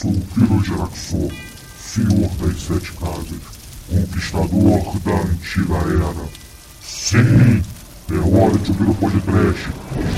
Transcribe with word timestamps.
sou 0.00 0.10
o 0.12 0.20
Piro 0.34 0.64
Geraxor, 0.64 1.30
senhor 1.78 2.30
das 2.36 2.62
sete 2.62 2.90
casas, 2.92 3.42
conquistador 3.86 4.98
da 5.00 5.12
antiga 5.12 5.74
era. 5.74 6.26
Sim, 6.80 7.62
é 8.10 8.14
hora 8.14 8.56
de 8.56 8.70
ouvir 8.70 8.88
o 8.88 8.94
podcast, 8.94 9.68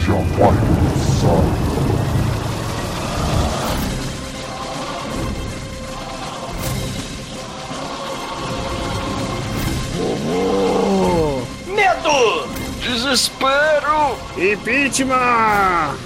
já 0.07 0.15
vai 0.39 0.55
começar. 0.61 1.43
Medo! 11.67 12.47
Desespero! 12.81 14.17
Impeachment! 14.37 15.99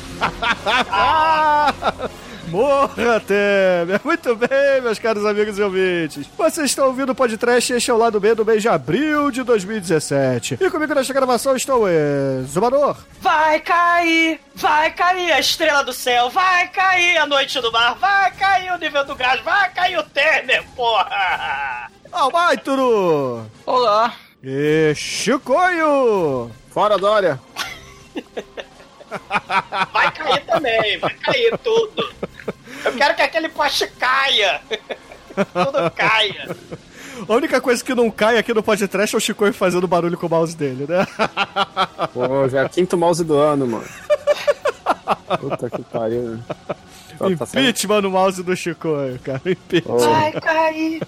Morra, 2.48 3.20
Temer! 3.20 4.00
Muito 4.04 4.36
bem, 4.36 4.80
meus 4.82 4.98
caros 4.98 5.24
amigos 5.24 5.58
e 5.58 5.62
ouvintes. 5.62 6.26
Vocês 6.36 6.70
estão 6.70 6.86
ouvindo 6.86 7.10
o 7.10 7.14
podcast 7.14 7.72
Este 7.72 7.90
é 7.90 7.94
o 7.94 7.96
Lado 7.96 8.20
B 8.20 8.34
do 8.34 8.44
mês 8.44 8.62
de 8.62 8.68
abril 8.68 9.30
de 9.30 9.42
2017. 9.42 10.58
E 10.60 10.70
comigo 10.70 10.94
nesta 10.94 11.12
gravação 11.12 11.56
estou 11.56 11.84
o 11.84 12.44
Zumador. 12.44 12.96
Vai 13.20 13.60
cair! 13.60 14.40
Vai 14.54 14.92
cair 14.92 15.32
a 15.32 15.40
estrela 15.40 15.82
do 15.82 15.92
céu! 15.92 16.30
Vai 16.30 16.68
cair 16.68 17.18
a 17.18 17.26
noite 17.26 17.60
do 17.60 17.72
mar! 17.72 17.96
Vai 17.96 18.30
cair 18.32 18.72
o 18.72 18.78
nível 18.78 19.04
do 19.04 19.16
gás! 19.16 19.40
Vai 19.42 19.70
cair 19.72 19.98
o 19.98 20.02
Temer, 20.04 20.64
porra! 20.76 21.90
Almaituru! 22.12 23.44
Olá! 23.66 24.14
E 24.42 24.92
Chicoio! 24.94 26.50
Fora, 26.70 26.96
Dória! 26.96 27.40
Vai 29.92 30.10
cair 30.12 30.44
também! 30.46 30.98
Vai 30.98 31.14
cair 31.14 31.58
tudo! 31.58 32.12
Eu 32.84 32.92
quero 32.92 33.14
que 33.14 33.22
aquele 33.22 33.48
poste 33.48 33.86
caia! 33.98 34.60
Tudo 35.52 35.90
caia! 35.94 36.56
A 37.28 37.32
única 37.32 37.60
coisa 37.60 37.84
que 37.84 37.94
não 37.94 38.10
cai 38.10 38.38
aqui 38.38 38.54
no 38.54 38.62
podcast 38.62 39.14
é 39.14 39.18
o 39.18 39.20
Chicoio 39.20 39.52
fazendo 39.52 39.86
barulho 39.86 40.16
com 40.16 40.26
o 40.26 40.30
mouse 40.30 40.56
dele, 40.56 40.86
né? 40.88 41.06
Pô, 42.12 42.48
já 42.48 42.60
é 42.62 42.64
o 42.64 42.68
quinto 42.70 42.96
mouse 42.96 43.22
do 43.24 43.36
ano, 43.36 43.66
mano. 43.66 43.84
Puta 45.40 45.68
que 45.70 45.82
pariu. 45.84 46.22
né? 46.22 46.40
Tá- 46.48 46.66
tá 47.18 47.30
Impeachment 47.30 48.00
no 48.02 48.10
mouse 48.10 48.42
do 48.42 48.54
Chicoio, 48.56 49.18
cara. 49.20 49.40
Impeachment. 49.44 49.98
Vai 49.98 50.32
cair! 50.32 51.02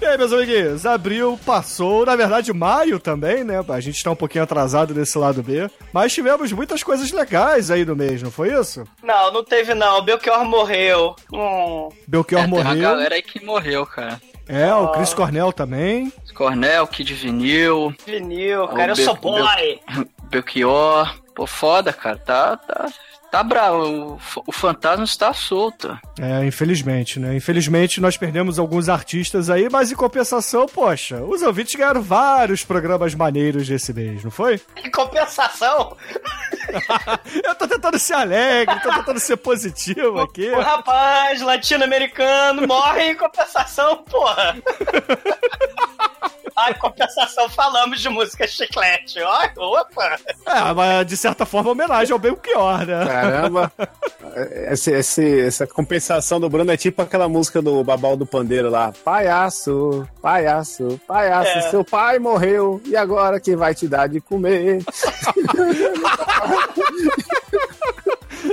E 0.00 0.04
aí, 0.06 0.16
meus 0.16 0.32
amiguinhos, 0.32 0.86
abril 0.86 1.38
passou, 1.44 2.06
na 2.06 2.16
verdade, 2.16 2.52
maio 2.54 2.98
também, 2.98 3.44
né? 3.44 3.62
A 3.68 3.80
gente 3.80 4.02
tá 4.02 4.10
um 4.10 4.16
pouquinho 4.16 4.42
atrasado 4.44 4.94
desse 4.94 5.18
lado 5.18 5.42
B. 5.42 5.68
Mas 5.92 6.12
tivemos 6.14 6.50
muitas 6.52 6.82
coisas 6.82 7.12
legais 7.12 7.70
aí 7.70 7.84
no 7.84 7.94
mês, 7.94 8.22
não 8.22 8.30
foi 8.30 8.52
isso? 8.58 8.84
Não, 9.02 9.30
não 9.30 9.44
teve 9.44 9.74
não. 9.74 9.98
O 9.98 10.02
Belchior 10.02 10.42
morreu. 10.44 11.14
Hum. 11.30 11.90
Belchior 12.08 12.40
É, 12.40 12.44
tem 12.46 12.54
uma 12.54 12.64
morreu. 12.64 12.82
galera 12.82 13.14
aí 13.14 13.22
que 13.22 13.44
morreu, 13.44 13.84
cara. 13.84 14.18
É, 14.48 14.72
o 14.74 14.88
Chris 14.92 15.12
Cornell 15.12 15.52
também. 15.52 16.10
Cornel, 16.34 16.86
Kid 16.86 17.12
Vinil, 17.14 17.94
Vinil, 18.06 18.66
cara, 18.68 18.92
eu 18.92 18.96
Be- 18.96 19.04
sou 19.04 19.14
boy! 19.16 19.80
Belchior. 20.30 21.14
Pô, 21.34 21.46
foda, 21.46 21.92
cara. 21.92 22.16
Tá, 22.18 22.56
tá, 22.56 22.88
tá 23.30 23.42
bravo. 23.42 24.18
O, 24.46 24.52
fantasma 24.52 25.04
está 25.04 25.32
solto. 25.32 25.98
É, 26.18 26.44
infelizmente, 26.44 27.18
né? 27.18 27.34
Infelizmente 27.36 28.00
nós 28.00 28.16
perdemos 28.16 28.58
alguns 28.58 28.88
artistas 28.88 29.48
aí, 29.48 29.68
mas 29.70 29.90
em 29.92 29.94
compensação, 29.94 30.66
poxa, 30.66 31.22
os 31.22 31.42
ouvintes 31.42 31.74
ganharam 31.74 32.02
vários 32.02 32.64
programas 32.64 33.14
maneiros 33.14 33.68
desse 33.68 33.92
mês, 33.92 34.24
não 34.24 34.30
foi? 34.30 34.60
Em 34.76 34.90
compensação, 34.90 35.96
Eu 37.44 37.54
tô 37.54 37.66
tentando 37.66 37.98
ser 37.98 38.14
alegre, 38.14 38.80
tô 38.80 38.90
tentando 38.90 39.20
ser 39.20 39.36
positivo 39.36 40.20
aqui. 40.20 40.50
o 40.50 40.60
rapaz 40.60 41.40
latino-americano 41.40 42.66
morre 42.66 43.12
em 43.12 43.16
compensação, 43.16 43.98
porra! 44.04 44.56
Em 46.68 46.74
compensação 46.74 47.48
falamos 47.48 48.00
de 48.00 48.08
música 48.08 48.46
chiclete. 48.46 49.20
Ó, 49.22 49.80
opa! 49.80 50.16
É, 50.46 50.72
mas 50.74 51.06
de 51.06 51.16
certa 51.16 51.46
forma 51.46 51.70
homenagem 51.70 52.12
ao 52.12 52.18
Belchior, 52.18 52.84
né? 52.84 53.06
Caramba! 53.06 53.72
Esse, 54.70 54.92
esse- 54.92 55.40
essa 55.40 55.66
compensação 55.66 56.38
do 56.38 56.48
Bruno 56.48 56.70
é 56.70 56.76
tipo 56.76 57.02
aquela 57.02 57.28
música 57.28 57.60
do 57.60 57.82
Babal 57.82 58.16
do 58.16 58.24
Pandeiro 58.24 58.70
lá. 58.70 58.92
Palhaço, 59.04 60.06
palhaço, 60.22 61.00
palhaço, 61.06 61.50
É. 61.58 61.62
seu 61.62 61.84
pai 61.84 62.18
morreu 62.20 62.80
e 62.86 62.96
agora 62.96 63.40
quem 63.40 63.56
vai 63.56 63.74
te 63.74 63.88
dar 63.88 64.08
de 64.08 64.20
comer? 64.20 64.84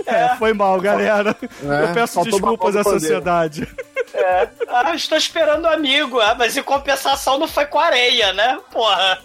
É, 0.05 0.35
foi 0.37 0.53
mal, 0.53 0.79
galera. 0.81 1.35
É, 1.41 1.89
Eu 1.89 1.93
peço 1.93 2.23
desculpas 2.23 2.75
à 2.75 2.81
do 2.81 2.83
pandeiro. 2.89 3.67
É. 4.17 4.47
Ah, 4.67 4.95
estou 4.95 5.17
esperando 5.17 5.65
o 5.65 5.69
amigo, 5.69 6.19
ah, 6.19 6.35
mas 6.35 6.57
em 6.57 6.63
compensação 6.63 7.37
não 7.37 7.47
foi 7.47 7.65
com 7.65 7.79
areia, 7.79 8.33
né? 8.33 8.59
Porra! 8.71 9.19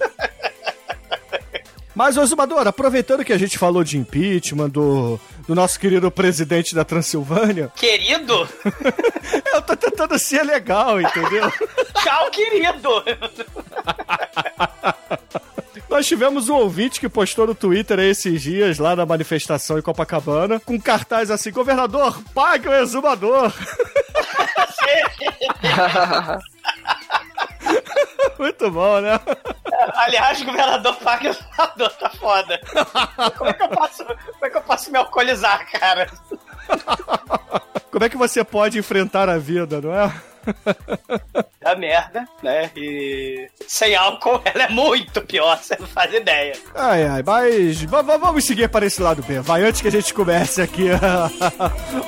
Mas, 1.94 2.16
ô 2.16 2.25
Zumador, 2.25 2.66
aproveitando 2.66 3.25
que 3.25 3.32
a 3.32 3.38
gente 3.38 3.58
falou 3.58 3.84
de 3.84 3.98
impeachment, 3.98 4.70
do, 4.70 5.20
do 5.47 5.54
nosso 5.54 5.78
querido 5.78 6.10
presidente 6.10 6.75
da 6.75 6.84
Transilvânia, 6.84 7.70
Querido, 7.76 8.48
eu 9.52 9.62
tô 9.62 9.76
tentando 9.76 10.19
ser 10.19 10.42
legal, 10.42 11.00
entendeu? 11.00 11.50
tchau, 12.02 12.31
querido! 12.31 13.04
Nós 15.92 16.06
tivemos 16.06 16.48
um 16.48 16.54
ouvinte 16.54 16.98
que 16.98 17.06
postou 17.06 17.47
no 17.47 17.54
Twitter 17.54 17.98
esses 17.98 18.41
dias, 18.41 18.78
lá 18.78 18.97
na 18.97 19.04
manifestação 19.04 19.78
em 19.78 19.82
Copacabana, 19.82 20.58
com 20.58 20.81
cartaz 20.81 21.31
assim, 21.31 21.50
governador, 21.50 22.19
pague 22.34 22.66
o 22.66 22.72
exumador. 22.72 23.52
Muito 28.38 28.70
bom, 28.70 29.00
né? 29.00 29.20
Aliás, 29.94 30.42
governador 30.42 30.97
pagador 30.97 31.91
tá 31.98 32.10
foda. 32.10 32.60
Como 33.36 33.50
é 33.50 33.52
que 33.52 33.62
eu 33.62 33.69
posso, 33.69 34.04
como 34.04 34.47
é 34.47 34.50
que 34.50 34.56
eu 34.56 34.62
posso 34.62 34.91
me 34.91 34.98
alcoolizar, 34.98 35.70
cara? 35.70 36.10
Como 37.91 38.04
é 38.04 38.08
que 38.08 38.16
você 38.16 38.42
pode 38.42 38.78
enfrentar 38.78 39.28
a 39.28 39.38
vida, 39.38 39.81
não 39.81 39.94
é? 39.94 40.12
É 41.64 41.76
merda, 41.76 42.26
né? 42.42 42.70
E 42.76 43.48
sem 43.69 43.94
álcool 43.94 44.41
ela 44.47 44.64
é 44.64 44.69
muito 44.69 45.20
pior, 45.22 45.56
você 45.62 45.76
não 45.78 45.86
faz 45.86 46.12
ideia. 46.12 46.54
Ai, 46.75 47.04
ai, 47.06 47.22
mas 47.25 47.82
va- 47.84 48.03
va- 48.03 48.16
vamos 48.16 48.44
seguir 48.44 48.69
para 48.69 48.84
esse 48.86 49.00
lado 49.00 49.22
B. 49.22 49.41
Vai, 49.41 49.62
antes 49.62 49.81
que 49.81 49.88
a 49.88 49.92
gente 49.92 50.12
comece 50.12 50.60
aqui 50.60 50.88
a, 50.91 51.31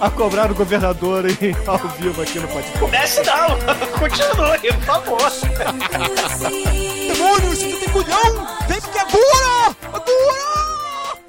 a 0.07 0.11
cobrar 0.11 0.51
o 0.51 0.55
governador 0.55 1.25
em, 1.41 1.55
ao 1.67 1.79
vivo 1.99 2.21
aqui 2.23 2.39
no 2.41 2.49
podcast. 2.49 2.79
Comece 2.79 3.23
não, 3.23 3.49
continue, 3.99 4.73
por 4.75 4.83
favor. 4.85 5.31
Demônio, 7.07 7.57
tu 7.57 7.81
tem 7.81 7.89
culhão, 7.91 8.47
vem 8.69 8.81
porque 8.81 8.99
é 8.99 9.05
dura! 9.05 9.77
É 9.95 10.01
dura! 10.01 10.64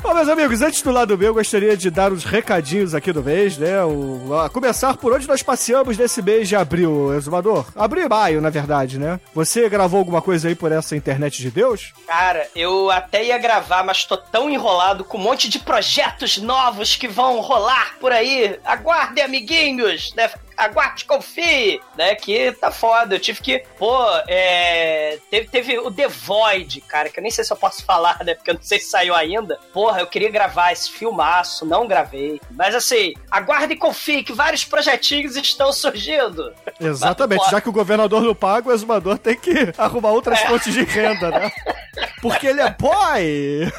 Bom, 0.06 0.14
meus 0.14 0.30
amigos, 0.30 0.62
antes 0.62 0.84
do 0.84 0.92
lado 0.92 1.18
B, 1.18 1.28
eu 1.28 1.34
gostaria 1.34 1.76
de 1.76 1.90
dar 1.90 2.14
os 2.14 2.24
recadinhos 2.24 2.94
aqui 2.94 3.12
do 3.12 3.24
mês, 3.24 3.58
né? 3.58 3.84
O- 3.84 4.38
a 4.40 4.48
começar 4.52 4.96
por 4.96 5.12
onde 5.12 5.28
nós 5.28 5.42
passeamos 5.42 5.98
nesse 5.98 6.22
mês 6.22 6.48
de 6.48 6.56
abril, 6.56 7.12
Exumador. 7.16 7.66
Abril 7.76 8.06
e 8.06 8.10
maio, 8.10 8.40
na 8.40 8.52
verdade, 8.52 9.00
né? 9.00 9.20
Você 9.34 9.68
gravou 9.68 9.98
alguma 9.98 10.22
coisa 10.22 10.48
aí 10.48 10.54
por 10.54 10.72
essa 10.72 10.96
internet 10.96 11.42
de 11.42 11.50
Deus? 11.50 11.92
Cara, 12.06 12.48
eu 12.56 12.92
até 12.92 13.26
ia 13.26 13.38
gravar, 13.40 13.84
mas 13.84 14.06
tô 14.06 14.16
tão 14.16 14.48
enrolado 14.48 15.04
com 15.04 15.18
um 15.18 15.22
monte 15.22 15.50
de 15.50 15.58
projetos 15.58 16.38
novos 16.38 16.96
que 16.96 17.08
vão 17.08 17.40
rolar 17.42 17.96
por 18.00 18.12
aí. 18.12 18.60
Aguardem, 18.64 19.24
amiguinhos, 19.24 20.14
né? 20.16 20.30
Aguarde, 20.58 21.06
confie, 21.06 21.82
né? 21.98 22.16
Que 22.16 22.52
tá 22.54 22.72
foda. 22.72 23.16
Eu 23.16 23.20
tive 23.20 23.42
que, 23.42 23.64
pô, 23.78 23.96
é... 24.28 25.18
Teve, 25.30 25.48
teve 25.48 25.80
o 25.80 25.92
The 25.92 26.08
Void, 26.08 26.82
cara, 26.82 27.10
que 27.10 27.20
eu 27.20 27.22
nem 27.24 27.32
sei 27.32 27.44
se 27.44 27.52
eu 27.52 27.58
posso 27.58 27.84
falar, 27.86 28.24
né? 28.24 28.34
Porque 28.36 28.50
eu 28.52 28.56
não 28.56 28.62
sei 28.62 28.80
se 28.80 28.90
saiu 28.90 29.14
ainda. 29.16 29.60
Porra, 29.74 30.00
eu 30.00 30.08
queria 30.08 30.30
gravar 30.32 30.72
esse 30.72 30.92
filmaço, 30.92 31.66
não 31.66 31.88
gravei. 31.88 32.40
Mas 32.52 32.74
assim, 32.76 33.14
aguarde 33.30 33.74
e 33.74 33.78
confie 33.78 34.24
que 34.24 34.34
vários 34.34 34.64
projetinhos 34.64 35.36
estão 35.36 35.72
surgindo. 35.74 36.54
Exatamente, 36.80 37.42
Mas, 37.42 37.52
já 37.52 37.62
que 37.62 37.70
o 37.70 37.74
governador 37.74 38.22
não 38.22 38.36
paga, 38.36 38.70
o 38.70 38.74
exumador 38.74 39.18
tem 39.18 39.36
que 39.36 39.74
arrumar 39.78 40.12
outras 40.12 40.40
É. 40.40 40.48
fontes 40.48 40.74
de 40.74 40.84
renda, 40.84 41.30
né? 41.32 41.52
Porque 42.22 42.48
ele 42.48 42.62
é 42.62 42.70
boy! 42.70 43.72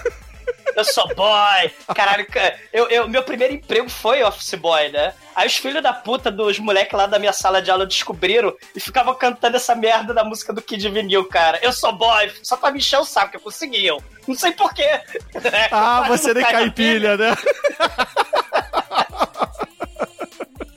Eu 0.76 0.84
sou 0.84 1.06
boy. 1.14 1.70
Caralho, 1.94 2.26
ca- 2.26 2.54
eu, 2.72 2.88
eu, 2.90 3.08
meu 3.08 3.22
primeiro 3.22 3.54
emprego 3.54 3.88
foi 3.88 4.22
office 4.22 4.54
boy, 4.54 4.90
né? 4.90 5.14
Aí 5.34 5.46
os 5.46 5.56
filhos 5.56 5.82
da 5.82 5.92
puta 5.92 6.30
dos 6.30 6.58
moleques 6.58 6.92
lá 6.96 7.06
da 7.06 7.18
minha 7.18 7.32
sala 7.32 7.60
de 7.62 7.70
aula 7.70 7.86
descobriram 7.86 8.54
e 8.74 8.80
ficavam 8.80 9.14
cantando 9.14 9.56
essa 9.56 9.74
merda 9.74 10.12
da 10.14 10.22
música 10.22 10.52
do 10.52 10.62
Kid 10.62 10.88
Vinil, 10.90 11.24
cara. 11.28 11.58
Eu 11.62 11.72
sou 11.72 11.92
boy, 11.92 12.30
só 12.42 12.56
pra 12.56 12.70
me 12.70 12.78
encher 12.78 12.98
o 12.98 13.04
saco, 13.04 13.32
que 13.32 13.38
conseguiam. 13.38 13.98
Não 14.28 14.34
sei 14.34 14.52
porquê. 14.52 15.00
Ah, 15.72 16.04
você 16.08 16.32
nem 16.34 16.44
cai 16.44 16.70
pilha, 16.70 17.16
né? 17.16 17.34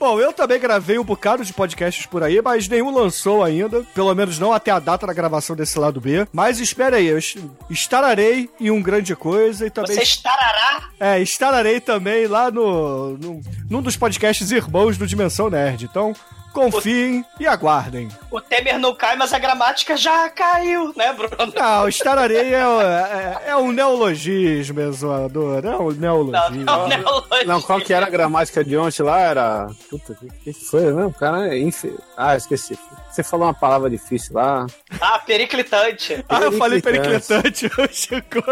Bom, 0.00 0.18
eu 0.18 0.32
também 0.32 0.58
gravei 0.58 0.98
um 0.98 1.04
bocado 1.04 1.44
de 1.44 1.52
podcasts 1.52 2.06
por 2.06 2.22
aí, 2.22 2.40
mas 2.42 2.66
nenhum 2.66 2.90
lançou 2.90 3.44
ainda. 3.44 3.82
Pelo 3.94 4.14
menos 4.14 4.38
não 4.38 4.50
até 4.50 4.70
a 4.70 4.78
data 4.78 5.06
da 5.06 5.12
gravação 5.12 5.54
desse 5.54 5.78
lado 5.78 6.00
B. 6.00 6.26
Mas 6.32 6.58
espera 6.58 6.96
aí, 6.96 7.06
eu 7.06 7.18
est- 7.18 7.36
estararei 7.68 8.48
em 8.58 8.70
um 8.70 8.80
grande 8.82 9.14
coisa 9.14 9.66
e 9.66 9.70
também. 9.70 9.94
Você 9.94 10.02
estarará? 10.02 10.88
É, 10.98 11.20
estararei 11.20 11.80
também 11.80 12.26
lá 12.26 12.50
no, 12.50 13.16
no. 13.18 13.40
num 13.68 13.82
dos 13.82 13.96
podcasts 13.96 14.50
irmãos 14.50 14.96
do 14.96 15.06
Dimensão 15.06 15.50
Nerd. 15.50 15.84
Então, 15.84 16.14
confiem 16.52 17.24
e 17.38 17.46
aguardem. 17.46 18.08
O 18.30 18.40
Temer 18.40 18.78
não 18.78 18.94
cai, 18.94 19.16
mas 19.16 19.32
a 19.32 19.38
gramática 19.38 19.96
já 19.96 20.28
caiu, 20.30 20.92
né, 20.96 21.12
Bruno? 21.12 21.52
Não, 21.54 21.88
estararei 21.88 22.54
é, 22.54 22.58
é, 22.58 23.42
é 23.50 23.56
um 23.56 23.72
neologismo, 23.72 24.80
exoador. 24.80 25.64
É 25.64 25.68
um 25.76 25.90
Não, 25.90 25.92
neologismo. 25.92 26.64
não, 26.64 26.88
neologia. 26.88 27.44
Não, 27.46 27.60
qual 27.62 27.80
que 27.80 27.92
era 27.92 28.06
a 28.06 28.10
gramática 28.10 28.64
de 28.64 28.76
ontem 28.76 29.02
lá? 29.02 29.18
Era. 29.20 29.66
Puta, 29.88 30.12
o 30.12 30.16
que, 30.16 30.52
que 30.52 30.64
foi, 30.64 30.92
né? 30.92 31.04
O 31.04 31.12
cara 31.12 31.48
é 31.54 31.58
infe... 31.58 31.94
Ah, 32.16 32.36
esqueci. 32.36 32.78
Você 33.10 33.22
falou 33.22 33.46
uma 33.46 33.54
palavra 33.54 33.88
difícil 33.90 34.34
lá. 34.34 34.66
Ah, 35.00 35.18
periclitante. 35.18 36.24
Ah, 36.28 36.40
eu 36.42 36.52
falei 36.52 36.80
Periclitante. 36.80 37.68
periclitante, 37.68 37.94
Chico. 37.94 38.42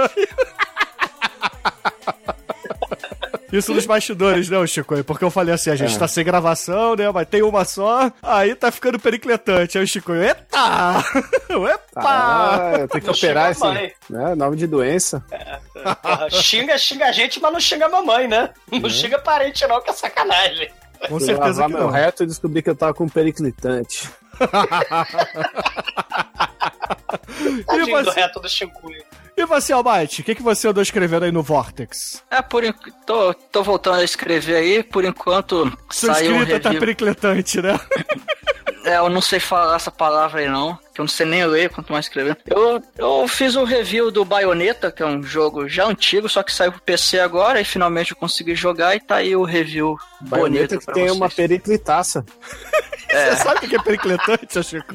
Isso 3.53 3.73
nos 3.73 3.87
bastidores, 3.87 4.49
né, 4.51 4.67
Chico? 4.67 5.03
Porque 5.05 5.25
eu 5.25 5.31
falei 5.31 5.55
assim, 5.55 5.71
a 5.71 5.77
gente 5.77 5.95
É. 5.97 5.99
tá 5.99 6.07
sem 6.07 6.25
gravação, 6.25 6.95
né? 6.95 7.11
Mas 7.11 7.27
tem 7.29 7.43
uma 7.43 7.65
só, 7.65 8.13
aí 8.23 8.55
tá 8.55 8.71
ficando 8.71 8.99
pericletante. 8.99 9.79
Aí 9.79 9.85
o 9.85 9.87
Chico, 9.89 10.13
eita! 10.15 10.45
Epa! 11.49 11.79
Ah, 11.97 12.73
eu 12.81 12.89
tenho 12.89 13.01
que 13.01 13.07
Não 13.07 13.15
operar 13.15 13.51
esse. 13.51 13.65
Né, 14.11 14.35
nome 14.35 14.57
de 14.57 14.67
doença. 14.67 15.25
Porra, 16.03 16.29
xinga, 16.31 16.77
xinga 16.77 17.07
a 17.07 17.13
gente, 17.13 17.41
mas 17.41 17.53
não 17.53 17.61
xinga 17.61 17.87
a 17.87 17.89
mamãe, 17.89 18.29
né? 18.29 18.51
Não 18.71 18.91
xinga 18.91 19.19
parente, 19.19 19.67
não, 19.67 19.81
que 19.81 19.91
é 19.91 19.93
sacanagem. 19.93 20.71
Com 21.09 21.21
certeza 21.21 21.63
que 21.65 21.69
meu 21.73 21.81
não. 21.85 21.91
reto 21.91 22.25
e 22.25 22.27
descobri 22.27 22.61
que 22.61 22.69
eu 22.71 22.75
tava 22.77 22.93
com 22.93 23.09
periclitante. 23.09 24.11
Tadinho 27.67 27.87
do 27.87 28.05
você? 28.05 28.21
reto 28.21 28.41
do 28.41 28.49
Chicuio. 28.49 29.03
E 29.39 29.47
você, 29.47 29.73
Almighty, 29.73 30.21
o 30.21 30.25
que, 30.25 30.35
que 30.35 30.43
você 30.43 30.67
andou 30.67 30.83
escrevendo 30.83 31.25
aí 31.25 31.31
no 31.31 31.45
Vortex? 31.45 32.25
É, 32.29 32.43
por 32.43 32.65
enquanto. 32.65 32.93
Tô, 33.07 33.33
tô 33.33 33.63
voltando 33.63 34.01
a 34.01 34.03
escrever 34.03 34.57
aí, 34.57 34.83
por 34.83 35.05
enquanto 35.05 35.73
Sua 35.89 36.13
saiu 36.13 36.33
um 36.33 36.39
escrita 36.41 36.59
tá 36.61 36.69
review. 36.71 36.81
pericletante, 36.81 37.63
né? 37.63 37.79
É, 38.85 38.97
eu 38.99 39.09
não 39.09 39.21
sei 39.21 39.41
falar 39.41 39.77
essa 39.77 39.91
palavra 39.91 40.41
aí 40.41 40.49
não, 40.49 40.77
que 40.95 41.01
eu 41.01 41.05
não 41.05 41.09
sei 41.09 41.27
nem 41.27 41.45
ler, 41.45 41.69
quanto 41.71 41.93
mais 41.93 42.07
escrever. 42.07 42.37
Eu, 42.47 42.83
eu 42.97 43.27
fiz 43.29 43.57
o 43.57 43.65
review 43.65 44.11
do 44.11 44.25
Bayonetta, 44.25 44.91
que 44.93 45.03
é 45.03 45.07
um 45.07 45.23
jogo 45.23 45.69
já 45.69 45.85
antigo, 45.87 46.29
só 46.29 46.43
que 46.43 46.53
saiu 46.53 46.73
pro 46.73 46.81
PC 46.81 47.19
agora, 47.21 47.61
e 47.61 47.65
finalmente 47.65 48.13
eu 48.13 48.17
consegui 48.17 48.55
jogar, 48.55 48.95
e 48.95 49.01
tá 49.01 49.17
aí 49.17 49.35
o 49.35 49.43
review 49.45 49.97
Baioneta 50.21 50.77
bonito 50.77 50.87
que 50.87 50.93
tem 50.93 51.05
vocês. 51.05 51.17
uma 51.17 51.29
periclitaça. 51.29 52.25
Você 53.09 53.37
sabe 53.37 53.65
o 53.65 53.69
que 53.71 53.75
é 53.77 53.83
pericletante, 53.83 54.63
Chico? 54.63 54.95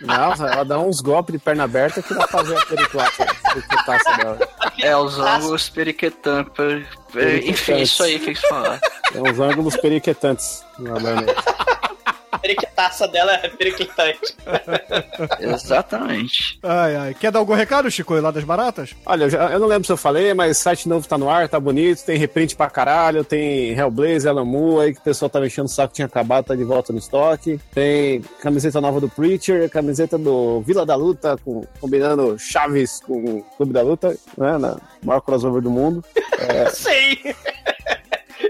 Nossa, 0.00 0.46
ela 0.48 0.64
dá 0.64 0.78
uns 0.80 1.00
golpes 1.00 1.32
de 1.32 1.38
perna 1.38 1.62
aberta 1.62 2.02
que 2.02 2.12
dá 2.12 2.26
pra 2.26 2.38
fazer 2.42 2.56
a 2.58 2.66
periclitaça, 2.66 4.16
dela. 4.16 4.38
É, 4.80 4.96
os 4.96 5.16
ângulos 5.16 5.68
periquetan... 5.68 6.42
per- 6.44 6.84
per- 7.12 7.48
Enfim, 7.48 7.76
isso 7.82 8.02
aí 8.02 8.18
que 8.18 8.30
eles 8.30 8.40
falaram. 8.40 8.80
Tem 9.12 9.22
uns 9.22 9.38
ângulos 9.38 9.76
periquitantes 9.76 10.64
na 10.78 10.94
periquitaça 12.42 13.06
dela 13.08 13.32
é 13.34 13.48
periclitante. 13.48 14.34
Exatamente. 15.40 16.58
Ai, 16.62 16.96
ai. 16.96 17.14
Quer 17.14 17.30
dar 17.30 17.38
algum 17.38 17.54
recado, 17.54 17.90
Chico, 17.90 18.14
lá 18.14 18.30
das 18.30 18.44
baratas? 18.44 18.90
Olha, 19.06 19.24
eu, 19.24 19.30
já- 19.30 19.50
eu 19.50 19.58
não 19.58 19.66
lembro 19.66 19.86
se 19.86 19.92
eu 19.92 19.96
falei, 19.96 20.34
mas 20.34 20.58
site 20.58 20.88
novo 20.88 21.06
tá 21.06 21.16
no 21.16 21.30
ar, 21.30 21.48
tá 21.48 21.58
bonito, 21.58 22.04
tem 22.04 22.18
reprint 22.18 22.56
pra 22.56 22.68
caralho, 22.68 23.24
tem 23.24 23.70
Hellblazer, 23.72 24.30
Alamu 24.30 24.80
aí 24.80 24.92
que 24.92 25.00
o 25.00 25.02
pessoal 25.02 25.28
tava 25.28 25.46
enchendo 25.46 25.66
o 25.66 25.70
saco, 25.70 25.94
tinha 25.94 26.06
acabado, 26.06 26.46
tá 26.46 26.54
de 26.54 26.64
volta 26.64 26.92
no 26.92 26.98
estoque. 26.98 27.60
Tem 27.72 28.20
camiseta 28.40 28.80
nova 28.80 29.00
do 29.00 29.08
Preacher, 29.08 29.68
camiseta 29.70 30.18
do 30.18 30.60
Vila 30.62 30.84
da 30.84 30.94
Luta, 30.96 31.36
com, 31.44 31.64
combinando 31.80 32.36
Chaves 32.38 33.00
com 33.06 33.14
o 33.38 33.42
Clube 33.56 33.72
da 33.72 33.82
Luta, 33.82 34.16
né, 34.36 34.58
na 34.58 34.76
maior 35.04 35.20
crossover 35.20 35.62
do 35.62 35.70
mundo. 35.70 36.04
Sim. 36.74 37.16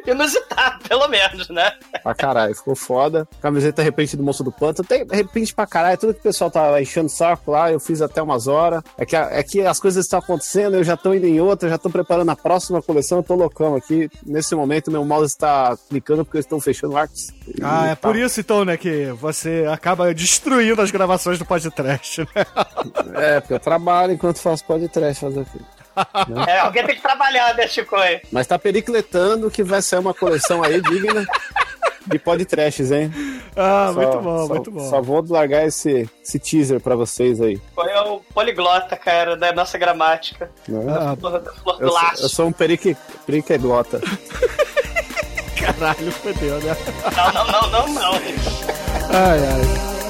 Inusitado, 0.06 0.82
pelo 0.88 1.06
menos, 1.08 1.48
né? 1.48 1.72
Pra 2.02 2.14
caralho, 2.14 2.54
ficou 2.54 2.74
foda. 2.74 3.26
Camiseta 3.40 3.82
reprint 3.82 4.16
do 4.16 4.22
Monstro 4.22 4.44
do 4.44 4.52
Pântano. 4.52 4.86
Tem 4.86 5.06
reprint 5.10 5.54
pra 5.54 5.66
caralho, 5.66 5.98
tudo 5.98 6.14
que 6.14 6.20
o 6.20 6.22
pessoal 6.22 6.50
tava 6.50 6.80
enchendo 6.80 7.06
o 7.06 7.10
saco 7.10 7.50
lá, 7.50 7.70
eu 7.70 7.78
fiz 7.78 8.02
até 8.02 8.22
umas 8.22 8.46
horas. 8.46 8.82
É 8.98 9.06
que, 9.06 9.16
é 9.16 9.42
que 9.42 9.60
as 9.60 9.78
coisas 9.78 10.04
estão 10.04 10.18
acontecendo, 10.18 10.76
eu 10.76 10.84
já 10.84 10.96
tô 10.96 11.14
indo 11.14 11.26
em 11.26 11.40
outra, 11.40 11.68
já 11.68 11.78
tô 11.78 11.88
preparando 11.88 12.30
a 12.30 12.36
próxima 12.36 12.82
coleção, 12.82 13.18
eu 13.18 13.22
tô 13.22 13.34
loucão 13.34 13.74
aqui. 13.76 14.10
Nesse 14.24 14.54
momento, 14.54 14.90
meu 14.90 15.04
mouse 15.04 15.26
está 15.32 15.76
clicando 15.88 16.24
porque 16.24 16.38
eles 16.38 16.46
estão 16.46 16.60
fechando 16.60 16.96
artes. 16.96 17.32
Ah, 17.62 17.88
é 17.88 17.94
por 17.94 18.16
isso 18.16 18.40
então, 18.40 18.64
né, 18.64 18.76
que 18.76 19.06
você 19.12 19.66
acaba 19.70 20.12
destruindo 20.14 20.80
as 20.82 20.90
gravações 20.90 21.38
do 21.38 21.44
podcast, 21.44 22.20
né? 22.20 22.46
É, 23.14 23.40
porque 23.40 23.54
eu 23.54 23.60
trabalho 23.60 24.12
enquanto 24.12 24.38
faço 24.38 24.64
podcast 24.64 25.20
fazer 25.20 25.40
aqui. 25.40 25.60
É, 26.48 26.58
alguém 26.60 26.84
tem 26.86 26.96
que 26.96 27.02
trabalhar, 27.02 27.54
né, 27.54 27.66
Chico? 27.68 27.96
Mas 28.30 28.46
tá 28.46 28.58
pericletando 28.58 29.50
que 29.50 29.62
vai 29.62 29.82
sair 29.82 29.98
uma 30.00 30.14
coleção 30.14 30.62
aí 30.62 30.80
digna 30.80 31.26
de 32.06 32.18
podcasts, 32.18 32.90
hein? 32.90 33.12
Ah, 33.56 33.90
Só- 33.92 34.00
muito 34.00 34.18
bom, 34.20 34.46
só- 34.46 34.54
muito 34.54 34.70
bom. 34.70 34.90
Só 34.90 35.00
vou 35.02 35.24
largar 35.28 35.66
esse, 35.66 36.08
esse 36.24 36.38
teaser 36.38 36.80
pra 36.80 36.96
vocês 36.96 37.40
aí. 37.40 37.60
Foi 37.74 37.92
o 37.94 38.20
poliglota, 38.34 38.96
cara, 38.96 39.36
da 39.36 39.52
nossa 39.52 39.76
gramática. 39.78 40.50
né? 40.66 40.84
Ah, 40.98 41.16
Flor 41.18 41.38
da 41.40 41.52
flor 41.52 41.76
Eu, 41.80 41.88
sou, 41.88 41.96
laço. 42.02 42.22
eu 42.24 42.28
sou 42.28 42.46
um 42.48 42.52
perique, 42.52 42.96
periqueglota. 43.26 44.00
caralho, 45.60 46.10
fodeu, 46.12 46.58
né? 46.60 46.76
Não, 47.16 47.32
não, 47.32 47.46
não, 47.52 47.70
não, 47.70 47.94
não. 47.94 48.12
Ai, 48.14 49.38
ai. 49.46 50.01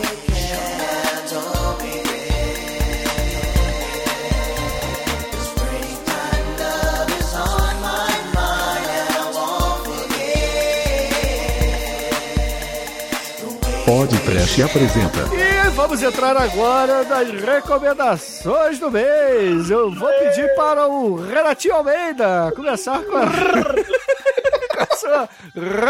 Podcast 13.92 14.62
apresenta 14.62 15.18
E 15.34 15.68
vamos 15.72 16.02
entrar 16.02 16.34
agora 16.34 17.04
nas 17.04 17.28
recomendações 17.28 18.78
do 18.78 18.90
mês. 18.90 19.68
Eu 19.68 19.90
vou 19.90 20.08
pedir 20.14 20.48
para 20.54 20.88
o 20.88 21.16
Renatinho 21.16 21.74
Almeida 21.74 22.50
começar 22.56 23.04
com 23.04 23.14
a, 23.18 23.26
com 23.28 24.94
a 24.94 24.96
sua 24.96 25.28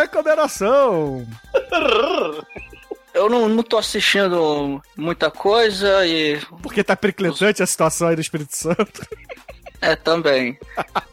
recomendação. 0.00 1.24
Eu 3.14 3.30
não, 3.30 3.48
não 3.48 3.62
tô 3.62 3.78
assistindo 3.78 4.82
muita 4.96 5.30
coisa 5.30 6.04
e. 6.04 6.40
Porque 6.60 6.82
tá 6.82 6.96
periclitante 6.96 7.62
a 7.62 7.66
situação 7.66 8.08
aí 8.08 8.16
do 8.16 8.20
Espírito 8.20 8.56
Santo. 8.56 9.06
É, 9.82 9.96
também. 9.96 10.56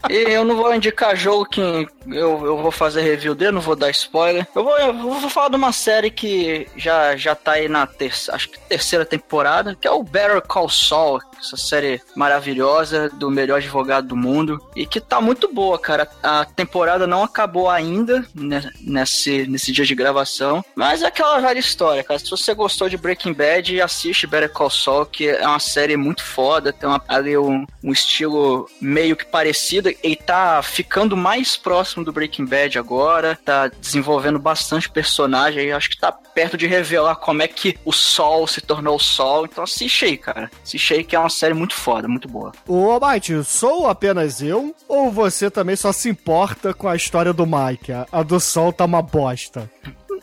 E 0.07 0.13
eu 0.13 0.45
não 0.45 0.56
vou 0.56 0.74
indicar 0.74 1.16
jogo 1.16 1.44
que 1.45 1.60
eu, 1.60 2.46
eu 2.46 2.58
vou 2.58 2.72
fazer 2.72 3.01
review 3.01 3.34
dele, 3.34 3.53
não 3.53 3.62
vou 3.62 3.75
dar 3.75 3.89
spoiler. 3.89 4.48
Eu 4.55 4.63
vou, 4.63 4.77
eu 4.77 4.94
vou 4.94 5.29
falar 5.29 5.50
de 5.50 5.55
uma 5.55 5.72
série 5.72 6.12
que 6.12 6.67
já, 6.77 7.15
já 7.15 7.34
tá 7.34 7.53
aí 7.53 7.67
na 7.67 7.88
terça, 7.88 8.34
acho 8.34 8.50
que 8.50 8.60
terceira 8.60 9.03
temporada, 9.03 9.75
que 9.75 9.88
é 9.88 9.91
o 9.91 10.03
Better 10.03 10.41
Call 10.41 10.70
Saul. 10.70 11.20
Essa 11.39 11.55
série 11.55 12.01
maravilhosa 12.15 13.10
do 13.10 13.32
melhor 13.32 13.58
advogado 13.58 14.08
do 14.08 14.15
mundo. 14.15 14.62
E 14.75 14.86
que 14.86 15.00
tá 15.00 15.22
muito 15.22 15.51
boa, 15.51 15.79
cara. 15.79 16.08
A 16.22 16.44
temporada 16.44 17.08
não 17.08 17.24
acabou 17.24 17.70
ainda 17.70 18.25
né, 18.36 18.70
nesse, 18.82 19.48
nesse 19.48 19.72
dia 19.72 19.86
de 19.86 19.96
gravação. 19.96 20.63
Mas 20.75 21.01
é 21.01 21.08
aquela 21.08 21.39
velha 21.39 21.58
história, 21.58 22.03
cara. 22.03 22.20
Se 22.20 22.29
você 22.29 22.53
gostou 22.53 22.89
de 22.89 22.98
Breaking 22.98 23.32
Bad, 23.32 23.82
assiste 23.82 24.27
Better 24.27 24.51
Call 24.51 24.70
Saul, 24.70 25.05
que 25.05 25.29
é 25.29 25.48
uma 25.48 25.62
série 25.62 25.96
muito 25.96 26.24
foda. 26.24 26.74
Tem 26.74 26.89
uma, 26.89 27.01
ali 27.08 27.38
um, 27.38 27.65
um 27.82 27.91
estilo 27.94 28.59
meio 28.80 29.16
que 29.16 29.25
parecido. 29.25 29.89
E 30.04 30.16
tá 30.16 30.62
ficando 30.62 31.16
mais 31.16 31.56
próximo 31.56 32.04
do 32.04 32.12
Breaking 32.12 32.46
Bad 32.46 32.78
agora. 32.80 33.38
Tá 33.44 33.68
desenvolvendo 33.68 34.39
bastante 34.39 34.89
personagem. 34.89 35.68
E 35.68 35.72
acho 35.72 35.89
que 35.89 35.98
tá 35.98 36.12
perto 36.12 36.58
de 36.58 36.68
revelar 36.68 37.16
como 37.16 37.42
é 37.42 37.48
que 37.48 37.78
o 37.86 37.92
Sol 37.92 38.48
se 38.48 38.62
tornou 38.62 38.96
o 38.96 39.00
Sol. 39.00 39.46
Então 39.46 39.63
assiste 39.63 40.06
aí, 40.06 40.18
cara. 40.18 40.50
Assiste 40.63 40.94
aí 40.94 41.04
que 41.04 41.16
é 41.16 41.20
uma 41.20 41.30
série 41.30 41.54
muito 41.54 41.75
foda, 41.75 42.08
muito 42.08 42.28
boa. 42.28 42.51
Ô, 42.68 42.92
Almighty, 42.92 43.44
sou 43.44 43.88
apenas 43.88 44.42
eu 44.42 44.75
ou 44.88 45.12
você 45.12 45.50
também 45.50 45.75
só 45.75 45.92
se 45.92 46.10
importa 46.10 46.74
com 46.74 46.88
a 46.88 46.96
história 46.96 47.34
do 47.34 47.46
Mike? 47.46 47.92
A, 47.92 48.06
a 48.12 48.24
do 48.24 48.39
Sol 48.39 48.72
tá 48.72 48.86
uma 48.86 49.01
bosta. 49.01 49.70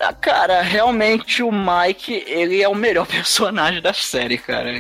Ah, 0.01 0.13
Cara, 0.13 0.61
realmente 0.63 1.43
o 1.43 1.51
Mike, 1.51 2.25
ele 2.27 2.63
é 2.63 2.69
o 2.69 2.75
melhor 2.75 3.07
personagem 3.09 3.81
da 3.81 3.93
série, 3.93 4.39
cara. 4.39 4.71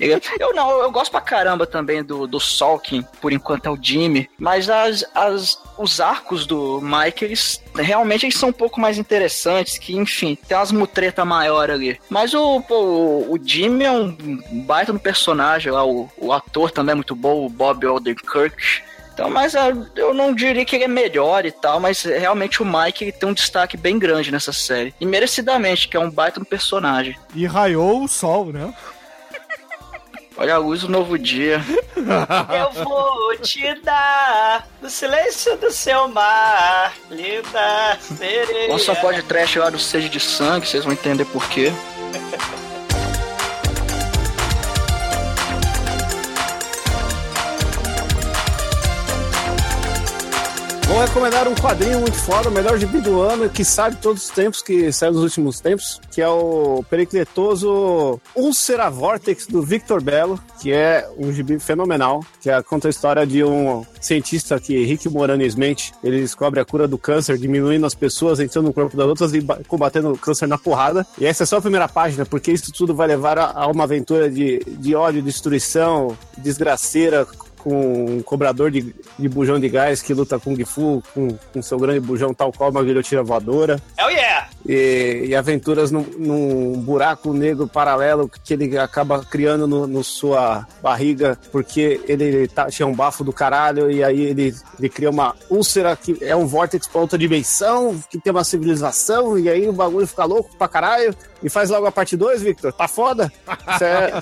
Eu 0.00 0.54
não, 0.54 0.80
eu 0.80 0.90
gosto 0.90 1.10
pra 1.10 1.20
caramba 1.20 1.66
também 1.66 2.02
do, 2.02 2.26
do 2.26 2.38
Salkin, 2.38 3.04
por 3.20 3.32
enquanto 3.32 3.66
é 3.66 3.70
o 3.70 3.78
Jimmy, 3.80 4.28
mas 4.38 4.70
as, 4.70 5.04
as, 5.14 5.60
os 5.76 6.00
arcos 6.00 6.46
do 6.46 6.80
Mike, 6.80 7.24
eles 7.24 7.62
realmente 7.74 8.26
eles 8.26 8.36
são 8.36 8.50
um 8.50 8.52
pouco 8.52 8.80
mais 8.80 8.98
interessantes, 8.98 9.78
que 9.78 9.96
enfim, 9.96 10.38
tem 10.46 10.56
umas 10.56 10.72
mutreta 10.72 11.24
maior 11.24 11.70
ali. 11.70 12.00
Mas 12.08 12.32
o, 12.32 12.62
o, 12.68 13.34
o 13.34 13.38
Jimmy 13.42 13.84
é 13.84 13.90
um 13.90 14.16
baita 14.64 14.92
no 14.92 15.00
personagem 15.00 15.72
lá, 15.72 15.84
o, 15.84 16.08
o 16.16 16.32
ator 16.32 16.70
também 16.70 16.92
é 16.92 16.96
muito 16.96 17.16
bom, 17.16 17.44
o 17.44 17.48
Bob 17.48 17.84
Odenkirk. 17.86 18.88
Então, 19.12 19.28
mas 19.28 19.56
ah, 19.56 19.70
eu 19.96 20.14
não 20.14 20.32
diria 20.32 20.64
que 20.64 20.76
ele 20.76 20.84
é 20.84 20.88
melhor 20.88 21.44
e 21.44 21.50
tal, 21.50 21.80
mas 21.80 22.04
realmente 22.04 22.62
o 22.62 22.64
Mike 22.64 23.02
ele 23.02 23.10
tem 23.10 23.28
um 23.28 23.32
destaque 23.32 23.76
bem 23.76 23.98
grande 23.98 24.30
nessa 24.30 24.52
série. 24.52 24.94
E 25.00 25.04
merecidamente, 25.04 25.88
que 25.88 25.96
é 25.96 26.00
um 26.00 26.08
baita 26.08 26.38
no 26.38 26.46
personagem. 26.46 27.18
E 27.34 27.44
raiou 27.44 28.04
o 28.04 28.06
sol, 28.06 28.52
né? 28.52 28.72
Olha 30.40 30.54
a 30.54 30.58
luz 30.58 30.82
do 30.82 30.88
novo 30.88 31.18
dia. 31.18 31.60
Eu 31.98 32.84
vou 32.84 33.36
te 33.38 33.74
dar 33.82 34.68
no 34.80 34.88
silêncio 34.88 35.56
do 35.56 35.68
seu 35.72 36.06
mar, 36.06 36.94
linda 37.10 37.98
sereia. 38.00 38.68
Nossa 38.68 38.94
pode 38.94 39.20
trash 39.24 39.56
lá 39.56 39.68
do 39.68 39.80
Sede 39.80 40.08
de 40.08 40.20
Sangue, 40.20 40.68
vocês 40.68 40.84
vão 40.84 40.92
entender 40.92 41.24
por 41.24 41.48
quê. 41.48 41.72
Vou 50.88 51.00
recomendar 51.00 51.46
um 51.46 51.54
quadrinho 51.54 52.00
muito 52.00 52.16
foda, 52.16 52.48
o 52.48 52.52
melhor 52.52 52.78
gibi 52.78 52.98
do 53.02 53.20
ano, 53.20 53.50
que 53.50 53.62
sai 53.62 53.90
de 53.90 53.98
todos 53.98 54.24
os 54.24 54.30
tempos, 54.30 54.62
que 54.62 54.90
saiu 54.90 55.12
nos 55.12 55.22
últimos 55.22 55.60
tempos, 55.60 56.00
que 56.10 56.22
é 56.22 56.26
o 56.28 56.82
Pericletoso 56.88 58.18
Ulcera 58.34 58.88
Vortex 58.88 59.46
do 59.46 59.60
Victor 59.62 60.02
Belo, 60.02 60.40
que 60.62 60.72
é 60.72 61.06
um 61.18 61.30
gibi 61.30 61.58
fenomenal, 61.58 62.24
que 62.40 62.48
é, 62.48 62.62
conta 62.62 62.88
a 62.88 62.90
história 62.90 63.26
de 63.26 63.44
um 63.44 63.84
cientista 64.00 64.58
que, 64.58 64.82
Rick 64.86 65.10
Moranes 65.10 65.54
mente, 65.54 65.92
ele 66.02 66.22
descobre 66.22 66.58
a 66.58 66.64
cura 66.64 66.88
do 66.88 66.96
câncer, 66.96 67.36
diminuindo 67.36 67.84
as 67.84 67.94
pessoas, 67.94 68.40
entrando 68.40 68.64
no 68.68 68.72
corpo 68.72 68.96
das 68.96 69.06
outras 69.06 69.34
e 69.34 69.42
ba- 69.42 69.58
combatendo 69.68 70.10
o 70.12 70.18
câncer 70.18 70.48
na 70.48 70.56
porrada. 70.56 71.06
E 71.18 71.26
essa 71.26 71.42
é 71.42 71.46
só 71.46 71.58
a 71.58 71.62
primeira 71.62 71.86
página, 71.86 72.24
porque 72.24 72.50
isso 72.50 72.72
tudo 72.72 72.94
vai 72.94 73.06
levar 73.08 73.38
a, 73.38 73.52
a 73.52 73.66
uma 73.66 73.84
aventura 73.84 74.30
de, 74.30 74.60
de 74.66 74.94
ódio, 74.94 75.20
destruição, 75.20 76.16
desgraceira, 76.38 77.26
com 77.58 78.06
um 78.06 78.22
cobrador 78.22 78.70
de, 78.70 78.94
de 79.18 79.28
bujão 79.28 79.58
de 79.58 79.68
gás 79.68 80.00
que 80.00 80.14
luta 80.14 80.38
Kung 80.38 80.64
Fu 80.64 81.02
com, 81.12 81.28
com 81.52 81.62
seu 81.62 81.78
grande 81.78 82.00
bujão, 82.00 82.32
tal 82.32 82.52
qual 82.52 82.70
uma 82.70 82.82
guilhotina 82.82 83.22
voadora. 83.22 83.80
Hell 83.98 84.10
yeah! 84.10 84.48
E, 84.66 85.26
e 85.28 85.34
aventuras 85.34 85.90
num, 85.90 86.04
num 86.18 86.80
buraco 86.80 87.32
negro 87.32 87.66
paralelo 87.66 88.28
que 88.28 88.54
ele 88.54 88.78
acaba 88.78 89.24
criando 89.24 89.66
no, 89.66 89.86
no 89.86 90.04
sua 90.04 90.66
barriga 90.82 91.38
porque 91.50 92.00
ele 92.06 92.48
tá, 92.48 92.66
tinha 92.66 92.86
um 92.86 92.94
bafo 92.94 93.24
do 93.24 93.32
caralho 93.32 93.90
e 93.90 94.02
aí 94.04 94.20
ele, 94.20 94.54
ele 94.78 94.88
cria 94.88 95.10
uma 95.10 95.34
úlcera 95.50 95.96
que 95.96 96.18
é 96.22 96.36
um 96.36 96.46
vórtex 96.46 96.86
pra 96.86 97.00
outra 97.00 97.18
dimensão, 97.18 97.98
que 98.10 98.18
tem 98.18 98.30
uma 98.30 98.44
civilização 98.44 99.38
e 99.38 99.48
aí 99.48 99.68
o 99.68 99.72
bagulho 99.72 100.06
fica 100.06 100.24
louco 100.24 100.56
pra 100.56 100.68
caralho. 100.68 101.14
E 101.42 101.48
faz 101.48 101.70
logo 101.70 101.86
a 101.86 101.92
parte 101.92 102.16
2, 102.16 102.42
Victor. 102.42 102.72
Tá 102.72 102.88
foda? 102.88 103.32
Isso 103.74 103.84
é, 103.84 104.12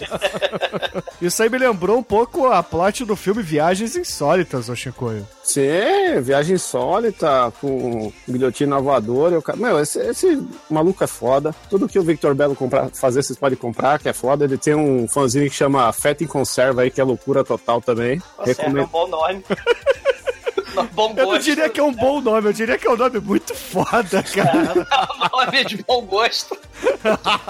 Isso 1.21 1.43
aí 1.43 1.49
me 1.49 1.59
lembrou 1.59 1.99
um 1.99 2.03
pouco 2.03 2.47
a 2.47 2.63
plot 2.63 3.05
do 3.05 3.17
filme 3.17 3.26
Viagens 3.35 3.97
Insólitas, 3.97 4.69
ô 4.69 4.75
Chicoio. 4.77 5.27
Sim, 5.43 6.21
viagem 6.23 6.57
insólita, 6.57 7.53
com 7.61 8.13
guilhotina 8.29 8.81
voadora. 8.81 9.37
Eu, 9.37 9.45
meu, 9.57 9.81
esse, 9.81 9.99
esse 10.01 10.43
maluco 10.69 11.03
é 11.05 11.07
foda. 11.07 11.55
Tudo 11.71 11.89
que 11.89 11.99
o 11.99 12.03
Victor 12.03 12.35
Belo 12.35 12.55
comprar, 12.57 12.89
fazer, 12.91 13.23
vocês 13.23 13.39
podem 13.39 13.57
comprar, 13.57 13.99
que 13.99 14.09
é 14.09 14.13
foda. 14.13 14.45
Ele 14.45 14.59
tem 14.59 14.75
um 14.75 15.07
fãzinho 15.09 15.49
que 15.49 15.55
chama 15.57 15.93
Feta 15.93 16.25
em 16.25 16.27
Conserva 16.27 16.83
aí, 16.83 16.91
que 16.91 17.01
é 17.01 17.05
loucura 17.05 17.45
total 17.45 17.81
também. 17.81 18.21
Nossa, 18.39 18.51
é 18.51 18.55
um 18.55 18.57
Recomendo. 18.57 18.87
bom 18.89 19.09
nome. 19.09 19.45
bom 20.93 21.11
Eu 21.11 21.15
gosto. 21.15 21.33
não 21.33 21.39
diria 21.39 21.69
que 21.71 21.81
é 21.81 21.83
um 21.83 21.93
bom 21.95 22.21
nome, 22.21 22.49
eu 22.49 22.53
diria 22.53 22.79
que 22.79 22.87
é 22.87 22.91
um 22.91 22.97
nome 22.97 23.21
muito 23.21 23.55
foda, 23.55 24.23
cara. 24.35 24.87
nome 25.33 25.65
de 25.65 25.83
bom 25.85 26.03
gosto. 26.03 26.57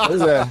Pois 0.06 0.20
é. 0.20 0.46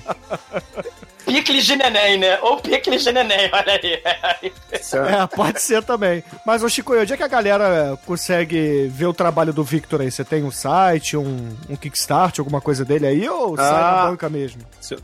Picles 1.25 1.65
de 1.65 1.75
neném, 1.75 2.17
né? 2.17 2.39
Ou 2.41 2.57
picles 2.57 3.03
de 3.03 3.11
neném, 3.11 3.49
olha 3.51 3.73
aí. 3.81 4.01
É- 4.41 5.27
pode 5.35 5.61
ser 5.61 5.83
também. 5.83 6.23
Mas, 6.45 6.63
ô 6.63 6.69
Chico, 6.69 6.93
onde 6.95 7.13
é 7.13 7.17
que 7.17 7.23
a 7.23 7.27
galera 7.27 7.97
consegue 8.05 8.87
ver 8.93 9.07
o 9.07 9.13
trabalho 9.13 9.51
do 9.51 9.63
Victor 9.63 10.01
aí? 10.01 10.11
Você 10.11 10.23
tem 10.23 10.43
um 10.43 10.51
site, 10.51 11.17
um, 11.17 11.49
um 11.69 11.75
Kickstart, 11.75 12.39
alguma 12.39 12.61
coisa 12.61 12.85
dele 12.85 13.07
aí, 13.07 13.27
ou 13.27 13.55
sai 13.57 13.65
Ah. 13.69 14.03
na 14.03 14.09
banca 14.11 14.29
mesmo? 14.29 14.61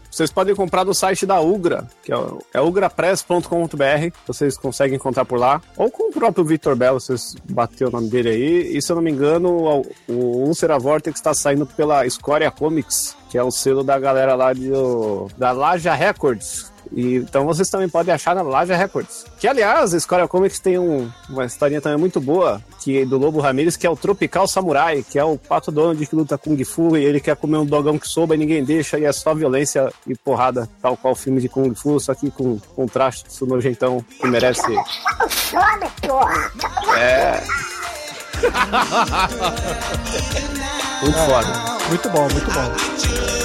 Vocês 0.10 0.32
podem 0.32 0.56
comprar 0.56 0.86
no 0.86 0.94
site 0.94 1.26
da 1.26 1.40
Ugra, 1.42 1.86
que 2.04 2.12
é, 2.14 2.16
o- 2.18 2.40
é 2.54 2.62
ugrapress.com.br, 2.62 4.16
vocês 4.28 4.58
conseguem 4.58 4.96
encontrar 4.96 5.26
por 5.26 5.40
lá. 5.40 5.62
Ou 5.78 5.90
com 5.90 6.10
o 6.10 6.12
próprio 6.14 6.44
Victor 6.46 6.76
Belo, 6.76 7.00
vocês 7.00 7.36
bater 7.50 7.88
o 7.88 7.92
nome 7.92 8.10
dele 8.10 8.30
aí. 8.30 8.78
E 8.78 8.82
se 8.82 8.92
eu 8.92 8.96
não 8.96 9.04
me 9.04 9.12
engano, 9.12 9.50
o, 9.50 9.82
o 10.08 10.14
Ulcera 10.48 10.78
Vortex 10.78 11.20
está 11.20 11.34
saindo 11.34 11.66
pela 11.66 12.06
Escória 12.06 12.50
Comics, 12.52 13.16
que 13.32 13.38
é 13.38 13.44
o 13.44 13.50
selo 13.50 13.82
da 13.84 13.98
galera 13.98 14.36
lá 14.36 14.52
de, 14.54 14.70
da 15.38 15.52
Laja 15.54 15.94
Records. 15.94 16.70
E, 16.94 17.16
então 17.16 17.46
vocês 17.46 17.70
também 17.70 17.88
podem 17.88 18.14
achar 18.14 18.36
na 18.36 18.42
Laja 18.42 18.76
Records. 18.76 19.24
Que, 19.40 19.48
aliás, 19.48 19.94
a 19.94 19.98
Escória 19.98 20.28
Comics 20.28 20.60
tem 20.60 20.78
um- 20.78 21.10
uma 21.30 21.46
historinha 21.46 21.80
também 21.80 21.98
muito 21.98 22.20
boa, 22.20 22.62
que 22.82 23.06
do 23.06 23.18
Lobo 23.18 23.40
Ramirez, 23.40 23.78
que 23.78 23.88
é 23.88 23.90
o 23.90 23.96
Tropical 23.96 24.46
Samurai, 24.46 25.02
que 25.10 25.18
é 25.18 25.24
o 25.24 25.38
pato 25.38 25.72
dono 25.72 25.96
que 25.96 26.14
luta 26.14 26.38
Kung 26.38 26.62
Fu 26.66 26.98
e 26.98 27.06
ele 27.06 27.22
quer 27.22 27.38
comer 27.38 27.60
um 27.60 27.66
dogão 27.66 27.98
que 27.98 28.10
soba 28.10 28.36
e 28.36 28.38
ninguém 28.38 28.62
deixa, 28.66 29.00
e 29.00 29.06
é 29.06 29.12
só 29.14 29.34
violência 29.34 29.90
e 30.06 30.14
porrada, 30.16 30.68
tal 30.82 30.98
qual 30.98 31.14
o 31.14 31.16
filme 31.16 31.40
de 31.40 31.48
Kung 31.48 31.74
Fu, 31.74 31.98
só 31.98 32.14
que 32.14 32.30
com 32.30 32.60
contraste 32.76 33.24
nojentão 33.46 34.04
que 34.20 34.28
merece. 34.28 34.62
É. 36.98 37.42
Muito 41.02 41.18
foda. 41.20 41.81
Muito 41.92 42.10
bom, 42.10 42.26
muito 42.32 42.50
bom. 42.52 43.41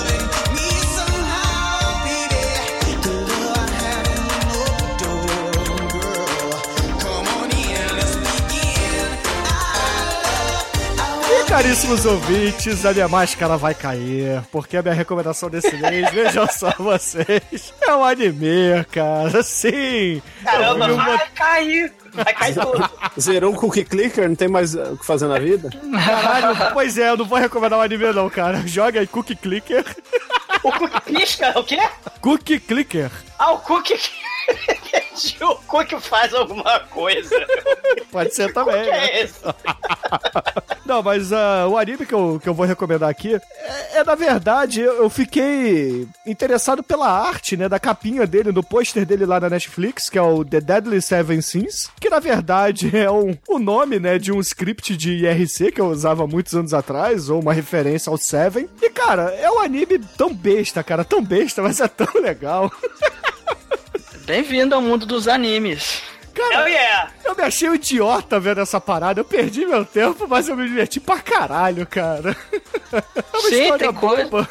Caríssimos 11.49 12.05
ouvintes, 12.05 12.85
a 12.85 12.93
minha 12.93 13.09
máscara 13.09 13.57
vai 13.57 13.75
cair, 13.75 14.43
porque 14.51 14.77
a 14.77 14.83
minha 14.83 14.95
recomendação 14.95 15.49
desse 15.49 15.75
mês, 15.77 16.11
vejam 16.11 16.47
só 16.51 16.71
vocês, 16.79 17.73
é 17.81 17.95
um 17.95 18.05
anime, 18.05 18.85
cara, 18.91 19.43
sim! 19.43 20.21
Caramba, 20.45 20.93
uma- 20.93 21.17
vai 21.17 21.29
cair. 21.35 21.93
Vai 22.13 22.33
cair 22.35 22.55
tudo. 22.55 22.91
Zerou 23.21 23.53
um 23.53 23.57
cookie 23.57 23.85
clicker, 23.85 24.29
não 24.29 24.35
tem 24.35 24.49
mais 24.49 24.75
uh, 24.75 24.95
o 24.95 24.99
que 24.99 25.05
fazer 25.05 25.27
na 25.27 25.39
vida? 25.39 25.69
Caralho, 26.05 26.73
pois 26.73 26.97
é, 26.97 27.11
eu 27.11 27.17
não 27.17 27.27
vou 27.27 27.39
recomendar 27.39 27.79
um 27.79 27.83
anime 27.83 28.11
não, 28.13 28.31
cara. 28.31 28.63
Joga 28.67 29.01
aí 29.01 29.07
Cookie 29.07 29.37
Clicker. 29.37 29.85
O 30.63 30.73
Cook 30.73 31.01
pisca, 31.05 31.53
o 31.59 31.63
quê? 31.63 31.79
Cookie 32.23 32.59
Clicker. 32.59 33.11
Ah, 33.39 33.53
o 33.53 33.59
Cook... 33.59 33.91
Entendi, 34.49 35.37
o 35.43 35.55
Cook 35.67 35.93
faz 36.01 36.33
alguma 36.33 36.81
coisa. 36.81 37.47
Pode 38.11 38.35
ser 38.35 38.53
também. 38.53 38.85
que 38.85 38.91
né? 38.91 39.07
é 39.07 39.25
isso? 39.25 39.41
Não, 40.87 41.03
mas 41.03 41.33
ah, 41.33 41.67
o 41.69 41.77
anime 41.77 42.07
que 42.07 42.15
eu, 42.15 42.39
que 42.41 42.49
eu 42.49 42.55
vou 42.55 42.65
recomendar 42.65 43.09
aqui 43.09 43.35
é, 43.35 43.99
é, 43.99 44.05
na 44.05 44.15
verdade, 44.15 44.81
eu, 44.81 45.03
eu 45.03 45.11
fiquei 45.11 46.07
interessado 46.25 46.81
pela 46.81 47.09
arte, 47.09 47.57
né, 47.57 47.69
da 47.69 47.81
capinha 47.81 48.25
dele, 48.25 48.53
do 48.53 48.63
pôster 48.63 49.05
dele 49.05 49.27
lá 49.27 49.41
na 49.41 49.51
Netflix, 49.51 50.09
que 50.09 50.17
é 50.17 50.23
o 50.23 50.45
The 50.45 50.61
Deadly 50.61 51.03
Seven 51.03 51.41
Sins, 51.41 51.91
que 52.01 52.09
na 52.09 52.21
verdade 52.21 52.91
é 52.97 53.11
um, 53.11 53.37
o 53.49 53.59
nome, 53.59 53.99
né, 53.99 54.17
de 54.17 54.31
um 54.33 54.39
script 54.41 54.97
de 54.97 55.25
IRC 55.25 55.73
que 55.73 55.81
eu 55.81 55.89
usava 55.89 56.25
muitos 56.27 56.55
anos 56.55 56.73
atrás, 56.73 57.29
ou 57.29 57.41
uma 57.41 57.53
referência 57.53 58.11
ao 58.11 58.17
Seven. 58.17 58.69
E, 58.81 58.91
cara, 58.91 59.35
é 59.35 59.51
um 59.51 59.59
anime 59.59 59.99
tão 60.17 60.33
besta, 60.33 60.85
cara, 60.85 61.05
tão 61.05 61.23
besta, 61.23 61.63
mas 61.63 61.81
é 61.81 61.89
tão 61.89 62.21
legal. 62.21 62.71
Bem-vindo 64.27 64.75
ao 64.75 64.83
mundo 64.83 65.07
dos 65.07 65.29
animes. 65.29 66.03
Hell 66.37 66.69
yeah. 66.69 67.11
Eu 67.25 67.35
me 67.35 67.43
achei 67.45 67.69
um 67.71 67.75
idiota 67.75 68.39
vendo 68.39 68.61
essa 68.61 68.79
parada. 68.81 69.21
Eu 69.21 69.25
perdi 69.25 69.65
meu 69.65 69.85
tempo, 69.85 70.27
mas 70.29 70.49
eu 70.49 70.57
me 70.57 70.69
diverti 70.69 71.01
pra 71.01 71.19
caralho, 71.21 71.87
cara. 71.87 72.37
É 72.93 73.39
uma 73.39 73.49
Sim, 73.49 73.79
tem 73.79 73.93
coisa-. 73.93 74.49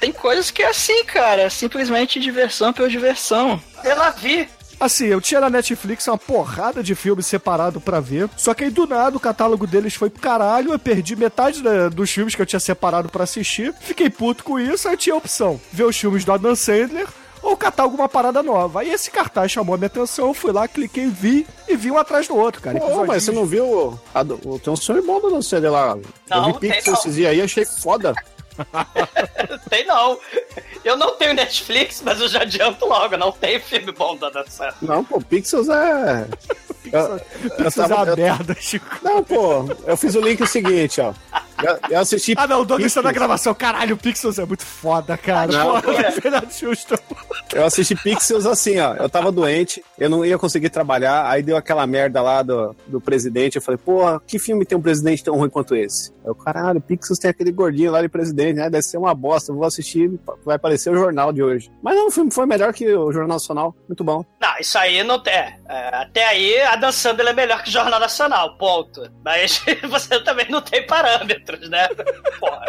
Tem 0.00 0.12
coisas 0.12 0.50
que 0.50 0.62
é 0.62 0.68
assim, 0.68 1.04
cara. 1.04 1.50
Simplesmente 1.50 2.20
diversão 2.20 2.72
pela 2.72 2.88
diversão. 2.88 3.60
Pela 3.82 4.10
vi. 4.10 4.48
Assim, 4.78 5.06
eu 5.06 5.20
tinha 5.20 5.40
na 5.40 5.50
Netflix 5.50 6.06
uma 6.06 6.16
porrada 6.16 6.82
de 6.82 6.94
filmes 6.94 7.26
separado 7.26 7.80
pra 7.80 8.00
ver. 8.00 8.28
Só 8.36 8.54
que 8.54 8.64
aí 8.64 8.70
do 8.70 8.86
nada 8.86 9.16
o 9.16 9.20
catálogo 9.20 9.66
deles 9.66 9.94
foi 9.94 10.08
pro 10.08 10.22
caralho. 10.22 10.72
Eu 10.72 10.78
perdi 10.78 11.16
metade 11.16 11.62
da- 11.62 11.88
dos 11.88 12.10
filmes 12.10 12.34
que 12.34 12.40
eu 12.40 12.46
tinha 12.46 12.60
separado 12.60 13.08
pra 13.08 13.24
assistir. 13.24 13.74
Fiquei 13.80 14.08
puto 14.08 14.42
com 14.44 14.58
isso. 14.58 14.88
Aí 14.88 14.96
tinha 14.96 15.14
a 15.14 15.18
opção: 15.18 15.60
ver 15.72 15.84
os 15.84 15.96
filmes 15.98 16.24
do 16.24 16.32
Adam 16.32 16.54
Sandler. 16.54 17.06
Ou 17.50 17.56
catar 17.56 17.82
alguma 17.82 18.08
parada 18.08 18.42
nova. 18.44 18.80
Aí 18.80 18.90
esse 18.92 19.10
cartaz 19.10 19.50
chamou 19.50 19.74
a 19.74 19.78
minha 19.78 19.88
atenção, 19.88 20.28
eu 20.28 20.34
fui 20.34 20.52
lá, 20.52 20.68
cliquei, 20.68 21.06
vi 21.08 21.44
e 21.68 21.74
vi 21.74 21.90
um 21.90 21.98
atrás 21.98 22.28
do 22.28 22.36
outro, 22.36 22.62
cara. 22.62 22.78
Pô, 22.78 23.04
mas 23.04 23.24
você 23.24 23.32
não 23.32 23.44
viu? 23.44 23.98
a 24.14 24.20
o- 24.22 24.58
tem 24.60 24.72
um 24.72 24.76
filme 24.76 25.02
bom 25.02 25.20
do 25.20 25.42
CD 25.42 25.68
lá. 25.68 25.98
Não, 26.28 26.48
eu 26.48 26.54
vi 26.54 26.60
tem 26.60 26.70
Pixel 26.70 26.92
não. 26.92 27.00
esses 27.00 27.14
dias 27.16 27.30
aí, 27.30 27.42
achei 27.42 27.64
foda. 27.64 28.14
Tem 29.70 29.86
não. 29.86 30.18
Eu 30.84 30.94
não 30.96 31.16
tenho 31.16 31.32
Netflix, 31.32 32.02
mas 32.04 32.20
eu 32.20 32.28
já 32.28 32.42
adianto 32.42 32.84
logo. 32.86 33.16
Não 33.16 33.32
tem 33.32 33.58
filme 33.58 33.90
bom 33.92 34.16
da 34.16 34.28
dança. 34.28 34.74
Não, 34.82 35.02
pô, 35.02 35.18
Pixels 35.20 35.68
é. 35.70 36.26
Eu, 36.92 37.20
eu 37.64 37.72
tava- 37.72 37.94
uma 37.96 38.06
eu- 38.08 38.16
merda, 38.16 38.56
Chico. 38.60 38.86
Não, 39.02 39.22
pô, 39.22 39.64
eu 39.86 39.96
fiz 39.96 40.14
o 40.14 40.20
link 40.20 40.46
seguinte, 40.46 41.00
ó. 41.00 41.12
Eu, 41.62 41.78
eu 41.90 42.00
assisti. 42.00 42.34
Ah, 42.38 42.46
não, 42.46 42.62
o 42.62 42.64
Douglas 42.64 42.86
está 42.90 43.02
na 43.02 43.12
gravação. 43.12 43.52
Caralho, 43.52 43.94
o 43.94 43.98
Pixels 43.98 44.38
é 44.38 44.46
muito 44.46 44.64
foda, 44.64 45.14
cara. 45.18 45.52
Não, 45.52 45.78
Porra, 45.82 46.06
é. 46.06 46.10
Fernando 46.10 46.50
Justo. 46.50 46.98
Eu 47.52 47.66
assisti 47.66 47.94
Pixels 47.94 48.46
assim, 48.46 48.78
ó. 48.78 48.94
Eu 48.94 49.10
tava 49.10 49.30
doente, 49.30 49.84
eu 49.98 50.08
não 50.08 50.24
ia 50.24 50.38
conseguir 50.38 50.70
trabalhar, 50.70 51.28
aí 51.28 51.42
deu 51.42 51.58
aquela 51.58 51.86
merda 51.86 52.22
lá 52.22 52.42
do, 52.42 52.74
do 52.86 52.98
presidente. 52.98 53.56
Eu 53.56 53.62
falei, 53.62 53.76
porra, 53.76 54.22
que 54.26 54.38
filme 54.38 54.64
tem 54.64 54.78
um 54.78 54.80
presidente 54.80 55.22
tão 55.22 55.36
ruim 55.36 55.50
quanto 55.50 55.76
esse? 55.76 56.10
Eu, 56.24 56.34
caralho, 56.34 56.80
Pixels 56.80 57.18
tem 57.18 57.30
aquele 57.30 57.52
gordinho 57.52 57.92
lá 57.92 58.00
de 58.00 58.08
presidente, 58.08 58.56
né? 58.56 58.70
Deve 58.70 58.82
ser 58.82 58.96
uma 58.96 59.14
bosta. 59.14 59.52
Eu 59.52 59.56
vou 59.56 59.66
assistir, 59.66 60.10
vai 60.44 60.56
aparecer 60.56 60.90
o 60.90 60.96
jornal 60.96 61.30
de 61.30 61.42
hoje. 61.42 61.70
Mas 61.82 61.94
não, 61.94 62.08
o 62.08 62.10
filme 62.10 62.30
foi 62.30 62.46
melhor 62.46 62.72
que 62.72 62.86
o 62.90 63.12
Jornal 63.12 63.34
Nacional. 63.36 63.74
Muito 63.86 64.02
bom. 64.02 64.24
Não, 64.40 64.58
isso 64.58 64.78
aí 64.78 65.02
não 65.04 65.18
tem. 65.22 65.34
é, 65.34 65.56
até 65.94 66.24
aí, 66.26 66.58
a 66.62 66.76
Dan 66.80 66.92
Sandler 66.92 67.28
é 67.28 67.32
melhor 67.32 67.62
que 67.62 67.68
o 67.68 67.72
Jornal 67.72 68.00
Nacional, 68.00 68.56
ponto. 68.56 69.02
Mas 69.24 69.62
você 69.88 70.22
também 70.24 70.48
não 70.50 70.60
tem 70.60 70.84
parâmetros, 70.86 71.68
né? 71.68 71.88
Porra. 72.38 72.64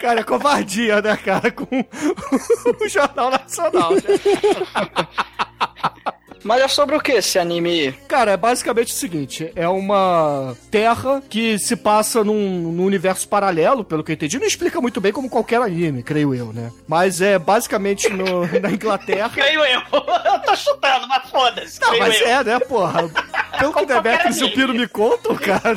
Cara, 0.00 0.20
é 0.20 0.24
covardia, 0.24 1.02
né, 1.02 1.16
cara, 1.16 1.50
com 1.50 1.64
o 1.66 2.88
Jornal 2.88 3.30
Nacional. 3.30 3.92
né? 3.92 4.00
Mas 6.44 6.62
é 6.62 6.68
sobre 6.68 6.96
o 6.96 7.00
que 7.00 7.12
esse 7.12 7.38
anime? 7.38 7.92
Cara, 8.08 8.32
é 8.32 8.36
basicamente 8.36 8.92
o 8.92 8.96
seguinte: 8.96 9.50
é 9.54 9.68
uma 9.68 10.56
terra 10.70 11.22
que 11.28 11.58
se 11.58 11.76
passa 11.76 12.22
num, 12.24 12.72
num 12.72 12.84
universo 12.84 13.28
paralelo, 13.28 13.84
pelo 13.84 14.02
que 14.04 14.12
eu 14.12 14.14
entendi. 14.14 14.38
Não 14.38 14.46
explica 14.46 14.80
muito 14.80 15.00
bem 15.00 15.12
como 15.12 15.28
qualquer 15.28 15.60
anime, 15.60 16.02
creio 16.02 16.34
eu, 16.34 16.52
né? 16.52 16.70
Mas 16.86 17.20
é 17.20 17.38
basicamente 17.38 18.08
no- 18.10 18.46
na 18.60 18.70
Inglaterra. 18.70 19.30
Creio 19.30 19.64
eu. 19.64 19.80
Eu 20.28 20.40
tô 20.40 20.56
chutando, 20.56 21.06
mas 21.08 21.28
foda-se. 21.30 21.80
Não, 21.80 21.88
creio 21.88 22.02
mas 22.02 22.20
eu. 22.20 22.28
é, 22.28 22.44
né, 22.44 22.58
porra? 22.60 23.08
Pelo 23.58 23.72
que 23.74 23.86
Demetrius 23.86 24.36
e 24.38 24.44
o 24.44 24.52
Piro 24.52 24.72
me 24.74 24.86
contam, 24.86 25.34
cara. 25.36 25.76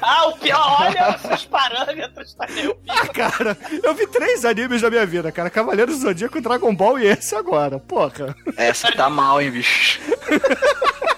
Ah, 0.00 0.26
o 0.28 0.32
pior, 0.38 0.76
olha 0.82 1.18
esses 1.24 1.44
parâmetros. 1.46 2.36
O 2.68 2.76
Ah, 2.88 3.06
cara, 3.08 3.56
eu 3.82 3.94
vi 3.94 4.06
três 4.06 4.44
animes 4.44 4.82
na 4.82 4.90
minha 4.90 5.06
vida, 5.06 5.30
cara. 5.32 5.48
Cavaleiros 5.50 5.96
do 5.96 6.02
Zodíaco, 6.02 6.40
Dragon 6.40 6.74
Ball 6.74 6.98
e 6.98 7.06
esse 7.06 7.34
agora. 7.34 7.78
Porra. 7.78 8.34
Essa 8.56 8.92
tá 8.92 9.08
mal, 9.08 9.40
hein, 9.40 9.50
bicho. 9.50 9.93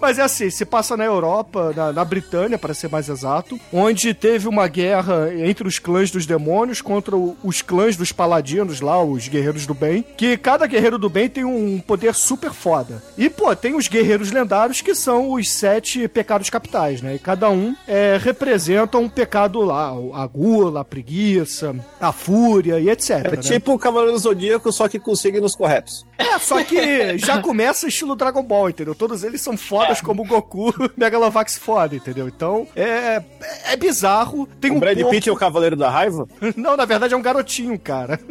Mas 0.00 0.16
é 0.16 0.22
assim, 0.22 0.48
se 0.48 0.64
passa 0.64 0.96
na 0.96 1.04
Europa, 1.04 1.72
na, 1.74 1.92
na 1.92 2.04
Britânia, 2.04 2.56
para 2.56 2.72
ser 2.72 2.88
mais 2.88 3.08
exato, 3.08 3.58
onde 3.72 4.14
teve 4.14 4.46
uma 4.46 4.68
guerra 4.68 5.28
entre 5.34 5.66
os 5.66 5.80
clãs 5.80 6.08
dos 6.08 6.24
demônios 6.24 6.80
contra 6.80 7.16
o- 7.16 7.36
os 7.42 7.62
clãs 7.62 7.96
dos 7.96 8.12
paladinos 8.12 8.80
lá, 8.80 9.02
os 9.02 9.26
guerreiros 9.26 9.66
do 9.66 9.74
bem, 9.74 10.04
que 10.16 10.36
cada 10.36 10.68
guerreiro 10.68 10.98
do 10.98 11.10
bem 11.10 11.28
tem 11.28 11.44
um 11.44 11.80
poder 11.80 12.14
super 12.14 12.52
foda. 12.52 13.02
E, 13.18 13.28
pô, 13.28 13.54
tem 13.56 13.74
os 13.74 13.88
guerreiros 13.88 14.30
lendários 14.30 14.80
que 14.80 14.94
são 14.94 15.32
os 15.32 15.50
sete 15.50 16.06
pecados 16.06 16.48
capitais, 16.48 17.02
né? 17.02 17.16
E 17.16 17.18
cada 17.18 17.50
um 17.50 17.74
é, 17.84 18.16
representa 18.22 18.98
um 18.98 19.08
pecado 19.08 19.60
lá, 19.62 19.88
a 20.14 20.26
gula, 20.28 20.82
a 20.82 20.84
preguiça, 20.84 21.74
a 22.00 22.12
fúria 22.12 22.78
e 22.78 22.88
etc. 22.88 23.10
É 23.10 23.30
né? 23.32 23.36
tipo 23.38 23.72
o 23.74 23.78
Cavaleiro 23.78 24.12
do 24.12 24.18
Zodíaco, 24.20 24.70
só 24.70 24.86
que 24.86 25.00
com 25.00 25.16
signos 25.16 25.56
corretos. 25.56 26.06
É, 26.18 26.36
só 26.40 26.62
que 26.64 27.16
já 27.16 27.40
começa 27.40 27.86
estilo 27.86 28.16
Dragon 28.16 28.42
Ball, 28.42 28.70
entendeu? 28.70 28.92
Todos 28.94 29.22
eles 29.22 29.40
são 29.40 29.56
fodas 29.56 30.00
como 30.00 30.22
o 30.22 30.26
Goku, 30.26 30.74
Megalovax 30.96 31.56
foda, 31.56 31.94
entendeu? 31.94 32.26
Então, 32.26 32.66
é, 32.74 33.22
é 33.70 33.76
bizarro. 33.76 34.48
Tem 34.60 34.70
O 34.72 34.74
um 34.74 34.80
Brad 34.80 34.96
pouco... 34.98 35.10
Pitt 35.12 35.28
é 35.28 35.32
o 35.32 35.36
Cavaleiro 35.36 35.76
da 35.76 35.88
Raiva? 35.88 36.26
Não, 36.56 36.76
na 36.76 36.84
verdade 36.84 37.14
é 37.14 37.16
um 37.16 37.22
garotinho, 37.22 37.78
cara. 37.78 38.18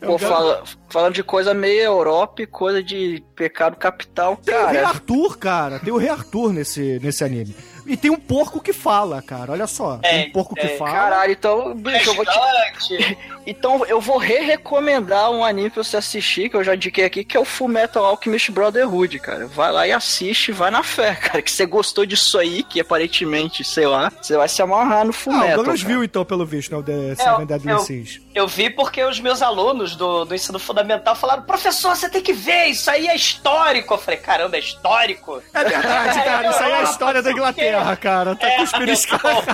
É 0.00 0.06
um 0.08 0.12
Pô, 0.16 0.18
garoto. 0.18 0.28
fala- 0.42 0.62
falando 0.88 1.14
de 1.14 1.24
coisa 1.24 1.52
meio 1.52 1.80
Europa 1.82 2.40
e 2.42 2.46
coisa 2.46 2.80
de 2.80 3.20
pecado 3.34 3.76
capital, 3.76 4.36
Tem 4.36 4.54
o 4.54 4.66
Rei 4.66 4.76
cara. 4.76 4.88
Arthur, 4.88 5.36
cara. 5.38 5.78
Tem 5.80 5.92
o 5.92 5.96
Rei 5.96 6.08
Arthur 6.08 6.52
nesse, 6.52 7.00
nesse 7.02 7.24
anime. 7.24 7.54
E 7.88 7.96
tem 7.96 8.10
um 8.10 8.16
porco 8.20 8.60
que 8.60 8.72
fala, 8.72 9.20
cara. 9.22 9.52
Olha 9.52 9.66
só. 9.66 9.96
Tem 9.98 10.24
É, 10.24 10.26
um 10.28 10.30
porco 10.30 10.54
que 10.54 10.60
é, 10.66 10.76
fala. 10.76 10.90
Caralho, 10.92 11.32
então, 11.32 11.74
bicho, 11.74 12.10
eu 12.10 12.14
vou 12.14 12.24
te. 12.24 13.18
Então 13.48 13.82
eu 13.86 13.98
vou 13.98 14.18
re-recomendar 14.18 15.30
um 15.30 15.42
anime 15.42 15.70
pra 15.70 15.82
você 15.82 15.96
assistir, 15.96 16.50
que 16.50 16.56
eu 16.56 16.62
já 16.62 16.74
indiquei 16.74 17.06
aqui, 17.06 17.24
que 17.24 17.34
é 17.34 17.40
o 17.40 17.46
Full 17.46 17.68
Metal 17.68 18.04
Alchemist 18.04 18.50
Brotherhood, 18.52 19.18
cara. 19.20 19.46
Vai 19.46 19.72
lá 19.72 19.86
e 19.86 19.92
assiste, 19.92 20.52
vai 20.52 20.70
na 20.70 20.82
fé, 20.82 21.14
cara. 21.16 21.40
Que 21.40 21.50
você 21.50 21.64
gostou 21.64 22.04
disso 22.04 22.38
aí, 22.38 22.62
que 22.62 22.78
aparentemente, 22.78 23.64
sei 23.64 23.86
lá, 23.86 24.12
você 24.20 24.36
vai 24.36 24.48
se 24.48 24.60
amarrar 24.60 25.06
no 25.06 25.14
Full 25.14 25.32
Ah, 25.32 25.46
o. 25.46 25.56
Douglas 25.56 25.80
viu 25.80 26.04
então, 26.04 26.26
pelo 26.26 26.44
visto, 26.44 26.72
né? 26.72 26.76
O 26.78 26.82
The 26.82 27.14
Seven 27.14 27.40
eu- 27.40 27.46
Deadly 27.46 27.70
eu- 27.72 27.78
Sins. 27.78 28.20
Eu 28.34 28.46
vi 28.46 28.68
porque 28.70 29.02
os 29.02 29.18
meus 29.18 29.40
alunos 29.42 29.96
do, 29.96 30.26
do 30.26 30.34
ensino 30.34 30.58
fundamental 30.58 31.16
falaram: 31.16 31.42
professor, 31.44 31.96
você 31.96 32.08
tem 32.10 32.20
que 32.22 32.34
ver, 32.34 32.66
isso 32.66 32.90
aí 32.90 33.08
é 33.08 33.16
histórico. 33.16 33.94
Eu 33.94 33.98
falei: 33.98 34.20
caramba, 34.20 34.56
é 34.56 34.60
histórico? 34.60 35.42
É 35.54 35.64
verdade, 35.64 36.20
cara. 36.22 36.50
Isso 36.50 36.62
aí 36.62 36.70
é 36.72 36.76
a 36.76 36.82
história 36.82 37.22
da 37.22 37.32
Inglaterra, 37.32 37.77
cara. 37.96 38.36
Tá 38.36 38.48
É, 38.48 38.56
cuspindo 38.56 38.86
eu- 38.90 38.92
escarrado. 38.94 39.46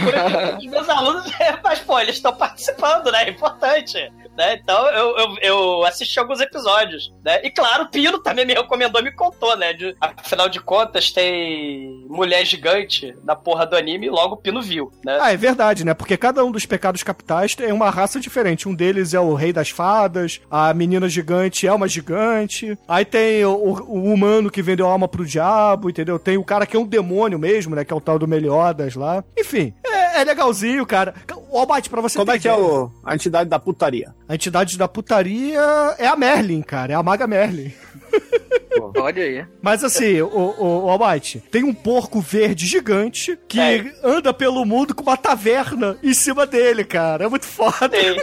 Meus 0.68 0.88
alunos, 0.88 1.24
mas 1.62 1.78
pô, 1.80 1.98
eles 1.98 2.16
estão 2.16 2.34
participando, 2.34 3.10
né? 3.10 3.24
É 3.24 3.30
importante. 3.30 4.12
Né? 4.36 4.54
Então 4.54 4.86
eu, 4.90 5.16
eu, 5.18 5.36
eu 5.42 5.84
assisti 5.84 6.18
alguns 6.20 6.40
episódios. 6.40 7.12
Né? 7.24 7.40
E 7.44 7.50
claro, 7.50 7.84
o 7.84 7.88
Pino 7.88 8.20
também 8.20 8.46
me 8.46 8.54
recomendou, 8.54 9.02
me 9.02 9.10
contou, 9.12 9.56
né? 9.56 9.72
De- 9.72 9.96
afinal 10.00 10.48
de 10.48 10.60
contas, 10.60 11.10
tem 11.10 12.04
mulher 12.08 12.44
gigante 12.44 13.16
na 13.24 13.34
porra 13.34 13.66
do 13.66 13.76
anime 13.76 14.06
e 14.06 14.10
logo 14.10 14.34
o 14.34 14.36
Pino 14.36 14.62
viu, 14.62 14.92
né? 15.04 15.18
Ah, 15.20 15.32
é 15.32 15.36
verdade, 15.36 15.84
né? 15.84 15.92
Porque 15.92 16.16
cada 16.16 16.44
um 16.44 16.52
dos 16.52 16.64
pecados 16.64 17.02
capitais 17.02 17.54
tem 17.56 17.72
uma 17.72 17.90
raça 17.90 18.20
diferente. 18.20 18.68
Um 18.68 18.74
deles 18.74 19.12
é 19.12 19.18
o 19.20 19.34
rei 19.34 19.52
das 19.52 19.70
fadas, 19.70 20.40
a 20.48 20.72
menina 20.72 21.08
gigante 21.08 21.66
é 21.66 21.72
uma 21.72 21.88
gigante. 21.88 22.78
Aí 22.86 23.04
tem 23.04 23.44
o, 23.44 23.50
o- 23.56 24.12
humano 24.12 24.50
que 24.50 24.62
vendeu 24.62 24.86
alma 24.86 25.08
pro 25.08 25.26
diabo, 25.26 25.90
entendeu? 25.90 26.16
Tem 26.18 26.36
o 26.38 26.44
cara 26.44 26.64
que 26.64 26.76
é 26.76 26.80
um 26.80 26.86
demônio 26.86 27.38
mesmo, 27.40 27.74
né? 27.74 27.84
Que 27.84 27.92
é 27.92 27.96
o 27.96 28.00
tal 28.00 28.18
do 28.20 28.28
Meliodas 28.28 28.94
lá. 28.94 29.24
Enfim, 29.36 29.74
é, 29.94 30.20
é 30.20 30.24
legalzinho, 30.24 30.84
cara. 30.86 31.14
Ô, 31.50 31.58
Almighty, 31.58 31.88
pra 31.88 32.00
você 32.00 32.18
Como 32.18 32.30
é 32.30 32.38
que 32.38 32.48
é 32.48 32.54
o, 32.54 32.90
a 33.04 33.14
entidade 33.14 33.48
da 33.48 33.58
putaria? 33.58 34.14
A 34.28 34.34
entidade 34.34 34.76
da 34.76 34.88
putaria 34.88 35.60
é 35.98 36.06
a 36.06 36.16
Merlin, 36.16 36.62
cara. 36.62 36.92
É 36.92 36.96
a 36.96 37.02
maga 37.02 37.26
Merlin. 37.26 37.72
Olha 38.96 39.22
aí. 39.22 39.46
Mas 39.62 39.82
assim, 39.84 40.20
o, 40.20 40.26
o, 40.28 40.84
o 40.86 40.90
Almighty, 40.90 41.40
tem 41.50 41.64
um 41.64 41.74
porco 41.74 42.20
verde 42.20 42.66
gigante 42.66 43.38
que 43.48 43.60
É. 43.60 43.92
anda 44.02 44.32
pelo 44.32 44.64
mundo 44.64 44.94
com 44.94 45.02
uma 45.02 45.16
taverna 45.16 45.98
em 46.02 46.14
cima 46.14 46.46
dele, 46.46 46.84
cara. 46.84 47.24
É 47.24 47.28
muito 47.28 47.46
foda. 47.46 47.88
Tem- 47.88 48.22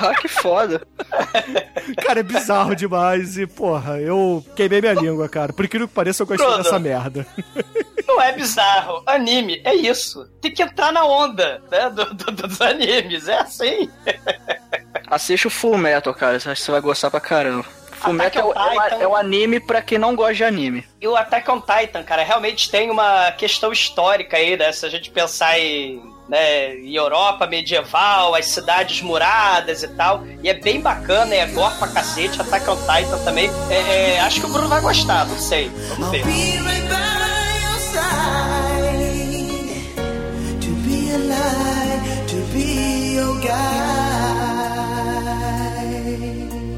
Ah, 0.00 0.14
que 0.14 0.28
foda. 0.28 0.86
Cara, 2.04 2.20
é 2.20 2.22
bizarro 2.22 2.74
demais. 2.76 3.36
E, 3.36 3.46
porra, 3.46 3.98
eu 4.00 4.44
queimei 4.54 4.80
minha 4.80 4.94
língua, 4.94 5.28
cara. 5.28 5.52
Por 5.52 5.64
incrível 5.64 5.88
que 5.88 5.94
pareça, 5.94 6.22
eu 6.22 6.26
gostei 6.26 6.46
Bruno. 6.46 6.62
dessa 6.62 6.78
merda. 6.78 7.26
Não 8.06 8.20
é 8.22 8.32
bizarro. 8.32 9.02
Anime 9.06 9.60
é 9.64 9.74
isso. 9.74 10.24
Tem 10.40 10.52
que 10.52 10.62
entrar 10.62 10.92
na 10.92 11.04
onda, 11.04 11.60
né? 11.70 11.90
do- 11.90 12.14
do- 12.14 12.32
dos 12.48 12.60
animes. 12.60 13.28
É 13.28 13.38
assim. 13.38 13.90
Assiste 15.06 15.46
o 15.46 15.50
Full 15.50 15.76
Metal, 15.78 16.14
cara. 16.14 16.38
Você 16.38 16.70
vai 16.70 16.80
gostar 16.80 17.10
pra 17.10 17.20
caramba. 17.20 17.64
Full 17.98 18.14
Attack 18.14 18.36
Metal 18.36 18.50
on 18.50 18.60
é, 18.60 18.84
Titan. 18.84 18.96
é, 18.96 19.02
é 19.02 19.08
um 19.08 19.16
anime 19.16 19.60
pra 19.60 19.82
quem 19.82 19.98
não 19.98 20.14
gosta 20.14 20.34
de 20.34 20.44
anime. 20.44 20.84
E 21.00 21.06
o 21.08 21.16
Attack 21.16 21.50
on 21.50 21.60
Titan, 21.60 22.02
cara, 22.02 22.22
realmente 22.22 22.70
tem 22.70 22.90
uma 22.90 23.30
questão 23.32 23.72
histórica 23.72 24.36
aí, 24.36 24.56
né? 24.56 24.72
Se 24.72 24.86
a 24.86 24.88
gente 24.88 25.10
pensar 25.10 25.58
em, 25.58 26.02
né, 26.28 26.74
em 26.76 26.94
Europa 26.94 27.46
medieval, 27.46 28.34
as 28.34 28.46
cidades 28.46 29.00
muradas 29.02 29.82
e 29.82 29.88
tal. 29.88 30.24
E 30.42 30.48
é 30.48 30.54
bem 30.54 30.80
bacana, 30.80 31.34
é 31.34 31.46
gore 31.46 31.74
pra 31.78 31.88
cacete. 31.88 32.40
Attack 32.40 32.68
on 32.70 32.76
Titan 32.76 33.18
também. 33.24 33.50
É, 33.70 34.14
é, 34.14 34.20
acho 34.20 34.40
que 34.40 34.46
o 34.46 34.48
Bruno 34.50 34.68
vai 34.68 34.80
gostar, 34.80 35.26
não 35.26 35.38
sei. 35.38 35.70
Vamos 35.90 36.10
ver. 36.10 36.24
Be 36.24 36.32
right 36.32 36.88
by 36.88 36.94
your 37.64 37.78
side. 37.80 39.08
To 40.60 40.70
be 40.86 41.10
alive, 41.14 42.26
to 42.28 42.36
be 42.52 43.14
your 43.16 43.34
guide. 43.40 44.07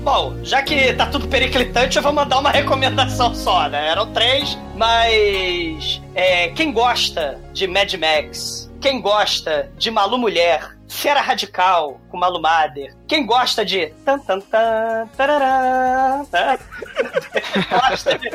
Bom, 0.02 0.42
já 0.42 0.62
que 0.62 0.94
tá 0.94 1.06
tudo 1.06 1.28
periclitante, 1.28 1.98
eu 1.98 2.02
vou 2.02 2.12
mandar 2.12 2.38
uma 2.38 2.50
recomendação 2.50 3.34
só, 3.34 3.68
né? 3.68 3.88
Eram 3.88 4.10
três, 4.12 4.56
mas. 4.74 6.00
é, 6.14 6.48
quem 6.48 6.72
gosta 6.72 7.38
de 7.52 7.66
Mad 7.66 7.92
Max, 7.94 8.70
quem 8.80 9.00
gosta 9.00 9.70
de 9.76 9.90
Malu 9.90 10.16
Mulher, 10.16 10.74
Fera 10.88 11.20
Radical 11.20 12.00
com 12.08 12.16
Malu 12.16 12.40
Mader, 12.40 12.96
quem 13.06 13.26
gosta 13.26 13.62
de. 13.62 13.88
Tan, 14.04 14.18
tan, 14.20 14.40
tan, 14.40 15.06
tarará, 15.16 16.24
né? 16.32 16.58
gosta 17.70 18.18
de. 18.18 18.30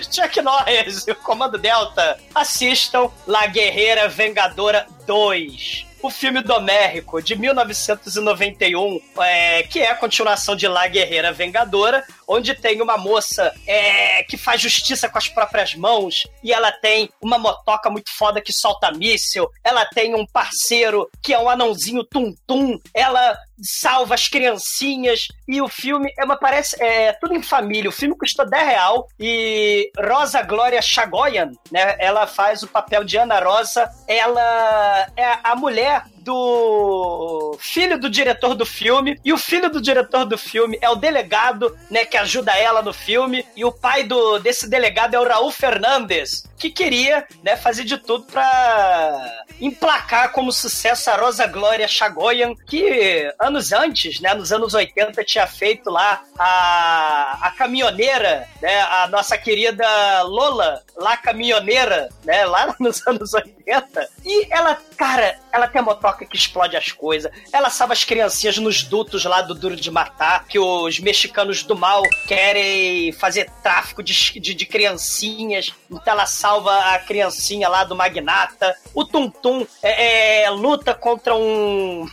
Chuck 0.10 0.40
Norris 0.40 1.06
e 1.06 1.12
o 1.12 1.16
Comando 1.16 1.58
Delta, 1.58 2.18
assistam 2.34 3.10
La 3.26 3.46
Guerreira 3.46 4.08
Vengadora 4.08 4.86
2 5.06 5.87
o 6.02 6.10
filme 6.10 6.42
Domérico, 6.42 7.22
de 7.22 7.36
1991, 7.36 9.00
é, 9.20 9.62
que 9.64 9.80
é 9.80 9.90
a 9.90 9.94
continuação 9.94 10.54
de 10.54 10.66
La 10.66 10.86
Guerreira 10.86 11.32
Vengadora, 11.32 12.04
onde 12.26 12.54
tem 12.54 12.82
uma 12.82 12.98
moça 12.98 13.52
é, 13.66 14.22
que 14.24 14.36
faz 14.36 14.60
justiça 14.60 15.08
com 15.08 15.18
as 15.18 15.28
próprias 15.28 15.74
mãos, 15.74 16.26
e 16.42 16.52
ela 16.52 16.70
tem 16.72 17.08
uma 17.20 17.38
motoca 17.38 17.88
muito 17.88 18.10
foda 18.16 18.40
que 18.40 18.52
solta 18.52 18.90
míssil, 18.92 19.48
ela 19.64 19.84
tem 19.86 20.14
um 20.14 20.26
parceiro 20.26 21.08
que 21.22 21.32
é 21.32 21.38
um 21.38 21.48
anãozinho 21.48 22.04
tum-tum, 22.04 22.78
ela 22.92 23.38
salva 23.60 24.14
as 24.14 24.28
criancinhas, 24.28 25.26
e 25.48 25.60
o 25.60 25.68
filme 25.68 26.12
é 26.16 26.24
uma 26.24 26.36
parece 26.36 26.80
é 26.82 27.12
tudo 27.14 27.34
em 27.34 27.42
família. 27.42 27.88
O 27.88 27.92
filme 27.92 28.16
custou 28.16 28.48
10 28.48 28.68
real 28.68 29.08
e 29.18 29.28
E 29.28 29.92
Rosa 30.00 30.42
Glória 30.42 30.80
Chagoyan, 30.80 31.50
né? 31.70 31.96
Ela 31.98 32.26
faz 32.26 32.62
o 32.62 32.66
papel 32.66 33.04
de 33.04 33.18
Ana 33.18 33.38
Rosa. 33.40 33.90
Ela 34.06 35.06
é 35.16 35.38
a 35.44 35.54
mulher 35.54 35.87
Yeah. 35.88 36.02
Do 36.28 37.56
filho 37.58 37.98
do 37.98 38.10
diretor 38.10 38.54
do 38.54 38.66
filme, 38.66 39.18
e 39.24 39.32
o 39.32 39.38
filho 39.38 39.70
do 39.70 39.80
diretor 39.80 40.26
do 40.26 40.36
filme 40.36 40.78
é 40.82 40.90
o 40.90 40.94
delegado, 40.94 41.74
né, 41.90 42.04
que 42.04 42.18
ajuda 42.18 42.52
ela 42.52 42.82
no 42.82 42.92
filme, 42.92 43.46
e 43.56 43.64
o 43.64 43.72
pai 43.72 44.04
do 44.04 44.38
desse 44.38 44.68
delegado 44.68 45.14
é 45.14 45.18
o 45.18 45.26
Raul 45.26 45.50
Fernandes, 45.50 46.44
que 46.58 46.70
queria, 46.70 47.26
né, 47.42 47.56
fazer 47.56 47.84
de 47.84 47.96
tudo 47.96 48.24
pra 48.24 49.44
emplacar 49.58 50.32
como 50.32 50.52
sucesso 50.52 51.10
a 51.10 51.16
Rosa 51.16 51.46
Glória 51.46 51.88
Chagoyan, 51.88 52.54
que 52.66 53.32
anos 53.40 53.72
antes, 53.72 54.20
né, 54.20 54.34
nos 54.34 54.52
anos 54.52 54.74
80 54.74 55.24
tinha 55.24 55.46
feito 55.46 55.88
lá 55.88 56.22
a, 56.38 57.38
a 57.40 57.50
caminhoneira, 57.52 58.46
né, 58.60 58.82
a 58.82 59.06
nossa 59.08 59.38
querida 59.38 59.86
Lola, 60.24 60.82
lá 60.94 61.16
caminhoneira, 61.16 62.10
né, 62.22 62.44
lá 62.44 62.74
nos 62.78 63.06
anos 63.06 63.32
80, 63.32 64.08
e 64.26 64.46
ela, 64.52 64.76
cara, 64.96 65.38
ela 65.52 65.66
tem 65.66 65.80
a 65.80 65.84
motoca 65.84 66.17
que 66.26 66.36
explode 66.36 66.76
as 66.76 66.92
coisas. 66.92 67.30
Ela 67.52 67.70
salva 67.70 67.92
as 67.92 68.04
criancinhas 68.04 68.58
nos 68.58 68.82
dutos 68.82 69.24
lá 69.24 69.42
do 69.42 69.54
Duro 69.54 69.76
de 69.76 69.90
Matar, 69.90 70.46
que 70.46 70.58
os 70.58 70.98
mexicanos 70.98 71.62
do 71.62 71.76
mal 71.76 72.02
querem 72.26 73.12
fazer 73.12 73.50
tráfico 73.62 74.02
de, 74.02 74.14
de, 74.40 74.54
de 74.54 74.66
criancinhas. 74.66 75.72
Então 75.90 76.12
ela 76.12 76.26
salva 76.26 76.74
a 76.94 76.98
criancinha 76.98 77.68
lá 77.68 77.84
do 77.84 77.96
magnata. 77.96 78.74
O 78.94 79.04
Tum 79.04 79.30
Tum 79.30 79.66
é, 79.82 80.44
é, 80.44 80.50
luta 80.50 80.94
contra 80.94 81.34
um 81.36 82.06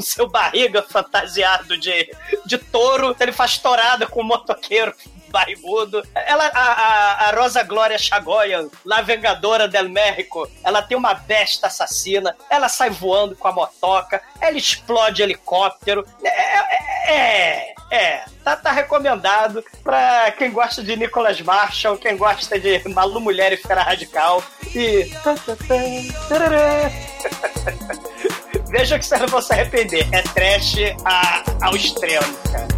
seu 0.00 0.28
barriga 0.28 0.82
fantasiado 0.82 1.76
de, 1.78 2.10
de 2.46 2.58
touro. 2.58 3.10
Então 3.10 3.24
ele 3.24 3.32
faz 3.32 3.58
torada 3.58 4.06
com 4.06 4.20
o 4.20 4.24
motoqueiro 4.24 4.94
barrigudo. 5.30 6.02
Ela, 6.14 6.46
a, 6.46 6.60
a, 6.60 7.28
a 7.28 7.30
Rosa 7.32 7.62
Glória 7.62 7.98
Chagoyan, 7.98 8.68
lá 8.84 9.02
Vengadora 9.02 9.68
del 9.68 9.88
México, 9.88 10.48
ela 10.64 10.82
tem 10.82 10.96
uma 10.96 11.14
besta 11.14 11.68
assassina, 11.68 12.34
ela 12.50 12.68
sai 12.68 12.90
voando 12.90 13.36
com 13.36 13.48
a 13.48 13.52
motoca, 13.52 14.20
ela 14.40 14.56
explode 14.56 15.22
helicóptero. 15.22 16.04
É, 16.22 17.12
é, 17.12 17.74
é 17.90 18.24
tá, 18.44 18.56
tá 18.56 18.72
recomendado 18.72 19.64
pra 19.82 20.30
quem 20.32 20.50
gosta 20.50 20.82
de 20.82 20.96
Nicholas 20.96 21.40
Marshall, 21.40 21.98
quem 21.98 22.16
gosta 22.16 22.58
de 22.58 22.86
Malu 22.88 23.20
Mulher 23.20 23.52
e 23.52 23.56
Fera 23.56 23.82
Radical. 23.82 24.42
E. 24.74 25.12
Veja 28.70 28.98
que 28.98 29.06
você 29.06 29.16
não 29.16 29.28
vai 29.28 29.42
se 29.42 29.52
arrepender. 29.52 30.06
É 30.12 30.22
trash 30.22 30.76
a, 31.04 31.66
ao 31.66 31.74
extremo, 31.74 32.36
cara. 32.52 32.77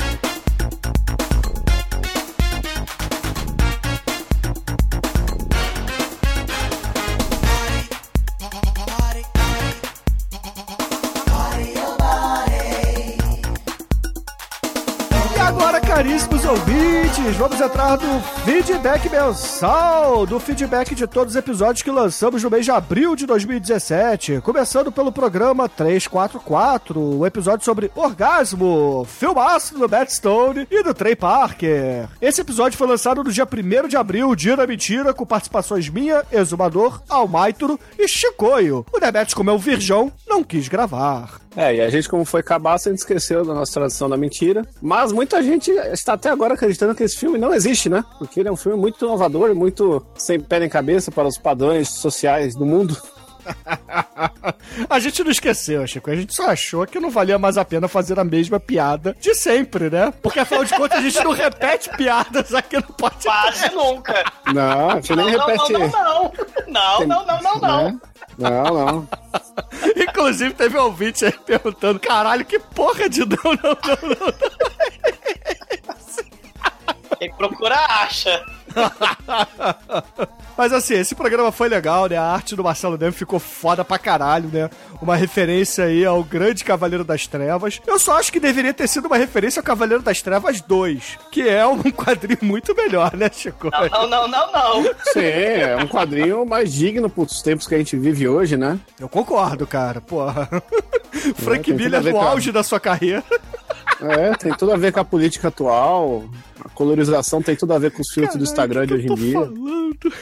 Vamos 17.61 17.75
entrar 17.75 17.99
no 17.99 18.21
feedback 18.43 19.09
mensal, 19.09 20.25
do 20.25 20.39
feedback 20.39 20.95
de 20.95 21.05
todos 21.05 21.33
os 21.33 21.37
episódios 21.37 21.83
que 21.83 21.91
lançamos 21.91 22.43
no 22.43 22.49
mês 22.49 22.65
de 22.65 22.71
abril 22.71 23.15
de 23.15 23.27
2017. 23.27 24.41
Começando 24.41 24.91
pelo 24.91 25.11
programa 25.11 25.69
344, 25.69 26.99
o 26.99 27.25
episódio 27.25 27.63
sobre 27.63 27.91
orgasmo, 27.95 29.05
filmaço 29.05 29.77
do 29.77 29.87
Matt 29.87 30.09
Stone 30.09 30.67
e 30.71 30.81
do 30.81 30.93
Trey 30.93 31.15
Parker. 31.15 32.07
Esse 32.19 32.41
episódio 32.41 32.77
foi 32.77 32.87
lançado 32.87 33.23
no 33.23 33.31
dia 33.31 33.45
1 33.45 33.87
de 33.87 33.97
abril, 33.97 34.35
dia 34.35 34.57
da 34.57 34.65
mentira, 34.65 35.13
com 35.13 35.25
participações 35.25 35.87
minha, 35.87 36.23
Exumador, 36.31 37.01
Almaituro 37.07 37.79
e 37.99 38.07
Chicoio. 38.07 38.85
O 38.91 38.99
Demetrius, 38.99 39.35
como 39.35 39.51
é 39.51 39.53
um 39.53 39.59
virgão, 39.59 40.11
não 40.27 40.43
quis 40.43 40.67
gravar. 40.67 41.41
É, 41.55 41.75
e 41.75 41.81
a 41.81 41.89
gente, 41.89 42.07
como 42.07 42.23
foi 42.23 42.41
cabaço, 42.41 42.87
a 42.87 42.91
gente 42.91 42.99
esqueceu 42.99 43.43
da 43.43 43.53
nossa 43.53 43.73
tradição 43.73 44.09
da 44.09 44.15
mentira. 44.15 44.65
Mas 44.81 45.11
muita 45.11 45.43
gente 45.43 45.69
está 45.71 46.13
até 46.13 46.29
agora 46.29 46.53
acreditando 46.53 46.95
que 46.95 47.03
esse 47.03 47.17
filme 47.17 47.37
não 47.37 47.53
existe, 47.53 47.89
né? 47.89 48.03
Porque 48.17 48.39
ele 48.39 48.49
é 48.49 48.51
um 48.51 48.57
filme 48.57 48.77
muito 48.77 49.03
inovador, 49.05 49.53
muito 49.53 50.05
sem 50.15 50.39
pé 50.39 50.59
nem 50.59 50.69
cabeça 50.69 51.11
para 51.11 51.27
os 51.27 51.37
padrões 51.37 51.89
sociais 51.89 52.55
do 52.55 52.65
mundo. 52.65 52.95
a 54.89 54.99
gente 54.99 55.23
não 55.23 55.31
esqueceu, 55.31 55.85
Chico. 55.87 56.09
A 56.09 56.15
gente 56.15 56.33
só 56.35 56.49
achou 56.49 56.85
que 56.85 56.99
não 56.99 57.09
valia 57.09 57.37
mais 57.39 57.57
a 57.57 57.65
pena 57.65 57.87
fazer 57.87 58.19
a 58.19 58.23
mesma 58.23 58.59
piada 58.59 59.15
de 59.19 59.33
sempre, 59.35 59.89
né? 59.89 60.13
Porque 60.21 60.39
afinal 60.39 60.63
de 60.63 60.73
contas 60.73 60.99
a 60.99 61.01
gente 61.01 61.23
não 61.23 61.31
repete 61.31 61.89
piadas 61.97 62.53
aqui 62.53 62.77
no 62.77 62.93
podcast. 62.93 63.69
Quase 63.69 63.75
nunca. 63.75 64.23
Não, 64.53 64.89
a 64.91 64.95
gente 64.95 65.15
nem 65.15 65.31
Não, 65.31 65.37
não, 65.37 65.45
repete. 65.47 65.73
não, 65.73 65.79
não, 65.79 65.89
não. 65.89 66.31
Não, 66.67 67.05
não, 67.07 67.25
não, 67.25 67.41
não, 67.41 67.55
não. 67.59 67.83
né? 67.85 67.99
Não, 68.37 68.63
não. 68.73 69.07
Inclusive 69.97 70.53
teve 70.53 70.77
um 70.77 70.83
ouvinte 70.83 71.25
aí 71.25 71.31
perguntando: 71.31 71.99
caralho, 71.99 72.45
que 72.45 72.59
porra 72.59 73.09
de 73.09 73.21
não, 73.21 73.27
não, 73.43 73.53
não, 73.63 74.09
não. 74.09 74.33
Quem 77.19 77.31
procura, 77.33 77.75
acha. 77.75 78.43
Mas 80.61 80.73
assim, 80.73 80.93
esse 80.93 81.15
programa 81.15 81.51
foi 81.51 81.67
legal, 81.67 82.05
né? 82.05 82.17
A 82.17 82.23
arte 82.23 82.55
do 82.55 82.63
Marcelo 82.63 82.95
Neve 82.95 83.13
ficou 83.17 83.39
foda 83.39 83.83
pra 83.83 83.97
caralho, 83.97 84.47
né? 84.53 84.69
Uma 85.01 85.15
referência 85.15 85.85
aí 85.85 86.05
ao 86.05 86.23
grande 86.23 86.63
Cavaleiro 86.63 87.03
das 87.03 87.25
Trevas. 87.25 87.81
Eu 87.87 87.97
só 87.97 88.19
acho 88.19 88.31
que 88.31 88.39
deveria 88.39 88.71
ter 88.71 88.87
sido 88.87 89.07
uma 89.07 89.17
referência 89.17 89.59
ao 89.59 89.63
Cavaleiro 89.63 90.03
das 90.03 90.21
Trevas 90.21 90.61
2, 90.61 91.17
que 91.31 91.49
é 91.49 91.65
um 91.65 91.81
quadrinho 91.91 92.37
muito 92.43 92.75
melhor, 92.75 93.15
né, 93.17 93.27
Chico? 93.33 93.71
Não, 93.71 94.07
não, 94.07 94.07
não, 94.07 94.27
não, 94.27 94.51
não. 94.83 94.83
Sim, 95.13 95.19
é 95.19 95.77
um 95.83 95.87
quadrinho 95.87 96.45
mais 96.45 96.71
digno 96.71 97.09
pros 97.09 97.41
tempos 97.41 97.65
que 97.65 97.73
a 97.73 97.79
gente 97.79 97.97
vive 97.97 98.27
hoje, 98.27 98.55
né? 98.55 98.79
Eu 98.99 99.09
concordo, 99.09 99.65
cara. 99.65 99.99
Porra. 99.99 100.47
Frank 101.37 101.63
tudo 101.63 101.73
a 101.73 101.83
Miller 101.83 102.03
no 102.03 102.11
com 102.11 102.21
a- 102.21 102.29
auge 102.29 102.51
da 102.51 102.61
sua 102.61 102.79
carreira. 102.79 103.23
É, 103.99 104.35
tem 104.35 104.53
tudo 104.53 104.71
a 104.73 104.77
ver 104.77 104.91
com 104.91 104.99
a 104.99 105.05
política 105.05 105.47
atual. 105.47 106.23
A 106.63 106.69
colorização 106.69 107.41
tem 107.41 107.55
tudo 107.55 107.73
a 107.73 107.79
ver 107.79 107.89
com 107.91 108.03
os 108.03 108.11
filtros 108.11 108.37
do 108.37 108.43
Instagram 108.43 108.85
de 108.85 108.93
hoje 108.93 109.07
em 109.07 109.15
dia. 109.15 109.33
Falando. 109.33 110.13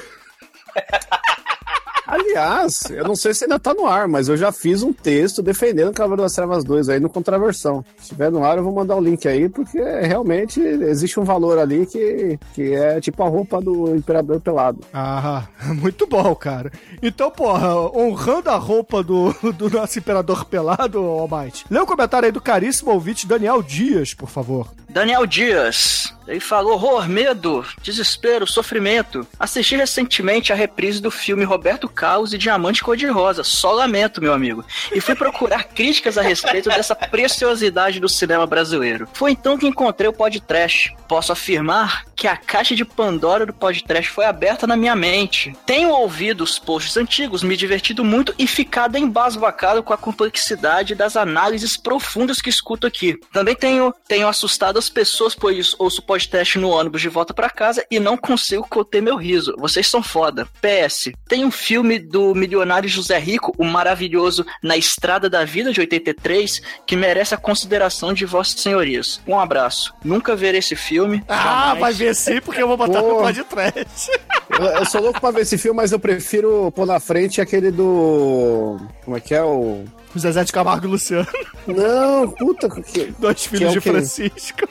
Aliás, 2.09 2.89
eu 2.89 3.03
não 3.03 3.15
sei 3.15 3.35
se 3.35 3.43
ainda 3.43 3.59
tá 3.59 3.71
no 3.71 3.85
ar, 3.85 4.07
mas 4.07 4.27
eu 4.27 4.35
já 4.35 4.51
fiz 4.51 4.81
um 4.81 4.91
texto 4.91 5.43
defendendo 5.43 5.89
o 5.89 5.93
Cavaleiro 5.93 6.23
das 6.23 6.33
Trevas 6.33 6.63
2 6.63 6.89
aí 6.89 6.99
no 6.99 7.07
Contraversão. 7.07 7.85
Se 7.97 8.05
estiver 8.05 8.31
no 8.31 8.43
ar, 8.43 8.57
eu 8.57 8.63
vou 8.63 8.73
mandar 8.73 8.95
o 8.95 9.01
link 9.01 9.27
aí, 9.27 9.47
porque 9.47 9.77
realmente 9.77 10.59
existe 10.59 11.19
um 11.19 11.23
valor 11.23 11.59
ali 11.59 11.85
que, 11.85 12.39
que 12.55 12.73
é 12.73 12.99
tipo 12.99 13.21
a 13.21 13.27
roupa 13.27 13.61
do 13.61 13.95
Imperador 13.95 14.41
Pelado. 14.41 14.79
Ah, 14.91 15.43
muito 15.79 16.07
bom, 16.07 16.33
cara. 16.33 16.71
Então, 16.99 17.29
porra, 17.29 17.75
honrando 17.95 18.49
a 18.49 18.57
roupa 18.57 19.03
do, 19.03 19.31
do 19.53 19.69
nosso 19.69 19.99
imperador 19.99 20.45
pelado, 20.45 20.97
Almighty, 20.97 21.63
lê 21.69 21.79
o 21.79 21.85
comentário 21.85 22.25
aí 22.25 22.31
do 22.31 22.41
caríssimo 22.41 22.91
ouvinte 22.91 23.27
Daniel 23.27 23.61
Dias, 23.61 24.15
por 24.15 24.29
favor. 24.29 24.67
Daniel 24.89 25.27
Dias. 25.27 26.11
Ele 26.29 26.39
falou 26.39 26.73
horror, 26.73 27.09
medo, 27.09 27.65
desespero, 27.81 28.45
sofrimento. 28.45 29.27
Assisti 29.39 29.75
recentemente 29.75 30.53
a 30.53 30.55
reprise 30.55 31.01
do 31.01 31.09
filme 31.09 31.43
Roberto 31.43 31.89
Carlos 31.89 32.33
e 32.33 32.37
Diamante 32.37 32.83
Cor-de-Rosa. 32.83 33.43
Só 33.43 33.71
lamento, 33.71 34.21
meu 34.21 34.31
amigo. 34.31 34.63
E 34.91 35.01
fui 35.01 35.15
procurar 35.15 35.63
críticas 35.73 36.19
a 36.19 36.21
respeito 36.21 36.69
dessa 36.69 36.95
preciosidade 36.95 37.99
do 37.99 38.07
cinema 38.07 38.45
brasileiro. 38.45 39.09
Foi 39.11 39.31
então 39.31 39.57
que 39.57 39.65
encontrei 39.65 40.07
o 40.07 40.13
podcast. 40.13 40.95
Posso 41.07 41.31
afirmar 41.31 42.05
que 42.15 42.27
a 42.27 42.37
caixa 42.37 42.75
de 42.75 42.85
Pandora 42.85 43.45
do 43.45 43.53
podcast 43.53 44.11
foi 44.11 44.25
aberta 44.25 44.67
na 44.67 44.75
minha 44.75 44.95
mente. 44.95 45.55
Tenho 45.65 45.89
ouvido 45.89 46.43
os 46.43 46.59
posts 46.59 46.97
antigos, 46.97 47.41
me 47.41 47.55
divertido 47.55 48.03
muito 48.03 48.35
e 48.37 48.45
ficado 48.45 48.97
embasbacado 48.97 49.81
com 49.81 49.93
a 49.93 49.97
complexidade 49.97 50.93
das 50.93 51.15
análises 51.15 51.77
profundas 51.77 52.41
que 52.41 52.49
escuto 52.49 52.85
aqui. 52.85 53.17
Também 53.31 53.55
tenho, 53.55 53.93
tenho 54.07 54.27
assustado 54.27 54.77
as 54.77 54.89
pessoas, 54.89 55.33
pois 55.33 55.73
ouço 55.79 56.01
o 56.01 56.03
podcast 56.19 56.59
no 56.59 56.69
ônibus 56.69 57.01
de 57.01 57.07
volta 57.07 57.33
pra 57.33 57.49
casa 57.49 57.85
e 57.89 57.97
não 57.97 58.17
consigo 58.17 58.67
conter 58.67 59.01
meu 59.01 59.15
riso. 59.15 59.55
Vocês 59.57 59.87
são 59.87 60.03
foda. 60.03 60.45
PS, 60.61 61.11
tem 61.29 61.45
um 61.45 61.51
filme 61.51 61.97
do 61.97 62.35
milionário 62.35 62.89
José 62.89 63.17
Rico, 63.17 63.53
o 63.57 63.63
maravilhoso 63.63 64.45
Na 64.61 64.75
Estrada 64.75 65.29
da 65.29 65.45
Vida 65.45 65.71
de 65.71 65.79
83, 65.79 66.61
que 66.85 66.97
merece 66.97 67.33
a 67.33 67.37
consideração 67.37 68.11
de 68.13 68.25
vossas 68.25 68.59
senhorias. 68.59 69.21
Um 69.25 69.39
abraço. 69.39 69.93
Nunca 70.03 70.35
verei 70.35 70.59
esse 70.59 70.75
filme. 70.75 71.23
Ah, 71.29 71.35
jamais. 71.69 71.79
vai 71.79 71.93
ver 71.93 72.13
sim, 72.15 72.41
porque 72.41 72.61
eu 72.61 72.67
vou 72.67 72.75
botar 72.75 73.01
no 73.01 73.09
Porra. 73.09 73.33
podcast. 73.33 74.11
Eu, 74.49 74.65
eu 74.65 74.85
sou 74.85 75.01
louco 75.01 75.21
pra 75.21 75.31
ver 75.31 75.41
esse 75.41 75.57
filme, 75.57 75.77
mas 75.77 75.93
eu 75.93 75.99
prefiro 75.99 76.69
pôr 76.75 76.85
na 76.85 76.99
frente 76.99 77.39
aquele 77.39 77.71
do. 77.71 78.77
Como 79.05 79.15
é 79.15 79.21
que 79.21 79.33
é 79.33 79.41
o. 79.41 79.85
O 80.13 80.19
Zezé 80.19 80.43
de 80.43 80.51
Camargo 80.51 80.87
e 80.87 80.89
Luciano, 80.89 81.27
Não, 81.67 82.31
puta. 82.31 82.67
Que... 82.67 83.13
dois 83.19 83.45
filhos 83.45 83.75
é 83.75 83.77
o 83.77 83.79
de? 83.79 83.79
Francisco. 83.81 84.67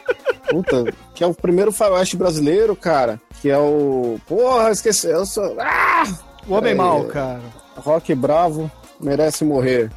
Puta, 0.51 0.85
que 1.15 1.23
é 1.23 1.27
o 1.27 1.35
primeiro 1.35 1.71
faroeste 1.73 2.17
brasileiro, 2.17 2.75
cara. 2.77 3.21
Que 3.41 3.51
é 3.51 3.59
o. 3.59 4.19
Porra, 4.27 4.71
esqueci. 4.71 5.07
Eu 5.09 5.25
sou. 5.27 5.57
Ah! 5.61 6.05
O 6.47 6.55
Homem 6.55 6.73
É. 6.73 6.75
Mal, 6.75 7.05
cara. 7.05 7.41
Rock 7.77 8.15
Bravo 8.15 8.71
merece 9.01 9.45
morrer. 9.45 9.91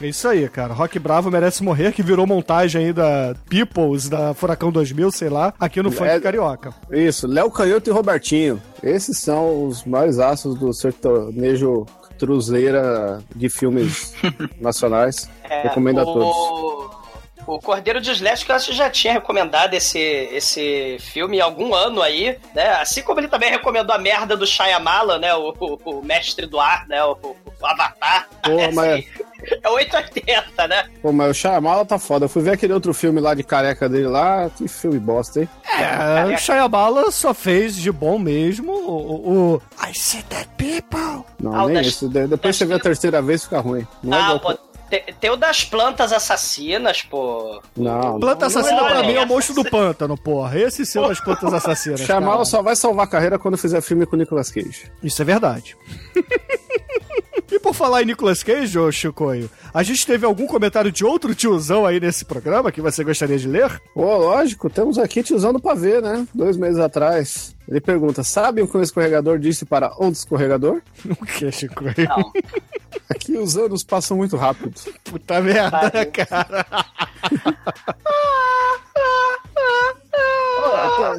É 0.00 0.06
isso 0.08 0.26
aí, 0.26 0.48
cara. 0.48 0.74
Rock 0.74 0.98
Bravo 0.98 1.30
merece 1.30 1.62
morrer, 1.62 1.92
que 1.92 2.02
virou 2.02 2.26
montagem 2.26 2.86
aí 2.86 2.92
da 2.92 3.34
Peoples, 3.48 4.08
da 4.08 4.34
Furacão 4.34 4.72
2000, 4.72 5.12
sei 5.12 5.28
lá, 5.28 5.54
aqui 5.60 5.80
no 5.80 5.92
Funk 5.92 6.10
É- 6.10 6.18
Carioca. 6.18 6.74
Isso, 6.90 7.26
Léo 7.28 7.50
Canhoto 7.52 7.88
e 7.88 7.92
Robertinho. 7.92 8.60
Esses 8.82 9.18
são 9.18 9.66
os 9.68 9.84
maiores 9.84 10.18
astros 10.18 10.56
do 10.56 10.72
sertanejo 10.72 11.86
truzeira 12.18 13.20
de 13.36 13.48
filmes 13.48 14.12
nacionais. 14.60 15.30
Recomendo 15.62 16.00
a 16.00 16.04
todos. 16.04 16.97
É, 17.48 17.50
o... 17.50 17.58
Cordeiro 17.60 18.00
de 18.00 18.10
Slash, 18.12 18.44
que 18.44 18.50
eu 18.52 18.56
acho 18.56 18.66
que 18.70 18.76
já 18.76 18.90
tinha 18.90 19.12
recomendado 19.14 19.74
esse, 19.74 19.98
esse 19.98 20.96
filme 21.00 21.40
há 21.40 21.44
algum 21.44 21.74
ano 21.74 22.02
aí, 22.02 22.38
né? 22.54 22.68
Assim 22.80 23.02
como 23.02 23.20
ele 23.20 23.28
também 23.28 23.50
recomendou 23.50 23.94
a 23.94 23.98
merda 23.98 24.36
do 24.36 24.46
Shyamala, 24.46 25.18
né? 25.18 25.34
O, 25.34 25.54
o, 25.58 25.78
o 25.98 26.04
mestre 26.04 26.46
do 26.46 26.58
ar, 26.60 26.86
né? 26.88 27.02
O, 27.04 27.12
o 27.22 27.66
Avatar. 27.66 28.28
Porra, 28.42 28.62
é, 28.68 28.72
mas- 28.72 28.98
assim, 28.98 29.08
é 29.62 29.68
880, 29.68 30.68
né? 30.68 30.84
Pô, 31.00 31.12
mas 31.12 31.30
o 31.30 31.34
Shyamala 31.34 31.84
tá 31.84 31.98
foda. 31.98 32.24
Eu 32.24 32.28
fui 32.28 32.42
ver 32.42 32.52
aquele 32.52 32.72
outro 32.72 32.92
filme 32.92 33.20
lá 33.20 33.34
de 33.34 33.42
careca 33.44 33.88
dele 33.88 34.08
lá. 34.08 34.50
Que 34.56 34.66
filme 34.66 34.98
bosta, 34.98 35.40
hein? 35.40 35.48
É, 35.64 36.24
o 36.34 36.38
Shyamala 36.38 37.10
só 37.10 37.32
fez 37.32 37.76
de 37.76 37.90
bom 37.92 38.18
mesmo 38.18 38.72
o, 38.72 38.90
o, 39.00 39.54
o 39.56 39.62
I 39.88 39.94
See 39.96 40.24
Dead 40.28 40.46
People. 40.56 41.24
Não, 41.40 41.54
Ah, 41.54 41.66
nem 41.66 41.74
das- 41.76 41.86
isso. 41.86 42.08
De- 42.08 42.26
Depois 42.26 42.40
das- 42.54 42.56
você 42.56 42.66
vê 42.66 42.74
a 42.74 42.78
terceira 42.80 43.22
vez 43.22 43.44
fica 43.44 43.60
ruim. 43.60 43.86
Não, 44.02 44.18
é 44.18 44.20
Ah, 44.20 44.34
igual- 44.34 44.40
pô, 44.56 44.58
tem, 44.88 45.04
tem 45.20 45.30
o 45.30 45.36
das 45.36 45.64
plantas 45.64 46.12
assassinas, 46.12 47.02
pô. 47.02 47.62
não. 47.76 48.18
Planta 48.18 48.40
não, 48.40 48.46
Assassina 48.46 48.80
não, 48.80 48.86
pra 48.86 48.94
não, 48.96 49.06
mim 49.06 49.14
é 49.14 49.22
o 49.22 49.26
monstro 49.26 49.54
do 49.54 49.64
pântano, 49.64 50.16
porra. 50.16 50.58
Esse 50.58 50.98
é 50.98 51.00
das 51.00 51.20
plantas 51.20 51.52
assassinas. 51.52 52.06
Cara. 52.06 52.44
só 52.44 52.62
vai 52.62 52.76
salvar 52.76 53.06
a 53.06 53.08
carreira 53.08 53.38
quando 53.38 53.56
fizer 53.56 53.80
filme 53.80 54.06
com 54.06 54.16
o 54.16 54.18
Nicolas 54.18 54.50
Cage. 54.50 54.90
Isso 55.02 55.20
é 55.22 55.24
verdade. 55.24 55.76
e 57.50 57.58
por 57.58 57.74
falar 57.74 58.02
em 58.02 58.06
Nicolas 58.06 58.42
Cage, 58.42 58.78
ô 58.78 58.90
Chicoio, 58.92 59.50
a 59.72 59.82
gente 59.82 60.06
teve 60.06 60.24
algum 60.26 60.46
comentário 60.46 60.92
de 60.92 61.04
outro 61.04 61.34
tiozão 61.34 61.84
aí 61.86 61.98
nesse 61.98 62.24
programa 62.24 62.70
que 62.70 62.80
você 62.80 63.02
gostaria 63.02 63.38
de 63.38 63.48
ler? 63.48 63.80
Pô, 63.94 64.16
lógico, 64.16 64.68
temos 64.70 64.98
aqui 64.98 65.24
usando 65.32 65.58
pra 65.60 65.74
ver, 65.74 66.02
né? 66.02 66.26
Dois 66.34 66.56
meses 66.56 66.78
atrás. 66.78 67.54
Ele 67.68 67.80
pergunta: 67.80 68.22
sabe 68.22 68.62
o 68.62 68.68
que 68.68 68.76
um 68.76 68.82
escorregador 68.82 69.38
disse 69.38 69.64
para 69.64 69.88
outro 69.96 70.12
escorregador? 70.12 70.80
O 71.20 71.24
que, 71.26 71.50
Chicoio? 71.50 71.94
Não. 72.08 72.32
Aqui 73.10 73.36
os 73.38 73.56
anos 73.56 73.82
passam 73.84 74.16
muito 74.16 74.36
rápido. 74.36 74.72
Puta 75.04 75.40
merda, 75.40 75.70
Valeu. 75.92 76.12
cara. 76.12 76.66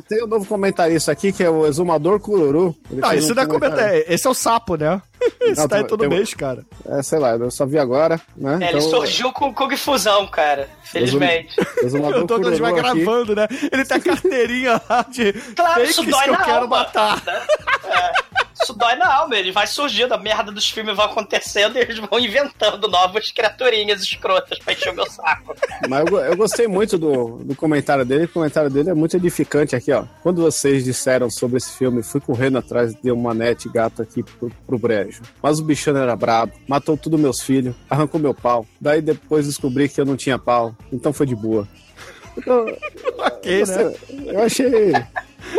Tem 0.08 0.24
um 0.24 0.28
novo 0.28 0.46
comentarista 0.46 1.12
aqui 1.12 1.32
que 1.32 1.44
é 1.44 1.50
o 1.50 1.65
Exumador 1.65 2.20
Cururu. 2.20 2.76
Ele 2.92 3.02
Não, 3.02 3.10
fez 3.10 3.24
esse 3.24 3.32
um 3.32 3.36
não 3.36 3.44
é 3.44 3.46
comentário. 3.46 3.76
comentário. 3.78 4.06
Esse 4.13 4.28
é 4.28 4.30
o 4.30 4.34
sapo, 4.34 4.76
né? 4.76 5.02
Esse 5.52 5.62
Não, 5.62 5.68
tá 5.68 5.84
todo 5.84 6.00
tem 6.00 6.08
um- 6.08 6.12
mês, 6.12 6.34
cara. 6.34 6.64
É, 6.86 7.02
sei 7.02 7.20
lá, 7.20 7.32
eu 7.32 7.50
só 7.52 7.66
vi 7.66 7.78
agora, 7.78 8.20
né? 8.36 8.60
É, 8.62 8.70
ele 8.70 8.82
surgiu 8.82 9.32
com 9.32 9.50
o 9.50 9.54
Kung 9.54 9.76
Fusão, 9.78 10.28
cara. 10.28 10.70
Felizmente. 10.84 11.56
Exumador 11.84 12.24
O 12.24 12.28
Douglas 12.28 12.60
vai 12.60 12.74
gravando, 12.74 13.36
né? 13.36 13.48
Ele 13.72 13.86
tem 13.86 13.98
a 13.98 14.00
carteirinha 14.02 14.82
lá 14.90 15.06
de 15.10 15.34
Claro, 15.56 15.84
isso 15.84 16.04
que 16.04 16.12
dói 16.12 16.28
eu 16.28 16.32
na 16.34 16.44
quero 16.44 16.58
alma. 16.64 16.78
matar. 16.78 17.22
É, 17.90 18.12
isso 18.69 18.73
dói 18.77 18.95
na 18.95 19.12
alma, 19.12 19.36
ele 19.36 19.51
vai 19.51 19.65
surgindo, 19.65 20.13
a 20.13 20.17
merda 20.17 20.51
dos 20.51 20.69
filmes 20.69 20.95
vai 20.95 21.05
acontecendo 21.05 21.75
e 21.77 21.79
eles 21.79 21.97
vão 21.97 22.19
inventando 22.19 22.88
novas 22.88 23.32
criaturinhas 23.32 24.01
escrotas 24.01 24.60
pra 24.60 24.73
encher 24.73 24.91
o 24.91 24.95
meu 24.95 25.10
saco. 25.10 25.55
Mas 25.88 26.05
eu, 26.08 26.19
eu 26.19 26.38
gostei 26.38 26.67
muito 26.67 26.97
do, 26.97 27.39
do 27.39 27.55
comentário 27.55 28.05
dele. 28.05 28.25
O 28.25 28.29
comentário 28.29 28.69
dele 28.69 28.91
é 28.91 28.93
muito 28.93 29.17
edificante 29.17 29.75
aqui, 29.75 29.91
ó. 29.91 30.03
Quando 30.21 30.41
vocês 30.41 30.84
disseram 30.84 31.29
sobre 31.29 31.58
esse 31.58 31.71
filme, 31.77 32.03
fui 32.03 32.21
correndo 32.21 32.58
atrás 32.58 32.93
de 32.93 33.12
uma 33.12 33.34
net 33.34 33.67
gato 33.69 34.01
aqui 34.01 34.23
pro, 34.23 34.51
pro 34.67 34.79
brejo. 34.79 35.21
Mas 35.41 35.60
o 35.60 35.63
bichano 35.63 35.99
era 35.99 36.15
brabo, 36.15 36.53
matou 36.67 36.95
tudo 36.95 37.17
meus 37.17 37.41
filhos, 37.41 37.75
arrancou 37.89 38.19
meu 38.19 38.34
pau. 38.34 38.65
Daí 38.79 39.01
depois 39.01 39.47
descobri 39.47 39.89
que 39.89 39.99
eu 39.99 40.05
não 40.05 40.15
tinha 40.15 40.38
pau, 40.38 40.75
então 40.91 41.12
foi 41.12 41.25
de 41.25 41.36
boa. 41.36 41.67
Eu, 42.45 42.77
Ok, 43.17 43.63
né? 43.65 43.93
eu 44.27 44.43
achei. 44.43 44.91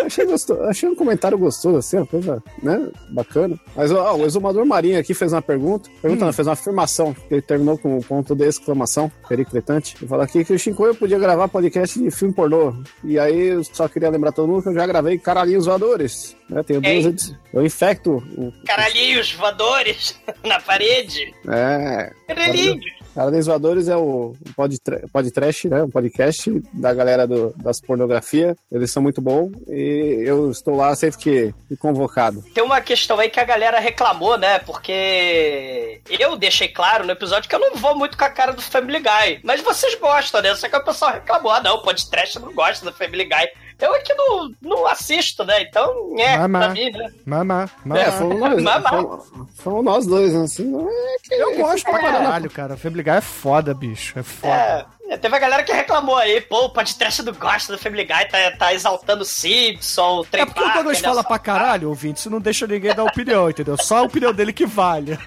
Achei, 0.05 0.25
gostoso, 0.27 0.63
achei 0.63 0.89
um 0.89 0.95
comentário 0.95 1.39
gostoso, 1.39 1.77
assim, 1.79 1.97
uma 1.97 2.07
coisa, 2.07 2.43
né? 2.63 2.89
Bacana. 3.11 3.59
Mas 3.77 3.91
ó, 3.93 4.17
o 4.17 4.25
exumador 4.27 4.65
Marinho 4.65 4.99
aqui 4.99 5.15
fez 5.15 5.33
uma 5.33 5.43
pergunta. 5.43 5.89
Pergunta 6.03 6.25
não, 6.25 6.33
fez 6.33 6.47
uma 6.47 6.55
afirmação. 6.55 7.15
que 7.15 7.35
Ele 7.35 7.43
terminou 7.43 7.79
com 7.79 7.97
um 7.97 8.01
ponto 8.01 8.35
de 8.35 8.45
exclamação, 8.47 9.11
periclitante. 9.29 9.97
Ele 10.01 10.09
fala 10.09 10.25
aqui 10.25 10.45
que 10.45 10.53
o 10.53 10.59
Shinkoio 10.59 10.95
podia 10.95 11.19
gravar 11.19 11.49
podcast 11.49 11.99
de 11.99 12.11
filme 12.11 12.35
pornô. 12.35 12.75
E 13.05 13.19
aí 13.19 13.49
eu 13.49 13.65
só 13.65 13.89
queria 13.89 14.11
lembrar 14.11 14.33
todo 14.33 14.49
mundo 14.49 14.63
que 14.63 14.69
eu 14.69 14.75
já 14.75 14.87
gravei 14.87 15.19
Caralhinhos 15.19 15.67
Voadores. 15.67 16.37
Né? 16.49 16.63
Tenho 16.63 16.81
duas 16.81 16.93
Ei. 16.93 17.07
edições. 17.07 17.39
Eu 17.53 17.65
infecto 17.65 18.17
o. 18.37 18.53
Caralhinhos 18.67 19.33
voadores 19.35 20.21
na 20.45 20.61
parede. 20.61 21.33
É. 21.49 22.13
Caralhinhos. 22.27 23.00
Caralhinhos 23.21 23.47
Voadores 23.49 23.87
é 23.87 23.97
o 23.99 24.35
podcast, 24.57 25.07
podcast, 25.09 25.69
né? 25.69 25.83
Um 25.83 25.91
podcast 25.91 26.63
da 26.73 26.95
galera 26.95 27.27
do, 27.27 27.53
das 27.55 27.79
pornografia. 27.79 28.57
Eles 28.73 28.91
são 28.91 29.03
muito 29.03 29.21
bons. 29.21 29.53
E 29.69 30.23
eu 30.25 30.51
estou 30.51 30.75
lá 30.75 30.97
sempre 30.97 31.19
que 31.19 31.55
convocado. 31.77 32.43
Tem 32.55 32.65
uma 32.65 32.81
questão 32.81 33.21
aí 33.21 33.29
que 33.29 33.39
a 33.39 33.45
galera 33.45 33.79
reclamou, 33.79 34.39
né? 34.39 34.59
Porque 34.61 36.01
eu 36.09 36.35
deixei 36.35 36.69
claro 36.69 37.05
no 37.05 37.13
episódio 37.13 37.47
que 37.47 37.55
eu 37.55 37.61
não 37.61 37.75
vou 37.75 37.95
muito 37.95 38.17
com 38.17 38.25
a 38.25 38.31
cara 38.31 38.55
do 38.55 38.63
Family 38.63 39.01
Guy. 39.01 39.41
Mas 39.45 39.61
vocês 39.61 39.95
gostam, 39.97 40.41
né? 40.41 40.55
Só 40.55 40.67
que 40.67 40.77
o 40.77 40.83
pessoal 40.83 41.13
reclamou. 41.13 41.53
Ah, 41.53 41.61
não, 41.61 41.75
o 41.75 41.83
podcast 41.83 42.39
não 42.39 42.55
gosta 42.55 42.87
do 42.87 42.97
Family 42.97 43.25
Guy. 43.25 43.51
Eu 43.81 43.95
é 43.95 44.01
que 44.01 44.15
não, 44.15 44.51
não 44.61 44.87
assisto, 44.87 45.45
né? 45.45 45.63
Então, 45.63 46.15
é, 46.19 46.37
Mamá. 46.39 46.59
pra 46.61 46.69
mim, 46.71 46.91
né? 46.91 47.13
Mamá, 47.25 47.71
mamá. 47.85 48.01
É, 48.01 48.11
fomos 48.13 48.39
nós, 48.39 48.63
Mamá. 48.63 48.89
fomos, 48.91 49.29
fomos 49.57 49.85
nós 49.85 50.07
dois, 50.07 50.33
né? 50.35 50.43
Assim, 50.45 50.87
é 50.87 51.17
que 51.23 51.35
Eu 51.35 51.57
gosto 51.57 51.85
pra 51.85 51.99
caralho, 51.99 52.51
cara. 52.51 52.77
Family 52.77 53.03
Guy 53.03 53.13
é 53.13 53.21
foda, 53.21 53.73
bicho. 53.75 54.19
É 54.19 54.23
foda. 54.23 54.53
É, 54.55 54.59
é, 54.81 54.87
teve 55.19 55.35
a 55.37 55.39
galera 55.39 55.63
que 55.63 55.73
reclamou 55.73 56.17
aí, 56.17 56.41
pô, 56.41 56.67
o 56.67 56.71
podcast 56.71 57.23
não 57.23 57.33
gosta 57.33 57.73
do 57.73 57.79
Family 57.79 58.05
Guy, 58.05 58.25
tá, 58.31 58.51
tá 58.59 58.75
exaltando 58.75 59.23
o 59.23 59.25
Simpson, 59.27 60.19
o 60.21 60.25
Trey 60.25 60.43
É 60.43 60.47
porque 60.47 60.61
o 60.61 60.65
Douglas 60.65 60.85
Parker, 60.85 61.03
fala 61.03 61.23
né? 61.23 61.29
pra 61.29 61.39
caralho, 61.39 61.89
ouvinte, 61.89 62.21
isso 62.21 62.31
não 62.31 62.41
deixa 62.41 62.67
ninguém 62.67 62.95
dar 62.95 63.05
opinião, 63.05 63.49
entendeu? 63.51 63.77
Só 63.81 63.99
a 63.99 64.03
opinião 64.03 64.33
dele 64.33 64.53
que 64.53 64.67
vale. 64.67 65.19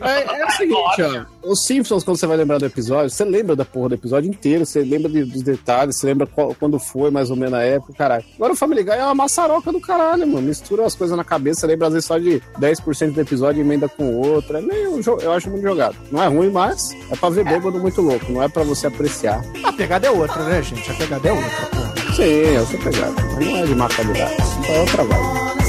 É, 0.00 0.40
é 0.40 0.46
o 0.46 0.50
seguinte, 0.52 1.02
ó. 1.02 1.24
Os 1.50 1.64
Simpsons, 1.64 2.04
quando 2.04 2.16
você 2.18 2.26
vai 2.26 2.36
lembrar 2.36 2.58
do 2.58 2.66
episódio, 2.66 3.10
você 3.10 3.24
lembra 3.24 3.56
da 3.56 3.64
porra 3.64 3.90
do 3.90 3.94
episódio 3.94 4.28
inteiro, 4.30 4.64
você 4.66 4.80
lembra 4.82 5.10
de- 5.10 5.24
dos 5.24 5.42
detalhes, 5.42 5.96
você 5.98 6.06
lembra 6.06 6.26
qual- 6.26 6.54
quando 6.54 6.78
foi, 6.78 7.10
mais 7.10 7.30
ou 7.30 7.36
menos 7.36 7.52
na 7.52 7.62
época, 7.62 7.92
caralho. 7.94 8.24
Agora 8.36 8.52
o 8.52 8.56
Family 8.56 8.82
Guy 8.82 8.92
é 8.94 9.04
uma 9.04 9.14
maçaroca 9.14 9.72
do 9.72 9.80
caralho, 9.80 10.26
mano. 10.26 10.42
Mistura 10.42 10.84
as 10.86 10.94
coisas 10.94 11.16
na 11.16 11.24
cabeça, 11.24 11.66
lembra 11.66 11.86
às 11.88 11.92
vezes 11.94 12.06
só 12.06 12.18
de 12.18 12.40
10% 12.58 13.12
do 13.14 13.20
episódio 13.20 13.60
e 13.60 13.64
emenda 13.64 13.88
com 13.88 14.04
o 14.04 14.26
outro. 14.28 14.56
É 14.56 14.60
meio, 14.60 15.00
eu 15.22 15.32
acho 15.32 15.48
muito 15.50 15.62
jogado. 15.62 15.96
Não 16.10 16.22
é 16.22 16.26
ruim, 16.26 16.50
mas 16.50 16.90
é 17.10 17.16
pra 17.16 17.30
ver 17.30 17.44
bêbado 17.44 17.78
muito 17.78 18.00
louco, 18.00 18.30
não 18.30 18.42
é 18.42 18.48
pra 18.48 18.62
você 18.70 18.86
apreciar. 18.86 19.42
A 19.64 19.72
pegada 19.72 20.06
é 20.06 20.10
outra, 20.10 20.42
né, 20.44 20.62
gente? 20.62 20.90
A 20.90 20.94
pegada 20.94 21.28
é 21.28 21.32
outra, 21.32 21.66
porra. 21.66 21.94
Sim, 22.14 22.22
eu 22.22 22.66
sou 22.66 22.78
pegado, 22.80 23.14
mas 23.34 23.46
não 23.46 23.56
é 23.56 23.66
de 23.66 23.74
má 23.74 23.88
qualidade. 23.88 24.36
Então 24.58 24.74
é 24.74 24.80
outra 24.80 25.04
vibe. 25.04 25.59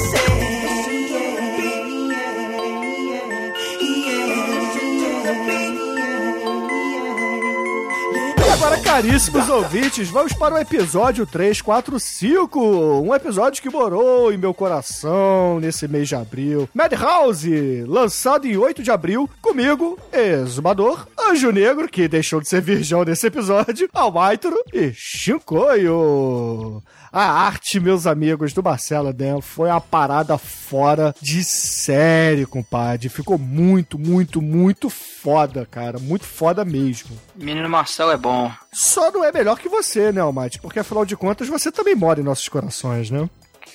Agora, 8.62 8.80
caríssimos 8.80 9.48
ouvintes, 9.48 10.08
vamos 10.08 10.32
para 10.34 10.54
o 10.54 10.58
episódio 10.58 11.26
345. 11.26 12.60
Um 13.00 13.12
episódio 13.12 13.60
que 13.60 13.68
morou 13.68 14.32
em 14.32 14.38
meu 14.38 14.54
coração 14.54 15.58
nesse 15.58 15.88
mês 15.88 16.06
de 16.06 16.14
abril. 16.14 16.68
Madhouse, 16.72 17.82
lançado 17.88 18.46
em 18.46 18.56
8 18.56 18.80
de 18.80 18.92
abril, 18.92 19.28
comigo, 19.40 19.98
Exumador, 20.12 21.08
Anjo 21.18 21.50
Negro, 21.50 21.88
que 21.88 22.06
deixou 22.06 22.40
de 22.40 22.48
ser 22.48 22.60
virgão 22.62 23.02
nesse 23.02 23.26
episódio, 23.26 23.90
Almaitro 23.92 24.56
e 24.72 24.92
Shinkoio. 24.94 26.80
A 27.12 27.24
arte, 27.24 27.78
meus 27.78 28.06
amigos, 28.06 28.54
do 28.54 28.62
Marcelo 28.62 29.12
Del 29.12 29.42
foi 29.42 29.68
uma 29.68 29.82
parada 29.82 30.38
fora 30.38 31.14
de 31.20 31.44
série, 31.44 32.46
compadre. 32.46 33.10
Ficou 33.10 33.36
muito, 33.36 33.98
muito, 33.98 34.40
muito 34.40 34.88
foda, 34.88 35.68
cara. 35.70 35.98
Muito 35.98 36.24
foda 36.24 36.64
mesmo. 36.64 37.10
Menino 37.36 37.68
Marcelo 37.68 38.12
é 38.12 38.16
bom. 38.16 38.50
Só 38.72 39.10
não 39.10 39.22
é 39.22 39.30
melhor 39.30 39.58
que 39.58 39.68
você, 39.68 40.10
né, 40.10 40.22
Almighty? 40.22 40.58
Porque 40.58 40.78
afinal 40.78 41.04
de 41.04 41.14
contas 41.14 41.48
você 41.48 41.70
também 41.70 41.94
mora 41.94 42.18
em 42.18 42.24
nossos 42.24 42.48
corações, 42.48 43.10
né? 43.10 43.28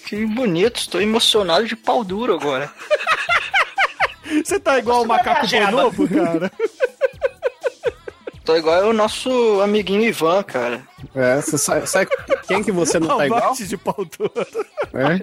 Que 0.08 0.26
bonito, 0.26 0.78
estou 0.80 1.00
emocionado 1.00 1.68
de 1.68 1.76
pau 1.76 2.04
duro 2.04 2.34
agora. 2.34 2.72
Você 4.44 4.60
tá 4.60 4.78
igual 4.78 5.04
o 5.04 5.08
vai 5.08 5.18
macaco 5.18 5.48
jeba. 5.48 5.72
bonobo, 5.72 6.08
cara. 6.08 6.52
Tô 8.48 8.56
igual 8.56 8.88
o 8.90 8.94
nosso 8.94 9.30
amiguinho 9.62 10.04
Ivan, 10.04 10.42
cara. 10.42 10.82
É, 11.14 11.36
você 11.42 11.58
sai, 11.58 11.86
sai- 11.86 12.08
Quem 12.48 12.64
que 12.64 12.72
você 12.72 12.98
não 12.98 13.18
tá 13.18 13.26
igual? 13.26 13.54
De 13.54 13.76
pau 13.78 14.06
duro. 14.18 14.32
É. 14.94 15.20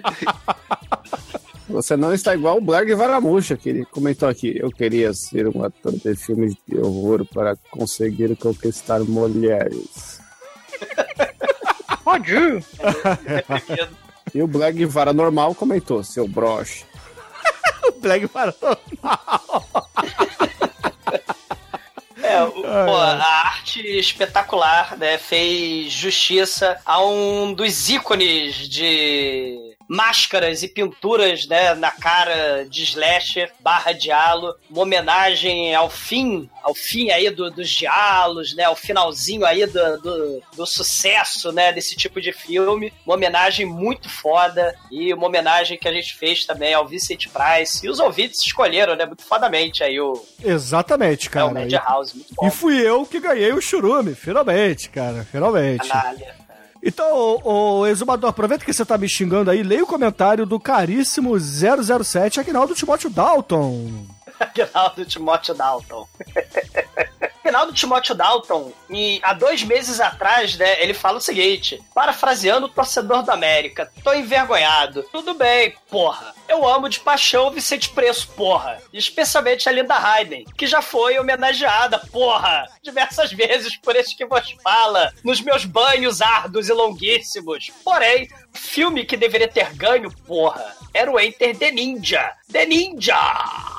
Você 1.67 1.97
não 1.97 2.13
está 2.13 2.35
igual 2.35 2.57
o 2.57 2.61
Blarg 2.61 2.93
Varamuxa, 2.93 3.57
que 3.57 3.69
ele 3.69 3.85
comentou 3.85 4.29
aqui. 4.29 4.55
Eu 4.57 4.69
queria 4.69 5.11
ser 5.13 5.47
um 5.47 5.63
ator 5.63 5.91
de 5.93 6.15
filmes 6.15 6.55
de 6.67 6.77
horror 6.77 7.25
para 7.25 7.55
conseguir 7.71 8.35
conquistar 8.37 8.99
mulheres. 8.99 10.19
Pode. 12.03 12.35
E 14.35 14.41
o 14.43 14.47
Black 14.47 14.85
Vara 14.85 15.11
normal 15.13 15.55
comentou, 15.55 16.03
seu 16.03 16.27
broche. 16.27 16.85
Black 17.99 18.27
Paranormal. 18.27 18.79
É, 19.03 20.04
o- 20.04 20.04
pô, 22.85 22.95
a 22.95 23.47
arte 23.47 23.79
espetacular, 23.81 24.97
né, 24.97 25.17
fez 25.17 25.91
justiça 25.91 26.79
a 26.85 27.03
um 27.03 27.53
dos 27.53 27.89
ícones 27.89 28.67
de 28.67 29.74
máscaras 29.87 30.63
e 30.63 30.67
pinturas, 30.67 31.47
né, 31.47 31.73
na 31.75 31.91
cara 31.91 32.65
de 32.69 32.83
slasher 32.83 33.51
barra 33.59 33.91
dialo, 33.91 34.55
uma 34.69 34.81
homenagem 34.81 35.73
ao 35.75 35.89
fim, 35.89 36.49
ao 36.63 36.73
fim 36.73 37.11
aí 37.11 37.29
do- 37.29 37.51
dos 37.51 37.69
dialos, 37.69 38.55
né, 38.55 38.63
ao 38.63 38.75
finalzinho 38.75 39.45
aí 39.45 39.65
do, 39.65 40.01
do, 40.01 40.41
do 40.55 40.65
sucesso, 40.65 41.51
né, 41.51 41.71
desse 41.71 41.95
tipo 41.95 42.19
de 42.19 42.31
filme, 42.33 42.91
uma 43.05 43.15
homenagem 43.15 43.65
muito 43.65 44.09
foda 44.09 44.75
e 44.91 45.13
uma 45.13 45.27
homenagem 45.27 45.77
que 45.77 45.87
a 45.87 45.93
gente 45.93 46.15
fez 46.15 46.45
também 46.45 46.73
ao 46.73 46.87
Vincent 46.87 47.27
Price 47.27 47.85
e 47.85 47.89
os 47.89 47.99
ouvintes 47.99 48.41
escolheram, 48.45 48.95
né, 48.95 49.05
muito 49.05 49.23
fodamente 49.23 49.83
aí 49.83 49.99
o, 49.99 50.25
Exatamente, 50.43 51.27
é, 51.27 51.29
o 51.29 51.31
cara. 51.31 51.49
Madhouse, 51.51 52.15
muito 52.15 52.33
bom. 52.35 52.47
E 52.47 52.51
fui 52.51 52.75
eu 52.81 53.05
que 53.05 53.19
ganhei 53.19 53.53
o 53.53 53.61
churume, 53.61 54.15
finalmente, 54.15 54.89
cara, 54.89 55.25
finalmente. 55.31 55.87
Canalha. 55.87 56.34
Então, 56.87 57.41
ô, 57.43 57.87
Exumador, 57.87 58.29
aproveita 58.29 58.63
que 58.63 58.71
você 58.71 58.85
tá 58.85 58.95
me 58.95 59.09
xingando 59.09 59.49
aí, 59.49 59.63
leia 59.63 59.83
o 59.83 59.87
comentário 59.87 60.45
do 60.45 60.59
caríssimo 60.59 61.35
007 61.39 62.39
Aguinaldo 62.39 62.75
Timóteo 62.75 63.09
Dalton. 63.09 64.05
Aguinaldo 64.39 65.03
Timóteo 65.03 65.55
Dalton. 65.55 66.07
Aguinaldo 67.45 67.73
Timóteo 67.73 68.15
Dalton, 68.15 68.73
há 69.21 69.33
dois 69.33 69.61
meses 69.61 69.99
atrás, 69.99 70.57
né, 70.57 70.81
ele 70.81 70.95
fala 70.95 71.19
o 71.19 71.21
seguinte, 71.21 71.79
parafraseando 71.93 72.65
o 72.65 72.69
torcedor 72.69 73.21
da 73.21 73.33
América, 73.33 73.91
tô 74.03 74.11
envergonhado. 74.13 75.03
Tudo 75.11 75.35
bem, 75.35 75.75
porra. 75.87 76.33
Eu 76.49 76.67
amo 76.67 76.89
de 76.89 76.99
paixão 76.99 77.45
o 77.45 77.51
Vicente 77.51 77.89
Preço, 77.89 78.29
porra. 78.29 78.81
Especialmente 78.91 79.69
a 79.69 79.71
Linda 79.71 79.95
Hayden, 79.95 80.43
que 80.57 80.65
já 80.65 80.81
foi 80.81 81.19
homenageada, 81.19 81.99
porra, 82.11 82.65
diversas 82.81 83.31
vezes 83.31 83.77
por 83.77 83.95
esse 83.95 84.17
que 84.17 84.25
vos 84.25 84.55
fala, 84.63 85.13
nos 85.23 85.39
meus 85.39 85.65
banhos 85.65 86.23
árduos 86.23 86.67
e 86.67 86.73
longuíssimos. 86.73 87.71
Porém, 87.83 88.27
filme 88.53 89.05
que 89.05 89.15
deveria 89.15 89.47
ter 89.47 89.71
ganho, 89.75 90.11
porra, 90.25 90.75
era 90.91 91.11
o 91.11 91.19
Enter 91.19 91.55
the 91.55 91.69
Ninja. 91.69 92.33
The 92.51 92.65
Ninja! 92.65 93.74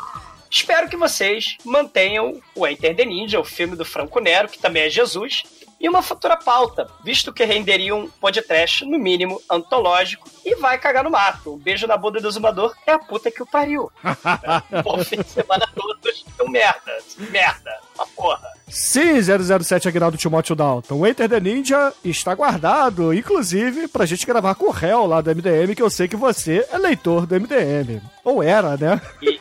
Espero 0.56 0.88
que 0.88 0.96
vocês 0.96 1.58
mantenham 1.66 2.40
o 2.54 2.66
Enter 2.66 2.96
the 2.96 3.04
Ninja, 3.04 3.38
o 3.38 3.44
filme 3.44 3.76
do 3.76 3.84
Franco 3.84 4.18
Nero, 4.20 4.48
que 4.48 4.58
também 4.58 4.84
é 4.84 4.88
Jesus, 4.88 5.42
e 5.78 5.86
uma 5.86 6.00
futura 6.00 6.34
pauta, 6.34 6.88
visto 7.04 7.30
que 7.30 7.44
renderia 7.44 7.94
um 7.94 8.08
podcast, 8.08 8.82
no 8.86 8.98
mínimo, 8.98 9.38
antológico, 9.50 10.26
e 10.46 10.54
vai 10.56 10.78
cagar 10.78 11.04
no 11.04 11.10
mato. 11.10 11.52
Um 11.52 11.58
beijo 11.58 11.86
na 11.86 11.98
bunda 11.98 12.22
do 12.22 12.30
Zumador 12.30 12.74
é 12.86 12.92
a 12.92 12.98
puta 12.98 13.30
que 13.30 13.42
o 13.42 13.46
pariu. 13.46 13.92
Bom 14.82 15.04
fim 15.04 15.16
de 15.20 15.28
semana 15.28 15.66
a 15.66 15.78
todos. 15.78 16.24
Então, 16.34 16.48
merda. 16.48 16.96
Merda. 17.30 17.70
Uma 17.94 18.06
porra. 18.06 18.48
Sim, 18.66 19.20
007 19.20 19.86
Aguinaldo 19.88 20.16
Timóteo 20.16 20.56
Dalton. 20.56 20.94
O 20.94 21.06
Enter 21.06 21.28
the 21.28 21.38
Ninja 21.38 21.92
está 22.02 22.34
guardado, 22.34 23.12
inclusive, 23.12 23.88
pra 23.88 24.06
gente 24.06 24.24
gravar 24.26 24.54
com 24.54 24.68
o 24.68 24.70
réu 24.70 25.04
lá 25.06 25.20
do 25.20 25.30
MDM, 25.30 25.74
que 25.74 25.82
eu 25.82 25.90
sei 25.90 26.08
que 26.08 26.16
você 26.16 26.66
é 26.72 26.78
leitor 26.78 27.26
do 27.26 27.38
MDM. 27.38 28.00
Ou 28.24 28.42
era, 28.42 28.78
né? 28.78 28.98
E- 29.20 29.38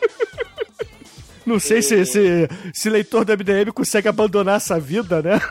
Não 1.45 1.59
sei 1.59 1.81
se, 1.81 2.05
se, 2.05 2.49
se 2.73 2.89
leitor 2.89 3.23
do 3.25 3.31
MDM 3.33 3.71
consegue 3.73 4.07
abandonar 4.07 4.57
essa 4.57 4.79
vida, 4.79 5.21
né? 5.21 5.39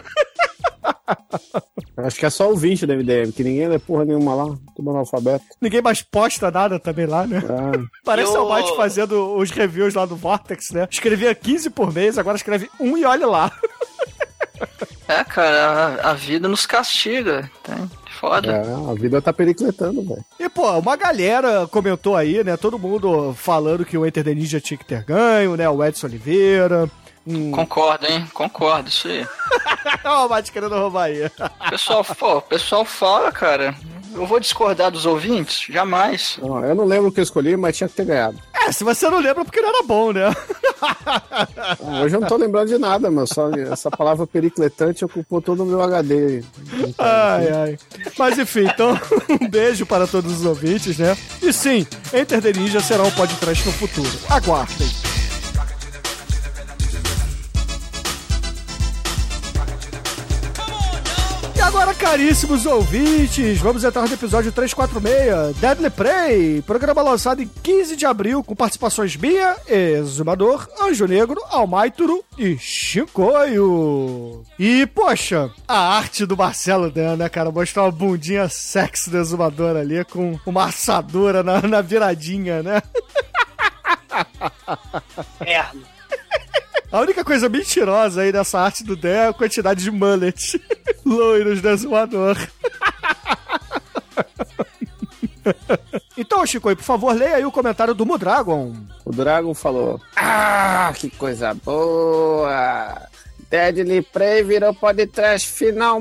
Acho 1.97 2.19
que 2.19 2.27
é 2.27 2.31
só 2.31 2.51
o 2.51 2.57
20 2.57 2.87
do 2.87 2.95
MDM, 2.97 3.33
que 3.33 3.45
ninguém 3.45 3.69
lê 3.69 3.79
porra 3.79 4.05
nenhuma 4.05 4.35
lá, 4.35 4.57
tudo 4.75 4.91
analfabeto. 4.91 5.45
Ninguém 5.61 5.81
mais 5.81 6.03
posta 6.03 6.51
nada 6.51 6.79
também 6.79 7.07
lá, 7.07 7.27
né? 7.27 7.43
Ah, 7.49 7.79
Parece 8.05 8.35
Eu- 8.35 8.45
o 8.45 8.55
Mike 8.55 8.77
fazendo 8.77 9.37
os 9.37 9.51
reviews 9.51 9.95
lá 9.95 10.05
do 10.05 10.17
Vortex, 10.17 10.71
né? 10.73 10.89
Escrevia 10.91 11.35
15 11.35 11.71
por 11.71 11.93
mês, 11.93 12.19
agora 12.19 12.37
escreve 12.37 12.69
um 12.81 12.97
e 12.99 13.05
olha 13.05 13.27
lá. 13.27 13.53
É, 15.07 15.23
cara, 15.25 16.01
a, 16.03 16.11
a 16.11 16.15
vida 16.15 16.49
nos 16.49 16.67
castiga. 16.67 17.51
Tá? 17.63 17.77
Foda. 18.21 18.53
é, 18.53 18.91
a 18.91 18.95
vida 18.95 19.21
tá 19.21 19.33
pericletando, 19.33 20.03
velho. 20.03 20.25
E, 20.39 20.49
pô, 20.49 20.71
uma 20.79 20.97
galera 20.97 21.67
comentou 21.67 22.17
aí, 22.17 22.43
né? 22.45 22.57
Todo 22.57 22.79
mundo 22.79 23.35
falando 23.35 23.85
que 23.85 23.97
o 23.99 24.07
Enter 24.07 24.25
the 24.25 24.35
Ninja 24.35 24.61
tinha 24.61 24.79
que 24.79 24.85
ter 24.85 25.03
ganho, 25.05 25.57
né? 25.57 25.69
O 25.69 25.85
Edson 25.85 26.07
Oliveira. 26.07 26.91
Hum. 27.27 27.51
Concordo, 27.51 28.07
hein? 28.07 28.27
Concordo, 28.35 28.89
isso 28.89 29.09
aí. 29.09 29.27
Ó, 30.05 30.27
o 30.27 30.29
Mate 30.29 30.53
querendo 30.53 30.77
roubar 30.77 31.05
aí. 31.05 31.31
Pessoal, 31.71 32.05
pô, 32.05 32.37
o 32.37 32.43
pessoal 32.43 32.85
fala, 32.85 33.33
cara. 33.33 33.75
Eu 34.15 34.27
vou 34.27 34.39
discordar 34.39 34.91
dos 34.91 35.07
ouvintes? 35.07 35.67
Jamais. 35.69 36.39
Não, 36.41 36.65
eu 36.65 36.75
não 36.75 36.85
lembro 36.85 37.09
o 37.09 37.13
que 37.13 37.21
eu 37.21 37.25
escolhi, 37.25 37.57
mas 37.57 37.77
tinha 37.77 37.89
que 37.89 37.95
ter 37.97 38.05
ganhado. 38.05 38.39
É, 38.55 38.71
se 38.73 38.85
você 38.85 39.09
não 39.11 39.19
lembra, 39.21 39.45
porque 39.45 39.61
não 39.61 39.69
era 39.69 39.83
bom, 39.83 40.13
né? 40.13 40.33
Ah, 40.81 42.03
Hoje 42.03 42.17
eu 42.17 42.21
não 42.21 42.29
tô 42.29 42.37
lembrando 42.37 42.69
de 42.69 42.79
nada, 42.79 43.11
meu. 43.11 43.27
Só 43.27 43.51
essa 43.51 43.91
palavra 43.91 44.27
pericletante 44.27 45.05
ocupou 45.05 45.41
todo 45.43 45.63
o 45.63 45.67
meu 45.67 45.83
HD. 45.83 46.43
Ai, 46.99 47.49
ai. 47.49 47.79
Mas 48.19 48.39
enfim, 48.39 48.67
então, 48.67 48.99
um 49.41 49.49
beijo 49.49 49.85
para 49.85 50.07
todos 50.07 50.41
os 50.41 50.47
ouvintes, 50.47 50.97
né? 50.99 51.17
E 51.43 51.53
sim, 51.53 51.87
Enter 52.13 52.41
the 52.41 52.53
Ninja 52.53 52.81
será 52.81 53.03
um 53.03 53.11
podcast 53.11 53.67
no 53.67 53.73
futuro. 53.73 54.11
Aguardem. 54.29 55.14
Caríssimos 62.05 62.67
ouvintes, 62.67 63.59
vamos 63.61 63.83
entrar 63.83 64.07
no 64.07 64.13
episódio 64.13 64.53
346, 64.53 65.57
Deadly 65.57 65.89
Prey, 65.89 66.61
programa 66.61 67.01
lançado 67.01 67.41
em 67.43 67.49
15 67.63 67.97
de 67.97 68.05
abril, 68.05 68.45
com 68.45 68.55
participações 68.55 69.17
minha, 69.17 69.57
Exumador, 69.67 70.69
Anjo 70.83 71.07
Negro, 71.07 71.41
Almaituru 71.49 72.23
e 72.37 72.59
Chicoio. 72.59 74.43
E, 74.59 74.85
poxa, 74.89 75.51
a 75.67 75.97
arte 75.97 76.27
do 76.27 76.37
Marcelo 76.37 76.91
Dan, 76.91 77.17
né, 77.17 77.27
cara? 77.31 77.51
Mostrar 77.51 77.85
uma 77.85 77.91
bundinha 77.91 78.51
sexy 78.51 79.09
do 79.09 79.17
Exumador 79.17 79.75
ali, 79.75 80.05
com 80.05 80.39
uma 80.45 80.67
assadura 80.67 81.43
na, 81.43 81.63
na 81.63 81.81
viradinha, 81.81 82.63
né? 82.63 82.83
Merda. 85.41 85.94
A 86.95 87.01
única 87.01 87.25
coisa 87.25 87.49
mentirosa 87.49 88.23
aí 88.23 88.31
dessa 88.31 88.61
arte 88.61 88.85
do 88.85 88.95
Dan 88.95 89.09
é 89.09 89.27
a 89.27 89.33
quantidade 89.33 89.83
de 89.83 89.91
mullet 89.91 90.63
loiros 91.05 91.61
do 91.61 91.69
Exumador. 91.69 92.37
Então, 96.17 96.47
Chico, 96.47 96.75
por 96.75 96.83
favor, 96.83 97.15
leia 97.15 97.37
aí 97.37 97.45
o 97.45 97.53
comentário 97.53 97.93
do 97.93 98.07
Mudragon. 98.07 98.73
O 99.05 99.11
Dragon 99.11 99.53
falou: 99.53 100.01
Ah, 100.17 100.91
que 100.97 101.11
coisa 101.11 101.53
boa! 101.53 103.03
Deadly 103.51 104.01
Prey 104.01 104.43
virou 104.43 104.73
podcast 104.75 105.47
finalmente! 105.47 106.01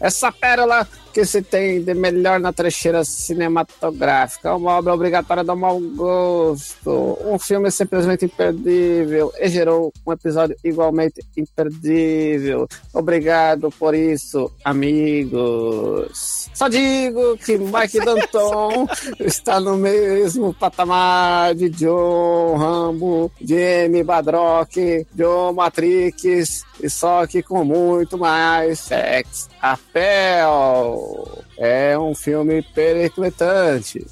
Essa 0.00 0.32
pérola 0.32 0.88
que 1.18 1.26
se 1.26 1.42
tem 1.42 1.82
de 1.82 1.94
melhor 1.94 2.38
na 2.38 2.52
trecheira 2.52 3.04
cinematográfica, 3.04 4.54
uma 4.54 4.78
obra 4.78 4.94
obrigatória 4.94 5.42
do 5.42 5.56
mau 5.56 5.80
gosto, 5.80 7.18
um 7.24 7.36
filme 7.40 7.72
simplesmente 7.72 8.26
imperdível 8.26 9.32
e 9.40 9.48
gerou 9.48 9.92
um 10.06 10.12
episódio 10.12 10.56
igualmente 10.62 11.20
imperdível. 11.36 12.68
Obrigado 12.94 13.68
por 13.68 13.96
isso, 13.96 14.48
amigos. 14.64 16.48
Só 16.54 16.68
digo 16.68 17.36
que 17.38 17.58
Mike 17.58 17.98
Danton 17.98 18.86
está 19.18 19.58
no 19.58 19.76
mesmo 19.76 20.54
patamar 20.54 21.52
de 21.56 21.68
John 21.68 22.56
Rambo, 22.56 23.32
Jamie 23.40 24.04
Badrock, 24.04 25.04
John 25.16 25.52
Matrix, 25.54 26.62
e 26.80 26.88
só 26.88 27.26
que 27.26 27.42
com 27.42 27.64
muito 27.64 28.16
mais 28.16 28.80
sex 28.80 29.48
appeal. 29.60 31.42
É 31.56 31.98
um 31.98 32.14
filme 32.14 32.62
pericletante. 32.62 34.06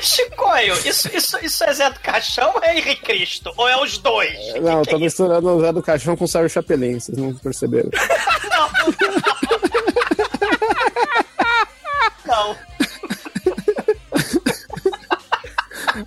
Chicoio, 0.00 0.74
isso, 0.86 1.08
isso, 1.16 1.38
isso 1.42 1.64
é 1.64 1.72
Zé 1.72 1.90
do 1.90 1.98
Caixão 2.00 2.52
ou 2.54 2.62
é 2.62 2.76
Henrique 2.76 3.02
Cristo? 3.02 3.50
Ou 3.56 3.66
é 3.68 3.82
os 3.82 3.96
dois? 3.98 4.36
Não, 4.60 4.82
Que 4.82 4.90
tô 4.90 4.96
que 4.96 5.02
é 5.02 5.04
misturando 5.06 5.48
o 5.48 5.60
Zé 5.60 5.72
do 5.72 5.82
Caixão 5.82 6.16
com 6.16 6.24
o 6.24 6.28
Sérgio 6.28 6.50
Chapelin, 6.50 7.00
vocês 7.00 7.16
não 7.16 7.34
perceberam. 7.34 7.90
Não. 12.26 12.54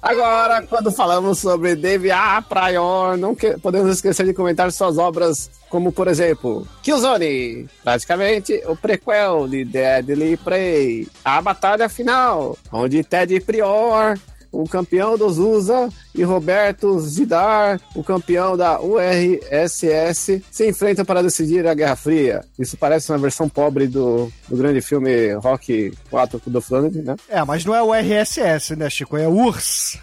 Agora, 0.01 0.61
quando 0.67 0.91
falamos 0.91 1.39
sobre 1.39 1.75
Dave 1.75 2.11
A. 2.11 2.41
Pryor, 2.41 3.17
não 3.17 3.33
que- 3.35 3.57
podemos 3.57 3.91
esquecer 3.95 4.25
de 4.25 4.33
comentar 4.33 4.71
suas 4.71 4.97
obras, 4.97 5.49
como 5.69 5.91
por 5.91 6.07
exemplo, 6.07 6.67
Killzone, 6.83 7.67
praticamente 7.83 8.61
o 8.67 8.75
prequel 8.75 9.47
de 9.47 9.65
Deadly 9.65 10.37
Prey, 10.37 11.07
a 11.23 11.41
batalha 11.41 11.89
final, 11.89 12.57
onde 12.71 13.03
Ted 13.03 13.39
Prior 13.41 14.17
o 14.51 14.67
campeão 14.67 15.17
dos 15.17 15.37
USA, 15.37 15.89
e 16.13 16.23
Roberto 16.23 16.99
Zidar, 16.99 17.79
o 17.95 18.03
campeão 18.03 18.57
da 18.57 18.81
URSS, 18.81 20.43
se 20.51 20.67
enfrentam 20.67 21.05
para 21.05 21.23
decidir 21.23 21.65
a 21.65 21.73
Guerra 21.73 21.95
Fria. 21.95 22.43
Isso 22.59 22.75
parece 22.77 23.11
uma 23.11 23.17
versão 23.17 23.47
pobre 23.47 23.87
do, 23.87 24.31
do 24.47 24.57
grande 24.57 24.81
filme 24.81 25.33
Rock 25.35 25.93
4 26.09 26.41
do 26.47 26.61
Flanagan, 26.61 27.01
né? 27.01 27.15
É, 27.29 27.43
mas 27.43 27.63
não 27.63 27.73
é 27.73 27.81
o 27.81 27.93
RSS, 27.93 28.75
né, 28.75 28.89
Chico? 28.89 29.17
É 29.17 29.27
URSS. 29.27 29.99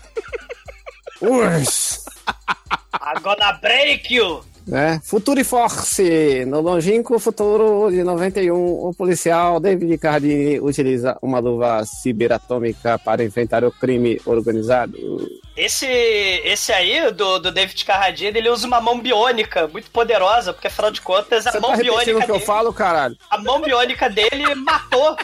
Urs! 1.20 2.04
I'm 2.94 3.20
gonna 3.22 3.52
break 3.60 4.14
you! 4.14 4.42
Né? 4.68 5.00
E 5.38 5.44
Force. 5.44 6.44
No 6.44 6.60
longínquo 6.60 7.18
futuro 7.18 7.90
de 7.90 8.04
91, 8.04 8.54
o 8.54 8.94
policial 8.94 9.58
David 9.58 9.96
Cardini 9.98 10.60
utiliza 10.60 11.16
uma 11.22 11.38
luva 11.38 11.84
ciberatômica 11.84 12.98
para 12.98 13.24
enfrentar 13.24 13.64
o 13.64 13.72
crime 13.72 14.20
organizado. 14.26 14.96
Esse, 15.56 15.86
esse 15.86 16.72
aí, 16.72 17.10
do, 17.10 17.38
do 17.38 17.50
David 17.50 17.84
Carradine, 17.84 18.38
ele 18.38 18.50
usa 18.50 18.66
uma 18.66 18.80
mão 18.80 19.00
biônica 19.00 19.66
muito 19.66 19.90
poderosa, 19.90 20.52
porque 20.52 20.68
afinal 20.68 20.90
de 20.90 21.00
contas 21.00 21.46
a 21.46 21.52
Você 21.52 21.60
mão 21.60 21.72
tá 21.72 21.78
biônica 21.78 22.18
o 22.18 22.22
que 22.22 22.30
eu 22.30 22.34
dele, 22.34 22.46
falo, 22.46 22.72
caralho? 22.72 23.16
a 23.28 23.38
mão 23.38 23.60
biônica 23.60 24.08
dele 24.08 24.54
matou 24.54 25.16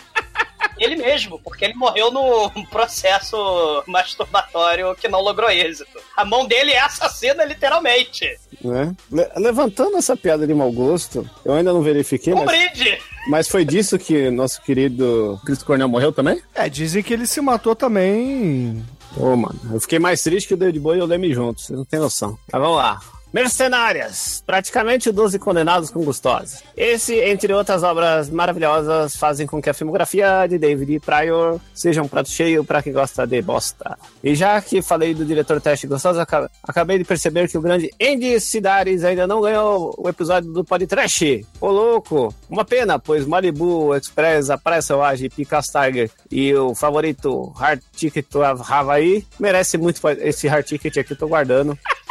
ele 0.79 0.97
mesmo, 0.97 1.39
porque 1.43 1.65
ele 1.65 1.75
morreu 1.75 2.11
num 2.11 2.65
processo 2.67 3.83
masturbatório 3.87 4.95
que 4.95 5.09
não 5.09 5.21
logrou 5.21 5.51
êxito. 5.51 5.99
A 6.17 6.25
mão 6.25 6.47
dele 6.47 6.73
é 6.73 6.81
assassina, 6.81 7.45
literalmente. 7.45 8.27
Né? 8.63 8.95
Le- 9.11 9.29
levantando 9.37 9.97
essa 9.97 10.17
piada 10.17 10.47
de 10.47 10.55
mau 10.55 10.71
gosto, 10.73 11.29
eu 11.45 11.55
ainda 11.55 11.73
não 11.73 11.83
verifiquei, 11.83 12.33
Um 12.33 12.45
mas, 12.45 12.47
brinde! 12.47 12.99
mas 13.29 13.49
foi 13.49 13.65
disso 13.65 13.99
que 13.99 14.31
nosso 14.31 14.63
querido 14.63 15.41
Cristo 15.45 15.65
Cornel 15.65 15.89
morreu 15.89 16.13
também? 16.13 16.41
É, 16.55 16.69
dizem 16.69 17.03
que 17.03 17.13
ele 17.13 17.27
se 17.27 17.41
matou 17.41 17.75
também. 17.77 18.85
Ô, 19.17 19.37
mano, 19.37 19.59
eu 19.73 19.81
fiquei 19.81 19.99
mais 19.99 20.23
triste 20.23 20.49
que 20.49 20.55
o 20.55 20.57
David 20.57 20.81
Bowie 20.81 20.99
e 20.99 21.03
o 21.03 21.07
Leme 21.07 21.33
juntos, 21.33 21.67
você 21.67 21.73
não 21.75 21.85
tem 21.85 22.01
noção. 22.01 22.37
Mas 22.53 22.61
vamos 22.61 22.77
lá. 22.79 23.01
Mercenárias, 23.35 24.43
praticamente 24.47 25.11
12 25.11 25.39
condenados 25.39 25.91
com 25.91 26.03
gostosa. 26.05 26.59
Esse, 26.77 27.15
entre 27.17 27.53
outras 27.53 27.83
obras 27.83 28.31
maravilhosas, 28.31 29.17
fazem 29.17 29.47
com 29.47 29.61
que 29.61 29.69
a 29.69 29.75
filmografia 29.75 30.47
de 30.49 30.57
David 30.57 31.01
Pryor 31.01 31.61
seja 31.75 32.01
um 32.01 32.09
prato 32.09 32.31
cheio 32.31 32.65
para 32.65 32.83
quem 32.83 32.93
gosta 32.93 33.27
de 33.27 33.43
bosta. 33.43 33.99
E 34.23 34.35
já 34.35 34.61
que 34.61 34.81
falei 34.81 35.15
do 35.15 35.25
diretor 35.25 35.61
Teste 35.61 35.87
Gostosa, 35.87 36.23
aca- 36.23 36.51
acabei 36.63 36.97
de 36.99 37.05
perceber 37.05 37.49
que 37.49 37.59
o 37.59 37.61
grande 37.61 37.91
Andy 38.01 38.39
Sidaris 38.41 39.05
ainda 39.05 39.27
não 39.27 39.41
ganhou 39.41 39.95
o 39.99 40.09
episódio 40.09 40.53
do 40.53 40.65
Podcast. 40.65 41.47
Ô 41.61 41.69
louco, 41.71 42.35
uma 42.49 42.65
pena, 42.65 42.99
pois 42.99 43.27
Malibu 43.27 43.95
Express, 43.97 44.49
a 44.49 44.57
Praia 44.57 44.81
Selvagem, 44.81 45.29
Picas 45.29 45.67
Tiger 45.67 46.11
e 46.31 46.55
o 46.55 46.75
favorito 46.75 47.53
Hard 47.57 47.81
Ticket 47.97 48.27
Hawaii 48.69 49.27
merece 49.39 49.77
muito 49.77 50.01
esse 50.21 50.49
Hard 50.49 50.65
Ticket 50.67 50.97
aqui, 50.99 51.15
tô 51.15 51.29
guardando. 51.29 51.79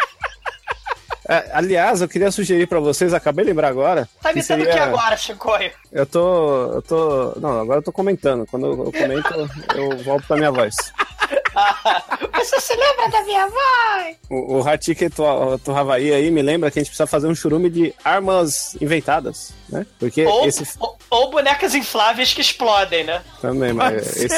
É, 1.28 1.50
aliás, 1.54 2.02
eu 2.02 2.08
queria 2.08 2.32
sugerir 2.32 2.68
pra 2.68 2.80
vocês, 2.80 3.14
acabei 3.14 3.46
de 3.46 3.52
lembrar 3.52 3.70
agora. 3.70 4.10
Tá 4.22 4.32
imitando 4.32 4.60
o 4.62 4.64
seria- 4.66 4.74
que 4.74 4.80
agora, 4.80 5.16
Chicoio? 5.18 5.72
Eu 5.92 6.06
tô. 6.06 6.74
Eu 6.74 6.82
tô. 6.82 7.34
Não, 7.40 7.62
agora 7.62 7.80
eu 7.80 7.84
tô 7.84 7.92
comentando. 7.92 8.46
Quando 8.46 8.66
eu 8.68 8.76
comento, 8.92 9.50
eu 9.76 9.98
volto 10.04 10.28
pra 10.28 10.38
minha 10.38 10.52
voz. 10.52 10.76
Você 12.34 12.60
se 12.60 12.76
lembra 12.76 13.10
da 13.10 13.22
minha 13.24 13.48
voz? 13.48 14.18
O, 14.30 14.60
o 14.60 14.64
to, 15.10 15.60
to 15.64 15.72
Hawaii 15.72 16.12
aí 16.14 16.32
me 16.32 16.42
lembra 16.42 16.70
que 16.72 16.80
a 16.80 16.82
gente 16.82 16.90
precisa 16.90 17.08
fazer 17.08 17.28
um 17.28 17.36
churume 17.36 17.70
de 17.70 17.94
armas 18.04 18.76
inventadas, 18.82 19.54
né? 19.70 19.86
Porque 20.00 20.26
Ou, 20.26 20.46
esse 20.46 20.68
ou, 20.80 20.98
ou 21.10 21.30
bonecas 21.32 21.76
infláveis 21.76 22.34
que 22.34 22.42
explodem, 22.42 23.04
né? 23.04 23.22
também, 23.42 23.72
mas 23.72 24.18
esse, 24.18 24.36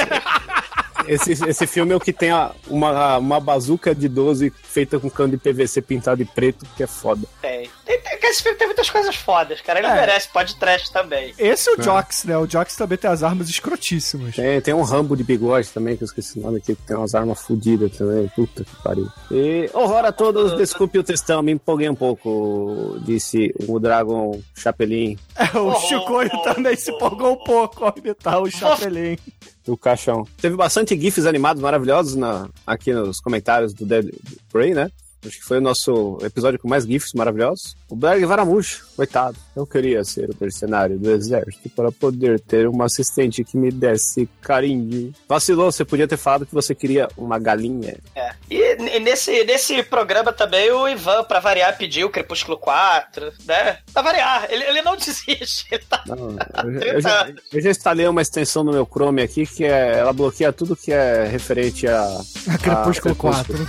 esse, 1.08 1.32
esse 1.47 1.68
filme 1.68 1.93
é 1.93 1.95
o 1.95 1.99
que 1.99 2.14
tem 2.14 2.32
a- 2.32 2.51
uma, 2.68 3.18
uma 3.18 3.39
bazuca 3.39 3.93
de 3.95 4.08
12 4.08 4.51
feita 4.64 4.99
com 4.99 5.10
cano 5.10 5.32
de 5.32 5.38
PVC 5.38 5.82
pintado 5.82 6.24
de 6.24 6.30
preto, 6.32 6.66
que 6.76 6.84
é 6.84 6.88
foda. 6.88 7.28
Tem. 7.41 7.70
tem, 7.86 7.99
tem 8.01 8.16
esse 8.30 8.41
filme 8.41 8.58
tem 8.58 8.68
muitas 8.68 8.89
coisas 8.89 9.16
fodas, 9.16 9.62
cara. 9.62 9.80
Ele 9.80 9.88
É. 9.88 9.93
merece 9.95 10.28
pode 10.30 10.56
trash 10.58 10.89
também. 10.89 11.34
Esse 11.38 11.70
é 11.70 11.74
o 11.74 11.82
Jox, 11.82 12.26
né? 12.26 12.38
O 12.38 12.49
Jox 12.49 12.76
também 12.76 12.97
tem 12.97 13.10
as 13.10 13.24
armas 13.24 13.47
escrotíssimas. 13.49 14.36
Tem, 14.36 14.60
tem 14.62 14.74
um 14.74 14.82
Rambo 14.82 15.16
de 15.16 15.24
bigode 15.24 15.70
também, 15.70 15.95
que 15.95 16.03
eu 16.03 16.06
esqueci 16.08 16.39
o 16.39 16.41
nome 16.41 16.58
aqui, 16.58 16.76
que 16.76 16.82
tem 16.82 16.97
umas 16.97 17.14
armas 17.16 17.41
fodidas 17.41 17.91
também. 17.95 18.28
Puta 18.36 18.64
que 18.66 18.76
pariu. 18.84 19.08
E 19.32 19.70
horror 19.74 20.03
a 20.06 20.12
todos, 20.12 20.58
desculpe 20.58 20.97
o 20.99 21.03
textão, 21.03 21.41
me 21.41 21.51
empolguei 21.53 21.88
um 21.88 21.95
pouco, 21.95 22.97
disse 23.06 23.53
o 23.68 23.80
Dragon 23.80 24.41
Chapelin 24.56 25.18
É, 25.36 25.58
o 25.58 25.68
Oh, 25.70 25.76
Chicoio 25.82 26.30
oh, 26.34 26.38
também 26.53 26.76
se 26.76 26.91
empolgou 26.91 27.34
um 27.34 27.43
pouco 27.43 27.86
ao 27.86 27.93
imitar 27.95 28.41
o 28.41 28.49
Chapelin. 28.49 29.18
Do 29.66 29.76
caixão. 29.76 30.26
Teve 30.39 30.55
bastante 30.55 30.99
GIFs 30.99 31.26
animados 31.26 31.61
maravilhosos 31.61 32.16
na, 32.16 32.47
aqui 32.66 32.93
nos 32.93 33.20
comentários 33.20 33.74
do 33.74 33.86
Dead 33.86 34.09
Prey, 34.51 34.74
né? 34.74 34.91
Acho 35.28 35.38
que 35.40 35.46
foi 35.46 35.58
o 35.58 35.62
nosso 35.62 36.18
episódio 36.22 36.60
com 36.60 36.68
mais 36.68 36.86
GIFs 36.86 37.14
maravilhosos. 37.14 37.76
O 37.90 37.96
Berg 37.96 38.24
Varamujo, 38.26 38.84
coitado. 38.96 39.38
Eu 39.56 39.66
queria 39.66 40.04
ser 40.04 40.30
o 40.30 40.36
mercenário 40.40 40.98
do 41.00 41.12
exército 41.12 41.70
para 41.70 41.92
poder 41.92 42.40
ter 42.40 42.68
uma 42.68 42.86
assistente 42.86 43.44
que 43.44 43.58
me 43.58 43.72
desse 43.72 44.28
carinho. 44.42 45.14
Vacilou, 45.28 45.72
você 45.72 45.84
podia 45.86 46.08
ter 46.08 46.18
falado 46.18 46.46
que 46.46 46.54
você 46.54 46.74
queria 46.76 47.08
uma 47.18 47.38
galinha. 47.40 47.98
É. 48.16 48.32
E 48.50 49.00
nesse, 49.00 49.44
nesse 49.46 49.82
programa 49.84 50.32
também 50.34 50.72
o 50.72 50.88
Ivan, 50.88 51.24
pra 51.24 51.40
variar, 51.40 51.78
pediu 51.78 52.10
Crepúsculo 52.10 52.58
4, 52.58 53.32
né? 53.46 53.80
Pra 53.94 54.02
variar, 54.02 54.48
ele, 54.50 54.64
ele 54.64 54.82
não 54.82 54.96
desiste. 54.98 55.66
Ele 55.72 55.84
tá... 55.90 56.04
Não, 56.08 56.32
eu, 56.32 56.80
já- 56.80 56.94
eu 56.96 57.02
já, 57.02 57.34
eu 57.54 57.62
já 57.62 57.70
instalei 57.72 58.08
uma 58.08 58.22
extensão 58.22 58.64
no 58.64 58.72
meu 58.72 58.86
Chrome 58.86 59.22
aqui 59.22 59.46
que 59.46 59.64
é, 59.64 59.98
ela 59.98 60.14
bloqueia 60.14 60.52
tudo 60.54 60.76
que 60.76 60.92
é 60.92 61.26
referente 61.26 61.88
a. 61.88 62.06
A 62.48 62.58
Crepúsculo 62.58 63.14
a 63.14 63.18
4. 63.18 63.68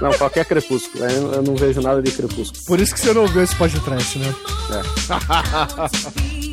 Não, 0.00 0.12
qualquer 0.12 0.44
crepúsculo. 0.44 1.04
Eu, 1.04 1.32
eu 1.32 1.42
não 1.42 1.54
vejo 1.54 1.80
nada 1.80 2.02
de 2.02 2.10
crepúsculo. 2.10 2.64
Por 2.66 2.80
isso 2.80 2.94
que 2.94 3.00
você 3.00 3.12
não 3.12 3.26
viu 3.26 3.42
esse 3.42 3.56
podcast, 3.56 4.18
né? 4.18 4.34
be 6.14 6.44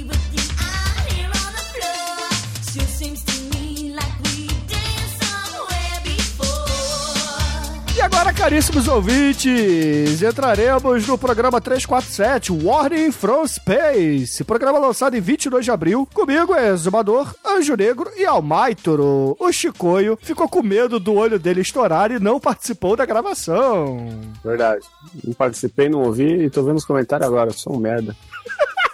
agora, 8.16 8.34
caríssimos 8.34 8.88
ouvintes, 8.88 10.22
entraremos 10.22 11.06
no 11.06 11.18
programa 11.18 11.60
347, 11.60 12.50
Warning 12.50 13.12
from 13.12 13.46
Space. 13.46 14.42
Programa 14.46 14.80
lançado 14.80 15.18
em 15.18 15.22
22 15.22 15.66
de 15.66 15.72
abril. 15.72 16.08
Comigo 16.14 16.54
é 16.56 16.70
Exumador, 16.70 17.36
Anjo 17.46 17.76
Negro 17.76 18.10
e 18.16 18.26
Almaitoro. 18.26 19.36
O 19.38 19.52
Chicoio 19.52 20.18
ficou 20.22 20.48
com 20.48 20.64
medo 20.64 20.98
do 20.98 21.14
olho 21.14 21.38
dele 21.38 21.60
estourar 21.60 22.10
e 22.10 22.18
não 22.18 22.40
participou 22.40 22.96
da 22.96 23.06
gravação. 23.06 24.08
Verdade. 24.42 24.86
Não 25.22 25.34
participei, 25.34 25.90
não 25.90 26.04
ouvi 26.04 26.46
e 26.46 26.50
tô 26.50 26.64
vendo 26.64 26.78
os 26.78 26.86
comentários 26.86 27.28
agora. 27.28 27.52
Sou 27.52 27.76
um 27.76 27.80
merda. 27.80 28.16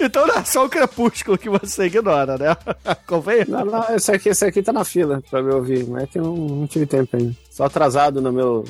Então 0.00 0.26
não 0.26 0.36
é 0.36 0.44
só 0.44 0.64
o 0.64 0.68
Crepúsculo 0.68 1.38
que 1.38 1.48
você 1.48 1.84
ignora, 1.84 2.36
né? 2.36 2.56
Convém? 3.06 3.44
Não, 3.48 3.64
não, 3.64 3.94
esse 3.94 4.12
aqui, 4.12 4.28
esse 4.28 4.44
aqui 4.44 4.62
tá 4.62 4.72
na 4.72 4.84
fila 4.84 5.22
pra 5.30 5.42
me 5.42 5.52
ouvir, 5.52 5.86
mas 5.86 6.04
é 6.04 6.06
que 6.06 6.18
eu 6.18 6.24
não, 6.24 6.36
não 6.36 6.66
tive 6.66 6.86
tempo 6.86 7.16
ainda. 7.16 7.34
Só 7.50 7.64
atrasado 7.64 8.20
no 8.20 8.30
meu, 8.30 8.64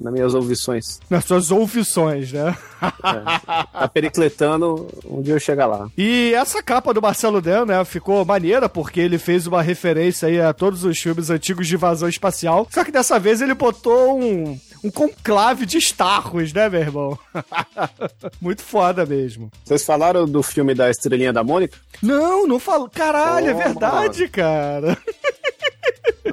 nas 0.00 0.12
minhas 0.12 0.34
ouvições. 0.34 0.98
Nas 1.08 1.24
suas 1.24 1.52
ouvições, 1.52 2.32
né? 2.32 2.56
Tá 2.80 3.88
pericletando, 3.92 4.88
um 5.04 5.22
dia 5.22 5.34
eu 5.34 5.40
chegar 5.40 5.66
lá. 5.66 5.88
E 5.96 6.34
essa 6.34 6.60
capa 6.60 6.92
do 6.92 7.00
Marcelo 7.00 7.40
Dan, 7.40 7.66
né, 7.66 7.84
ficou 7.84 8.24
maneira 8.24 8.68
porque 8.68 8.98
ele 8.98 9.18
fez 9.18 9.46
uma 9.46 9.62
referência 9.62 10.26
aí 10.26 10.40
a 10.40 10.52
todos 10.52 10.84
os 10.84 10.98
filmes 10.98 11.30
antigos 11.30 11.68
de 11.68 11.74
invasão 11.76 12.08
espacial. 12.08 12.66
Só 12.70 12.82
que 12.82 12.90
dessa 12.90 13.20
vez 13.20 13.40
ele 13.40 13.54
botou 13.54 14.20
um, 14.20 14.58
um 14.84 14.90
conclave 14.90 15.64
de 15.66 15.78
Starros, 15.78 16.52
né, 16.52 16.68
meu 16.68 16.80
irmão? 16.80 17.18
Muito 18.40 18.62
foda 18.62 19.04
mesmo. 19.06 19.50
Vocês 19.64 19.84
falaram 19.84 20.26
do 20.26 20.42
filme 20.42 20.74
da 20.74 20.90
Estrelinha 20.90 21.32
da 21.32 21.42
Mônica? 21.42 21.76
Não, 22.02 22.46
não 22.46 22.58
falo. 22.60 22.88
Caralho, 22.90 23.48
é 23.50 23.52
Pô, 23.54 23.58
verdade, 23.58 24.28
cara. 24.28 24.96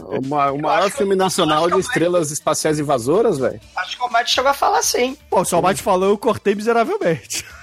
O 0.04 0.26
ma- 0.26 0.52
o 0.52 0.58
maior 0.62 0.90
filme 0.90 1.16
nacional 1.16 1.70
de 1.70 1.80
estrelas 1.80 2.32
espaciais 2.32 2.80
invasoras, 2.80 3.38
velho. 3.38 3.60
Acho 3.78 3.98
que 3.98 4.04
o 4.04 4.10
Matt 4.10 4.28
chegou 4.30 4.50
a 4.52 4.54
falar 4.54 4.80
assim. 4.80 5.18
Bom, 5.30 5.44
se 5.46 5.54
o 5.54 5.58
Almighty 5.58 5.82
falou, 5.82 6.10
eu 6.10 6.18
cortei 6.18 6.54
miseravelmente. 6.56 7.46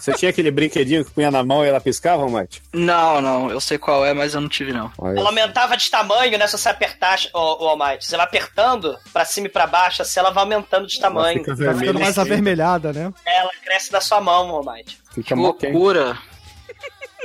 Você 0.00 0.14
tinha 0.14 0.30
aquele 0.30 0.50
brinquedinho 0.50 1.04
que 1.04 1.10
punha 1.10 1.30
na 1.30 1.44
mão 1.44 1.64
e 1.64 1.68
ela 1.68 1.80
piscava, 1.80 2.26
Mate? 2.28 2.62
Não, 2.72 3.20
não, 3.20 3.50
eu 3.50 3.60
sei 3.60 3.76
qual 3.76 4.04
é, 4.04 4.14
mas 4.14 4.34
eu 4.34 4.40
não 4.40 4.48
tive 4.48 4.72
não. 4.72 4.90
Ela 4.98 5.28
aumentava 5.28 5.76
de 5.76 5.90
tamanho, 5.90 6.38
né? 6.38 6.46
Se 6.46 6.56
você 6.56 6.70
apertar, 6.70 7.18
o, 7.34 7.64
o 7.64 7.68
Almighty. 7.68 8.06
Se 8.06 8.14
ela 8.14 8.24
apertando 8.24 8.96
pra 9.12 9.24
cima 9.24 9.46
e 9.46 9.50
pra 9.50 9.66
baixo, 9.66 10.00
assim, 10.00 10.18
ela 10.18 10.30
vai 10.30 10.42
aumentando 10.42 10.86
de 10.86 10.98
tamanho. 10.98 11.38
fica 11.40 11.54
Tá 11.54 11.74
ficando 11.74 12.00
mais 12.00 12.18
avermelhada, 12.18 12.92
né? 12.92 13.12
Ela 13.26 13.50
cresce 13.62 13.92
da 13.92 14.00
sua 14.00 14.20
mão, 14.20 14.48
Almighty. 14.50 14.98
Fica 15.12 15.34
Que 15.34 15.40
loucura. 15.40 16.18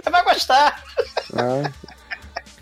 Você 0.03 0.09
vai 0.09 0.23
gostar. 0.23 0.83
É. 1.33 1.71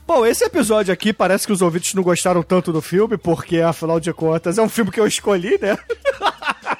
Bom, 0.05 0.25
esse 0.25 0.43
episódio 0.43 0.93
aqui 0.93 1.13
parece 1.13 1.47
que 1.47 1.53
os 1.53 1.61
ouvintes 1.61 1.93
não 1.93 2.03
gostaram 2.03 2.43
tanto 2.43 2.73
do 2.73 2.81
filme, 2.81 3.17
porque 3.17 3.61
afinal 3.61 3.99
de 3.99 4.13
contas 4.13 4.57
é 4.57 4.61
um 4.61 4.69
filme 4.69 4.91
que 4.91 4.99
eu 4.99 5.07
escolhi, 5.07 5.57
né? 5.59 5.77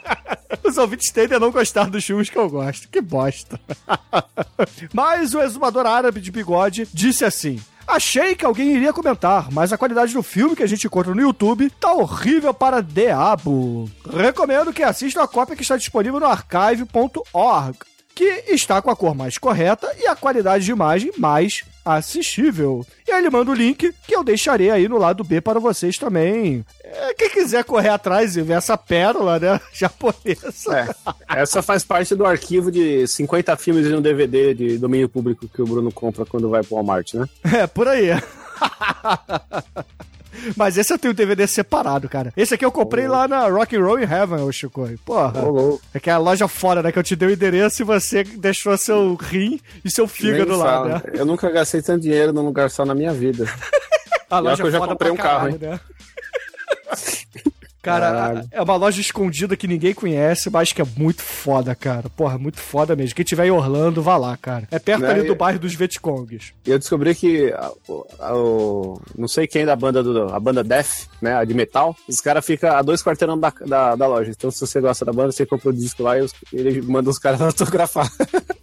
Os 0.63 0.77
ouvintes 0.77 1.11
tendem 1.11 1.37
a 1.37 1.39
não 1.39 1.51
gostar 1.51 1.89
dos 1.89 2.03
filmes 2.03 2.29
que 2.29 2.37
eu 2.37 2.49
gosto. 2.49 2.87
Que 2.89 3.01
bosta. 3.01 3.59
Mas 4.93 5.33
o 5.33 5.41
exumador 5.41 5.85
árabe 5.85 6.21
de 6.21 6.31
bigode 6.31 6.87
disse 6.93 7.25
assim: 7.25 7.59
Achei 7.87 8.35
que 8.35 8.45
alguém 8.45 8.75
iria 8.75 8.93
comentar, 8.93 9.51
mas 9.51 9.73
a 9.73 9.77
qualidade 9.77 10.13
do 10.13 10.23
filme 10.23 10.55
que 10.55 10.63
a 10.63 10.67
gente 10.67 10.87
encontra 10.87 11.13
no 11.13 11.21
YouTube 11.21 11.69
tá 11.69 11.93
horrível 11.93 12.53
para 12.53 12.81
diabo. 12.81 13.89
Recomendo 14.09 14.71
que 14.71 14.81
assista 14.81 15.21
a 15.21 15.27
cópia 15.27 15.55
que 15.55 15.63
está 15.63 15.75
disponível 15.75 16.19
no 16.19 16.25
archive.org, 16.25 17.77
que 18.15 18.45
está 18.47 18.81
com 18.81 18.89
a 18.89 18.95
cor 18.95 19.13
mais 19.13 19.37
correta 19.37 19.93
e 19.99 20.07
a 20.07 20.15
qualidade 20.15 20.63
de 20.63 20.71
imagem 20.71 21.11
mais 21.17 21.63
assistível. 21.85 22.85
E 23.07 23.11
aí 23.11 23.19
ele 23.19 23.29
manda 23.29 23.51
o 23.51 23.53
link 23.53 23.93
que 24.05 24.15
eu 24.15 24.23
deixarei 24.23 24.69
aí 24.69 24.87
no 24.87 24.97
lado 24.97 25.23
B 25.23 25.41
para 25.41 25.59
vocês 25.59 25.97
também. 25.97 26.65
É, 26.83 27.13
quem 27.13 27.29
quiser 27.29 27.63
correr 27.63 27.89
atrás 27.89 28.37
e 28.37 28.41
ver 28.41 28.53
essa 28.53 28.77
pérola, 28.77 29.39
né, 29.39 29.59
japonesa. 29.73 30.95
É, 31.29 31.41
essa 31.41 31.61
faz 31.61 31.83
parte 31.83 32.15
do 32.15 32.25
arquivo 32.25 32.71
de 32.71 33.05
50 33.07 33.55
filmes 33.57 33.87
em 33.87 33.95
um 33.95 34.01
DVD 34.01 34.53
de 34.53 34.77
domínio 34.77 35.09
público 35.09 35.47
que 35.47 35.61
o 35.61 35.65
Bruno 35.65 35.91
compra 35.91 36.25
quando 36.25 36.49
vai 36.49 36.63
pro 36.63 36.75
Walmart, 36.75 37.13
né? 37.13 37.25
É, 37.43 37.67
por 37.67 37.87
aí. 37.87 38.09
Mas 40.55 40.77
esse 40.77 40.93
eu 40.93 40.99
tenho 40.99 41.13
DVD 41.13 41.47
separado, 41.47 42.07
cara. 42.09 42.33
Esse 42.35 42.53
aqui 42.53 42.65
eu 42.65 42.71
comprei 42.71 43.07
lá 43.07 43.27
na 43.27 43.47
Rock 43.47 43.75
and 43.75 43.83
Roll 43.83 43.99
in 43.99 44.03
Heaven, 44.03 44.41
ô 44.41 44.51
Chico. 44.51 44.89
Porra. 45.05 45.41
Louco. 45.41 45.81
É 45.93 45.99
que 45.99 46.09
é 46.09 46.13
a 46.13 46.17
loja 46.17 46.47
fora, 46.47 46.81
né? 46.81 46.91
Que 46.91 46.99
eu 46.99 47.03
te 47.03 47.15
dei 47.15 47.29
o 47.29 47.31
endereço 47.31 47.81
e 47.81 47.85
você 47.85 48.23
deixou 48.23 48.77
seu 48.77 49.15
rim 49.15 49.59
e 49.83 49.91
seu 49.91 50.07
fígado 50.07 50.51
Nem 50.51 50.59
lá, 50.59 50.85
né? 50.85 51.01
Eu 51.13 51.25
nunca 51.25 51.49
gastei 51.49 51.81
tanto 51.81 52.01
dinheiro 52.01 52.33
num 52.33 52.43
lugar 52.43 52.69
só 52.69 52.85
na 52.85 52.95
minha 52.95 53.13
vida. 53.13 53.45
A 54.29 54.55
que 54.55 54.63
eu 54.63 54.71
já 54.71 54.79
comprei 54.79 55.11
um 55.11 55.15
carro, 55.15 55.57
caralho, 55.57 55.59
né? 55.59 55.79
Cara, 57.83 58.05
Caralho. 58.11 58.47
é 58.49 58.61
uma 58.61 58.75
loja 58.77 59.01
escondida 59.01 59.57
que 59.57 59.67
ninguém 59.67 59.93
conhece, 59.93 60.49
mas 60.49 60.71
que 60.71 60.81
é 60.81 60.85
muito 60.97 61.21
foda, 61.21 61.75
cara. 61.75 62.09
Porra, 62.09 62.37
muito 62.37 62.59
foda 62.59 62.95
mesmo. 62.95 63.13
Quem 63.13 63.25
tiver 63.25 63.45
em 63.47 63.51
Orlando, 63.51 64.01
vá 64.01 64.15
lá, 64.17 64.35
cara. 64.37 64.67
É 64.71 64.79
perto 64.79 65.01
Né, 65.01 65.11
ali 65.11 65.27
do 65.27 65.35
bairro 65.35 65.59
dos 65.59 65.75
Vietcongs. 65.75 66.53
E 66.65 66.71
eu 66.71 66.79
descobri 66.79 67.13
que 67.13 67.51
a- 67.51 67.71
o- 67.87 68.05
a- 68.19 68.35
o- 68.35 69.01
não 69.17 69.27
sei 69.27 69.45
quem 69.47 69.65
da 69.65 69.75
banda 69.75 70.01
do 70.01 70.33
a 70.33 70.39
banda 70.39 70.63
Death, 70.63 71.07
né, 71.21 71.35
a 71.35 71.43
de 71.43 71.53
metal, 71.53 71.93
os 72.07 72.21
caras 72.21 72.45
ficam 72.45 72.71
a 72.73 72.81
dois 72.81 73.03
quarteirão 73.03 73.37
da, 73.37 73.51
da, 73.65 73.95
da 73.95 74.07
loja. 74.07 74.31
Então 74.31 74.49
se 74.49 74.59
você 74.65 74.79
gosta 74.79 75.03
da 75.03 75.11
banda, 75.11 75.31
você 75.33 75.45
compra 75.45 75.69
o 75.69 75.73
disco 75.73 76.03
lá 76.03 76.17
e 76.17 76.21
os- 76.21 76.33
ele 76.53 76.81
manda 76.81 77.09
os 77.09 77.19
caras 77.19 77.41
autografar. 77.43 78.09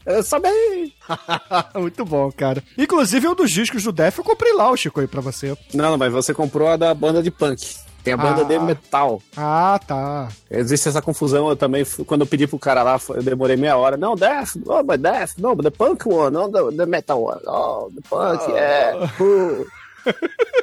eu 0.07 0.23
sabia. 0.23 0.51
muito 1.77 2.05
bom, 2.05 2.31
cara. 2.33 2.63
Inclusive, 2.79 3.29
um 3.29 3.35
dos 3.35 3.51
discos 3.51 3.83
do 3.83 3.93
Def 3.93 4.17
eu 4.19 4.25
comprei 4.25 4.55
lá, 4.55 4.71
o 4.71 4.77
Chico, 4.77 5.01
aí 5.01 5.07
pra 5.07 5.21
você. 5.21 5.55
Não, 5.75 5.99
mas 5.99 6.13
você 6.13 6.33
comprou 6.33 6.69
a 6.69 6.77
da 6.77 6.95
banda 6.95 7.23
de 7.23 7.31
punk. 7.31 7.77
Tem 8.03 8.15
a 8.15 8.17
banda 8.17 8.43
Ah. 8.43 8.45
de 8.45 8.59
metal. 8.59 9.23
Ah, 9.37 9.79
tá. 9.87 10.29
Existe 10.51 10.89
essa 10.89 11.03
confusão, 11.03 11.49
eu 11.51 11.57
também, 11.57 11.85
quando 12.07 12.23
eu 12.23 12.27
pedi 12.27 12.47
pro 12.47 12.59
cara 12.59 12.83
lá, 12.83 12.99
eu 13.11 13.23
demorei 13.23 13.57
meia 13.57 13.77
hora. 13.77 13.97
Não, 13.97 14.15
Death, 14.17 14.57
oh, 14.67 14.83
but 14.83 14.99
Death, 15.01 15.33
no, 15.39 15.55
but 15.55 15.65
the 15.65 15.71
punk 15.71 16.09
one, 16.09 16.33
não 16.35 16.51
the, 16.51 16.77
the 16.77 16.87
metal 16.87 17.23
one. 17.23 17.41
Oh, 17.47 17.91
the 17.95 18.01
punk, 18.09 18.43
yeah. 18.51 19.11
Uh. 19.21 19.67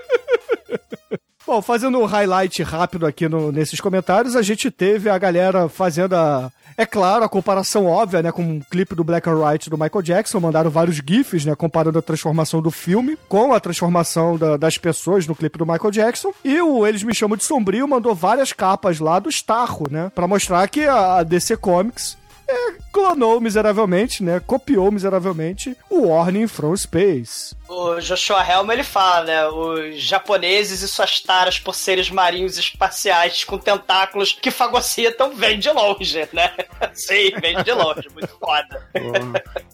Bom, 1.45 1.61
fazendo 1.61 1.97
um 1.99 2.05
highlight 2.05 2.61
rápido 2.61 3.05
aqui 3.05 3.29
no- 3.29 3.51
nesses 3.53 3.79
comentários, 3.79 4.35
a 4.35 4.41
gente 4.41 4.69
teve 4.69 5.09
a 5.09 5.17
galera 5.17 5.69
fazendo 5.69 6.13
a. 6.13 6.51
É 6.79 6.85
claro, 6.85 7.23
a 7.25 7.29
comparação 7.29 7.87
óbvia, 7.87 8.21
né, 8.21 8.31
com 8.31 8.43
um 8.43 8.59
clipe 8.59 8.93
do 8.93 9.03
Black 9.03 9.27
and 9.27 9.33
White 9.43 9.67
do 9.67 9.77
Michael 9.79 10.03
Jackson, 10.03 10.39
mandaram 10.39 10.69
vários 10.69 10.97
GIFs, 10.97 11.43
né, 11.43 11.55
comparando 11.55 11.97
a 11.97 12.03
transformação 12.03 12.61
do 12.61 12.69
filme 12.69 13.17
com 13.27 13.51
a 13.51 13.59
transformação 13.59 14.37
da- 14.37 14.57
das 14.57 14.77
pessoas 14.77 15.25
no 15.25 15.35
clipe 15.35 15.57
do 15.57 15.65
Michael 15.65 15.89
Jackson. 15.89 16.31
E 16.45 16.61
o 16.61 16.85
Eles 16.85 17.01
Me 17.01 17.15
Chamam 17.15 17.35
de 17.35 17.43
Sombrio 17.43 17.87
mandou 17.87 18.13
várias 18.13 18.53
capas 18.53 18.99
lá 18.99 19.17
do 19.17 19.27
Starro, 19.29 19.87
né, 19.89 20.11
pra 20.13 20.27
mostrar 20.27 20.67
que 20.69 20.85
a 20.87 21.23
DC 21.23 21.57
Comics 21.57 22.15
é, 22.47 22.73
clonou 22.91 23.41
miseravelmente, 23.41 24.23
né, 24.23 24.39
copiou 24.39 24.91
miseravelmente 24.91 25.75
o 25.89 26.07
Warning 26.07 26.47
from 26.47 26.75
Space. 26.75 27.55
O 27.67 27.99
Joshua 27.99 28.45
Helm 28.47 28.71
ele 28.71 28.83
fala, 28.83 29.25
né? 29.25 29.47
Os 29.47 30.01
japoneses 30.01 30.81
e 30.81 30.87
suas 30.87 31.19
taras 31.19 31.59
por 31.59 31.75
seres 31.75 32.09
marinhos 32.09 32.57
espaciais 32.57 33.43
com 33.43 33.57
tentáculos 33.57 34.31
que 34.31 34.49
fagocitam 34.49 35.35
vem 35.35 35.59
de 35.59 35.69
longe, 35.69 36.27
né? 36.31 36.53
Sim, 36.93 37.31
vem 37.41 37.61
de 37.61 37.73
longe, 37.73 38.07
muito 38.13 38.37
foda. 38.39 38.89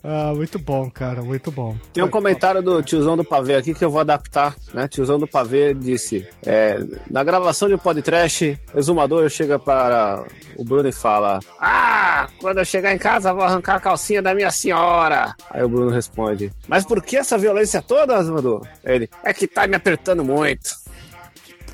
Ah, 0.06 0.34
muito 0.36 0.60
bom, 0.60 0.92
cara, 0.92 1.22
muito 1.22 1.50
bom. 1.50 1.78
Tem 1.94 2.04
um 2.04 2.10
comentário 2.10 2.62
do 2.62 2.84
tiozão 2.84 3.16
do 3.16 3.24
pavê 3.24 3.56
aqui 3.56 3.74
que 3.74 3.86
eu 3.86 3.90
vou 3.90 4.02
adaptar, 4.02 4.54
né? 4.74 4.86
Tiozão 4.86 5.18
do 5.18 5.26
pavê 5.26 5.74
disse: 5.74 6.28
é, 6.46 6.78
na 7.10 7.24
gravação 7.24 7.70
de 7.70 7.76
um 7.76 7.78
podcast, 7.78 8.60
exumador 8.76 9.30
chega 9.30 9.58
para 9.58 10.26
o 10.58 10.64
Bruno 10.66 10.90
e 10.90 10.92
fala: 10.92 11.40
Ah, 11.58 12.28
quando 12.42 12.58
eu 12.58 12.66
chegar 12.66 12.94
em 12.94 12.98
casa, 12.98 13.34
vou 13.34 13.44
arrancar 13.44 13.76
a 13.76 13.80
calcinha 13.80 14.22
da 14.22 14.36
minha 14.36 14.52
senhora. 14.52 15.34
Aí 15.50 15.64
o 15.64 15.70
Bruno 15.70 15.90
responde: 15.90 16.52
Mas 16.68 16.84
por 16.84 17.02
que 17.02 17.16
essa 17.16 17.38
violência 17.38 17.82
toda, 17.82 18.20
exumador? 18.20 18.68
Ele: 18.84 19.10
É 19.24 19.34
que 19.34 19.48
tá 19.48 19.66
me 19.68 19.76
apertando 19.78 20.22
muito. 20.26 20.70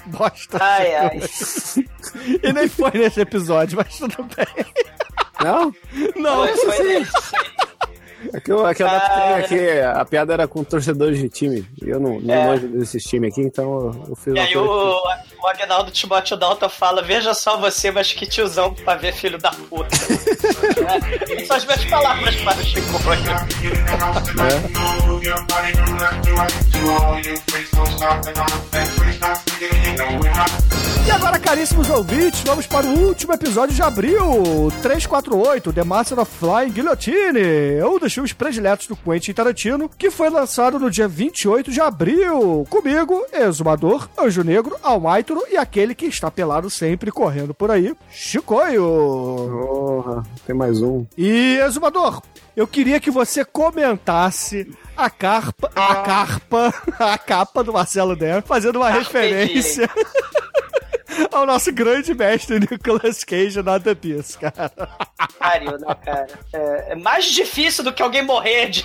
Bosta. 0.06 0.60
Ai, 0.62 0.96
ai. 0.96 1.20
E 2.44 2.52
nem 2.54 2.68
foi 2.68 2.92
nesse 2.92 3.22
episódio, 3.22 3.78
mas 3.78 3.98
tudo 3.98 4.24
bem. 4.36 4.66
Não? 5.44 5.72
Não, 6.16 6.48
foi 6.48 6.80
nesse. 6.84 7.12
É 8.34 8.40
que 8.40 8.52
eu, 8.52 8.68
é 8.68 8.74
que 8.74 8.84
eu 8.84 8.88
adaptei 8.88 9.34
aqui, 9.34 9.80
a 9.82 10.04
piada 10.06 10.34
era 10.34 10.48
com 10.48 10.64
torcedores 10.64 11.18
de 11.20 11.30
time. 11.30 11.66
E 11.82 11.90
eu 11.90 12.00
não, 12.00 12.20
não 12.20 12.34
É. 12.34 12.46
manjo 12.48 12.68
desses 12.68 13.04
times 13.04 13.32
aqui, 13.32 13.42
então 13.42 13.64
eu, 13.66 14.06
eu 14.10 14.16
fiz 14.16 14.34
E 14.36 14.40
aí 14.40 14.58
o, 14.58 14.62
o 15.42 15.48
Agnaldo 15.48 15.90
Timóteo 15.92 16.36
Dalton 16.36 16.70
fala: 16.70 17.02
Veja 17.02 17.34
só 17.34 17.58
você, 17.58 17.92
mas 17.92 18.12
que 18.12 18.26
tiozão 18.26 18.74
pra 18.74 18.96
ver 18.96 19.14
filho 19.14 19.38
da 19.38 19.52
puta. 19.52 19.88
é, 21.32 21.46
são 21.46 21.56
as 21.58 21.66
minhas 21.66 21.86
palavras 21.86 22.36
para 22.42 22.58
o 22.60 22.64
Chico. 22.64 23.00
E 31.08 31.12
agora, 31.12 31.40
caríssimos 31.40 31.90
ouvintes, 31.90 32.42
vamos 32.46 32.68
para 32.68 32.86
o 32.86 33.08
último 33.08 33.34
episódio 33.34 33.74
de 33.76 33.82
abril, 33.82 34.72
348, 34.82 35.74
The 35.74 35.84
Master 35.84 36.20
of 36.20 36.32
Flying 36.40 36.72
Guillotine, 36.72 37.82
um 37.84 37.98
dos 37.98 38.09
filmes 38.14 38.34
prediletos 38.34 38.88
do 38.88 38.96
Quentin 38.96 39.34
Tarantino, 39.34 39.90
que 39.90 40.10
foi 40.10 40.30
lançado 40.30 40.80
no 40.80 40.90
dia 40.90 41.08
28 41.08 41.72
de 41.72 41.82
abril. 41.82 42.66
Comigo, 42.70 43.26
Exumador, 43.32 44.10
Anjo 44.18 44.44
Negro, 44.44 44.76
Almaitro 44.82 45.44
e 45.52 45.58
aquele 45.58 45.96
que 45.96 46.06
está 46.06 46.30
pelado 46.30 46.70
sempre 46.70 47.12
correndo 47.12 47.54
por 47.54 47.72
aí, 47.72 47.96
Chicoio. 48.10 48.84
Porra, 48.84 50.24
tem 50.46 50.56
mais 50.56 50.82
um. 50.82 51.06
E, 51.18 51.58
Exumador, 51.66 52.22
eu 52.56 52.68
queria 52.68 53.00
que 53.00 53.12
você 53.12 53.46
comentasse 53.46 54.70
a 54.96 55.10
carpa, 55.10 55.72
a 55.76 55.96
carpa, 55.96 56.74
a 57.00 57.18
capa 57.18 57.64
do 57.64 57.74
Marcelo 57.74 58.16
Der, 58.16 58.42
fazendo 58.44 58.78
uma 58.78 58.90
referência 58.90 59.90
ao 61.32 61.46
nosso 61.46 61.72
grande 61.72 62.14
mestre 62.14 62.60
Nicolas 62.60 63.24
Cage 63.24 63.62
na 63.62 63.80
The 63.80 63.94
Beast, 63.94 64.38
cara. 64.38 64.72
Pariu, 65.38 65.78
né, 65.78 65.96
cara? 66.04 66.28
É, 66.54 66.94
é 66.94 66.96
mais 66.96 67.26
difícil 67.26 67.84
do 67.84 67.94
que 67.94 68.02
alguém 68.02 68.24
morrer 68.24 68.70
de, 68.70 68.84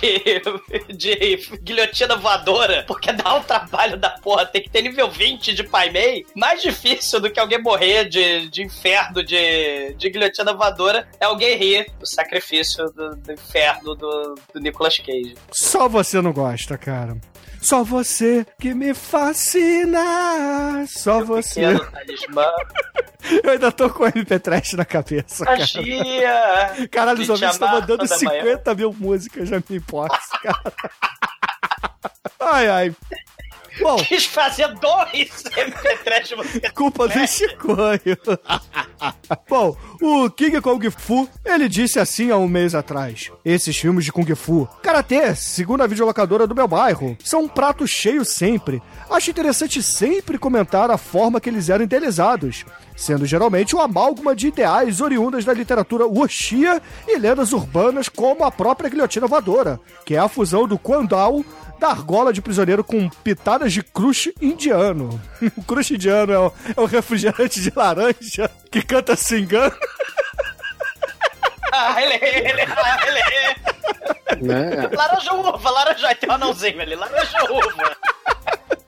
de 0.95 1.37
guilhotina 1.61 2.15
voadora, 2.15 2.83
porque 2.87 3.11
dá 3.11 3.35
um 3.35 3.43
trabalho 3.43 3.97
da 3.97 4.09
porra. 4.09 4.45
Tem 4.45 4.61
que 4.61 4.69
ter 4.69 4.81
nível 4.81 5.09
20 5.09 5.53
de 5.53 5.63
Pai 5.63 5.89
Mei. 5.89 6.25
Mais 6.35 6.61
difícil 6.61 7.19
do 7.19 7.29
que 7.29 7.39
alguém 7.39 7.61
morrer 7.61 8.05
de, 8.05 8.49
de 8.49 8.63
inferno 8.63 9.23
de, 9.23 9.93
de 9.93 10.09
guilhotina 10.09 10.53
voadora 10.53 11.07
é 11.19 11.25
alguém 11.25 11.57
rir 11.57 11.91
do 11.99 12.07
sacrifício 12.07 12.85
do, 12.91 13.15
do 13.15 13.31
inferno 13.31 13.95
do, 13.95 14.35
do 14.53 14.59
Nicolas 14.59 14.97
Cage. 14.97 15.35
Só 15.51 15.87
você 15.87 16.21
não 16.21 16.33
gosta, 16.33 16.77
cara. 16.77 17.17
Só 17.65 17.83
você 17.83 18.45
que 18.59 18.75
me 18.75 18.93
fascina. 18.93 20.85
Só 20.87 21.23
você. 21.23 21.61
Pequeno 21.61 21.91
talismã. 21.91 22.45
Eu 23.43 23.51
ainda 23.53 23.71
tô 23.71 23.89
com 23.89 24.03
o 24.03 24.07
MP 24.07 24.37
Trash 24.37 24.73
na 24.73 24.85
cabeça, 24.85 25.43
cara. 25.43 25.57
Magia! 25.57 26.87
Caralho, 26.91 27.21
os 27.23 27.29
ouvintes 27.29 27.55
estão 27.55 27.67
mandando 27.71 28.07
toda 28.07 28.17
manhã. 28.23 28.43
50 28.43 28.75
mil 28.75 28.93
músicas, 28.93 29.49
já 29.49 29.57
me 29.67 29.77
importa, 29.77 30.19
cara. 30.43 30.73
Ai, 32.39 32.67
ai. 32.69 32.95
Bom, 33.81 33.97
Quis 33.97 34.25
fazer 34.25 34.67
dois 34.75 35.43
MP3 35.43 36.23
de 36.27 36.35
você. 36.35 36.59
culpa 36.71 37.07
do 37.07 37.27
Chicoio. 37.27 38.17
Bom, 39.49 39.75
o 40.01 40.29
King 40.29 40.61
Kong 40.61 40.89
Fu, 40.89 41.27
ele 41.43 41.67
disse 41.67 41.99
assim 41.99 42.31
há 42.31 42.37
um 42.37 42.47
mês 42.47 42.73
atrás. 42.73 43.31
Esses 43.43 43.75
filmes 43.77 44.05
de 44.05 44.11
Kung 44.11 44.33
Fu, 44.35 44.67
Karatê, 44.81 45.35
segundo 45.35 45.81
a 45.83 45.87
videolocadora 45.87 46.47
do 46.47 46.55
meu 46.55 46.67
bairro, 46.67 47.17
são 47.23 47.43
um 47.43 47.47
prato 47.47 47.87
cheio 47.87 48.23
sempre. 48.23 48.81
Acho 49.09 49.29
interessante 49.29 49.81
sempre 49.83 50.37
comentar 50.37 50.89
a 50.89 50.97
forma 50.97 51.39
que 51.41 51.49
eles 51.49 51.69
eram 51.69 51.83
idealizados, 51.83 52.65
sendo 52.95 53.25
geralmente 53.25 53.75
uma 53.75 53.85
amálgama 53.85 54.35
de 54.35 54.47
ideais 54.47 55.01
oriundas 55.01 55.43
da 55.45 55.53
literatura 55.53 56.05
wuxia 56.07 56.81
e 57.07 57.17
lendas 57.17 57.51
urbanas 57.53 58.09
como 58.09 58.43
a 58.43 58.51
própria 58.51 58.89
guilhotina 58.89 59.27
voadora, 59.27 59.79
que 60.05 60.15
é 60.15 60.19
a 60.19 60.27
fusão 60.29 60.67
do 60.67 60.77
Kwandao 60.79 61.43
da 61.79 61.89
argola 61.89 62.31
de 62.33 62.41
prisioneiro 62.41 62.83
com 62.83 63.09
pitadas 63.09 63.73
de 63.73 63.83
crush 63.83 64.33
indiano. 64.41 65.19
O 65.57 65.63
crush 65.63 65.91
indiano 65.91 66.33
é 66.33 66.39
o, 66.39 66.51
é 66.75 66.81
o 66.81 66.85
refrigerante 66.85 67.61
de 67.61 67.71
laranja 67.75 68.49
que 68.71 68.81
canta 68.81 69.15
Singano. 69.15 69.75
Ah, 71.71 72.01
ele, 72.01 72.13
ele, 72.13 72.61
ele. 72.61 72.65
Né? 74.41 74.89
Laranja 74.93 75.33
uva, 75.33 75.69
laranja. 75.69 76.15
Tem 76.15 76.29
um 76.29 76.33
anãozinho 76.33 76.81
ali, 76.81 76.95
laranja 76.95 77.43
uva. 77.51 77.97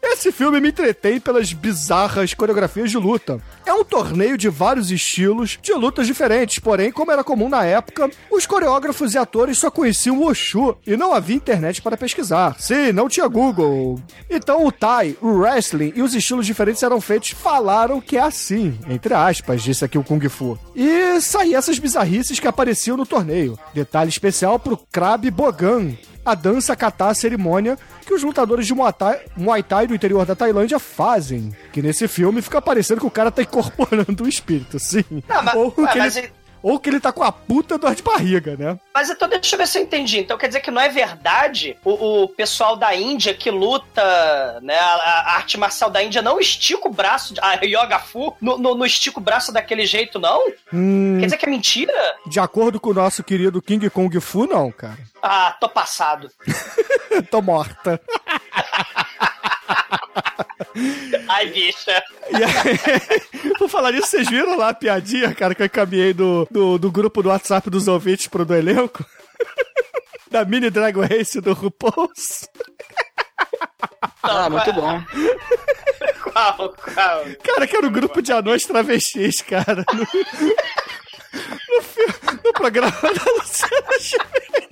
Esse 0.10 0.32
filme 0.32 0.62
me 0.62 0.70
entretém 0.70 1.20
pelas 1.20 1.51
bizarras 1.51 2.34
coreografias 2.34 2.89
de 2.89 2.97
luta. 2.97 3.41
É 3.66 3.74
um 3.74 3.84
torneio 3.84 4.38
de 4.38 4.47
vários 4.47 4.89
estilos, 4.89 5.60
de 5.62 5.74
lutas 5.74 6.08
diferentes, 6.08 6.60
porém, 6.60 6.91
como 6.93 7.12
era 7.12 7.26
comum 7.26 7.49
na 7.49 7.66
época, 7.66 8.10
os 8.32 8.45
coreógrafos 8.45 9.14
e 9.14 9.18
atores 9.18 9.58
só 9.58 9.70
conheciam 9.70 10.20
o 10.20 10.26
Oshu 10.26 10.78
e 10.88 10.95
não 10.95 11.14
havia 11.14 11.36
internet 11.36 11.82
para 11.82 11.97
pesquisar. 11.97 12.55
Sim, 12.58 12.93
não 12.93 13.10
tinha 13.10 13.28
Google. 13.28 14.01
Então 14.30 14.66
o 14.66 14.72
Thai, 14.72 15.18
o 15.22 15.28
wrestling 15.28 15.91
e 15.93 16.01
os 16.01 16.16
estilos 16.16 16.45
diferentes 16.45 16.82
eram 16.82 17.01
feitos, 17.01 17.32
falaram 17.32 17.99
que 17.99 18.18
é 18.18 18.22
assim, 18.22 18.80
entre 18.89 19.14
aspas, 19.14 19.62
disse 19.62 19.84
aqui 19.84 19.97
o 19.97 20.03
Kung 20.03 20.26
Fu. 20.30 20.58
E 20.74 21.20
saíam 21.20 21.60
essas 21.60 21.80
bizarrices 21.80 22.39
que 22.39 22.47
apareciam 22.47 22.95
no 22.95 23.05
torneio. 23.05 23.60
Detalhe 23.74 24.10
especial 24.10 24.58
pro 24.58 24.78
Krab 24.89 25.30
Bogan, 25.30 25.91
a 26.30 26.36
dança 26.36 26.76
catar 26.76 27.10
a 27.10 27.14
cerimônia 27.14 27.78
que 28.06 28.14
os 28.14 28.24
lutadores 28.24 28.66
de 28.68 28.74
Muay 28.74 28.94
Thai, 28.94 29.20
Muay 29.36 29.64
Thai 29.64 29.88
do 29.88 29.96
interior 29.96 30.26
da 30.26 30.36
Tailândia 30.36 30.80
fazem. 30.80 31.56
Que 31.72 31.82
nesse 31.82 32.08
filme 32.08 32.42
fica 32.42 32.62
parecendo 32.62 33.02
que 33.02 33.08
o 33.08 33.12
cara 33.12 33.32
tá 33.32 33.42
incorporando 33.42 34.24
o 34.24 34.28
espírito, 34.28 34.80
sim. 34.80 35.04
Não, 35.28 35.44
mas- 35.44 35.56
ou, 35.56 35.74
ué, 35.78 35.88
que 35.92 35.98
mas 36.00 36.16
ele, 36.18 36.26
ele- 36.28 36.34
ou 36.62 36.80
que 36.80 36.89
ele 36.89 36.99
tá 36.99 37.12
com 37.12 37.24
a 37.24 37.32
puta 37.32 37.78
dor 37.78 37.93
de 37.95 38.03
barriga, 38.03 38.55
né? 38.58 38.80
Mas 38.93 39.10
então 39.10 39.28
deixa 39.28 39.55
eu 39.55 39.60
ver 39.60 39.68
se 39.68 39.78
eu 39.78 39.84
entendi. 39.84 40.20
Então 40.20 40.38
quer 40.38 40.47
dizer 40.47 40.60
que 40.62 40.72
não 40.72 40.82
é 40.82 40.89
verdade 40.89 41.78
o, 41.84 42.24
o 42.24 42.28
pessoal 42.30 42.76
da 42.76 42.95
Índia 42.95 43.34
que 43.34 43.49
luta, 43.51 44.60
né? 44.62 44.78
A, 44.78 44.93
a 44.93 45.36
arte 45.36 45.58
marcial 45.58 45.89
da 45.89 46.01
Índia 46.03 46.22
não 46.22 46.39
estica 46.39 46.88
o 46.88 46.91
braço, 46.91 47.34
a 47.41 47.53
Yoga 47.64 47.99
Fu, 47.99 48.36
no, 48.41 48.58
no 48.58 48.86
estica 48.86 49.20
o 49.20 49.24
braço 49.24 49.51
daquele 49.51 49.86
jeito, 49.86 50.20
não? 50.20 50.41
Hum, 50.74 51.18
Quer 51.20 51.26
dizer 51.26 51.38
que 51.38 51.45
é 51.45 51.49
mentira? 51.49 52.16
de 52.26 52.39
acordo 52.39 52.80
com 52.80 52.89
o 52.89 52.93
nosso 52.93 53.24
querido 53.24 53.62
King 53.62 53.89
Kong 53.89 54.20
Fu, 54.20 54.45
não, 54.45 54.72
cara. 54.72 54.97
Ah, 55.22 55.55
tô 55.60 55.68
passado. 55.70 56.30
Tô 57.32 57.41
morta. 57.41 57.99
Ai, 61.28 61.47
bicha. 61.47 62.03
E 62.32 62.36
aí, 62.36 63.53
por 63.58 63.70
falar 63.70 63.91
nisso, 63.91 64.08
vocês 64.08 64.30
viram 64.30 64.58
lá 64.58 64.70
a 64.70 64.74
piadinha, 64.74 65.34
cara, 65.34 65.53
que 65.53 65.62
eu 65.62 65.66
encaminhei 65.66 66.14
do, 66.14 66.47
do, 66.49 66.78
do 66.78 66.91
grupo 66.91 67.22
do 67.22 67.30
WhatsApp 67.30 67.70
dos 67.70 67.88
ouvintes 67.88 68.28
pro 68.28 68.45
do 68.45 68.55
elenco? 68.55 69.05
Da 70.30 70.43
mini 70.43 70.70
Dragon 70.70 71.08
Race 71.08 71.39
do 71.39 71.53
RuPaul's. 71.53 72.49
Ah, 74.22 74.49
muito 74.49 74.74
bom. 74.74 75.01
Qual, 76.34 76.74
qual? 76.74 77.24
Cara, 77.41 77.66
que 77.66 77.78
era 77.78 77.88
o 77.88 77.89
grupo 77.89 78.22
de 78.22 78.34
anões 78.34 78.64
travestis, 78.64 79.41
cara. 79.41 79.86
No, 79.93 79.99
no, 80.03 80.05
no 82.43 82.51
programa 82.53 82.91
da 82.91 83.32
Luciana 83.38 83.99
Gimenez. 84.01 84.68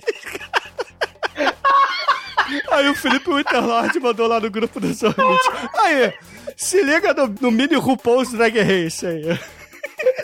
Aí 2.70 2.88
o 2.88 2.94
Felipe 2.94 3.32
Winterlord 3.32 3.98
mandou 4.00 4.26
lá 4.26 4.40
no 4.40 4.50
grupo 4.50 4.80
dos 4.80 5.02
ouvintes. 5.02 5.48
Aí, 5.78 6.12
se 6.56 6.82
liga 6.82 7.12
no, 7.14 7.34
no 7.40 7.50
mini 7.50 7.76
RuPaul's 7.76 8.32
Drag 8.32 8.58
Race 8.60 9.06
aí. 9.06 9.38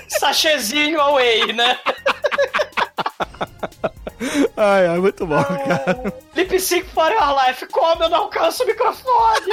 Sachezinho 0.09 1.01
away, 1.01 1.53
né? 1.53 1.79
Ai, 4.57 4.87
ai, 4.87 4.99
muito 4.99 5.27
bom, 5.27 5.43
cara. 5.43 6.15
Lip 6.37 6.61
Sync 6.61 6.89
for 6.91 7.11
Your 7.11 7.47
Life. 7.47 7.67
Como 7.67 8.05
eu 8.05 8.09
não 8.09 8.19
alcanço 8.19 8.63
o 8.63 8.67
microfone? 8.67 9.53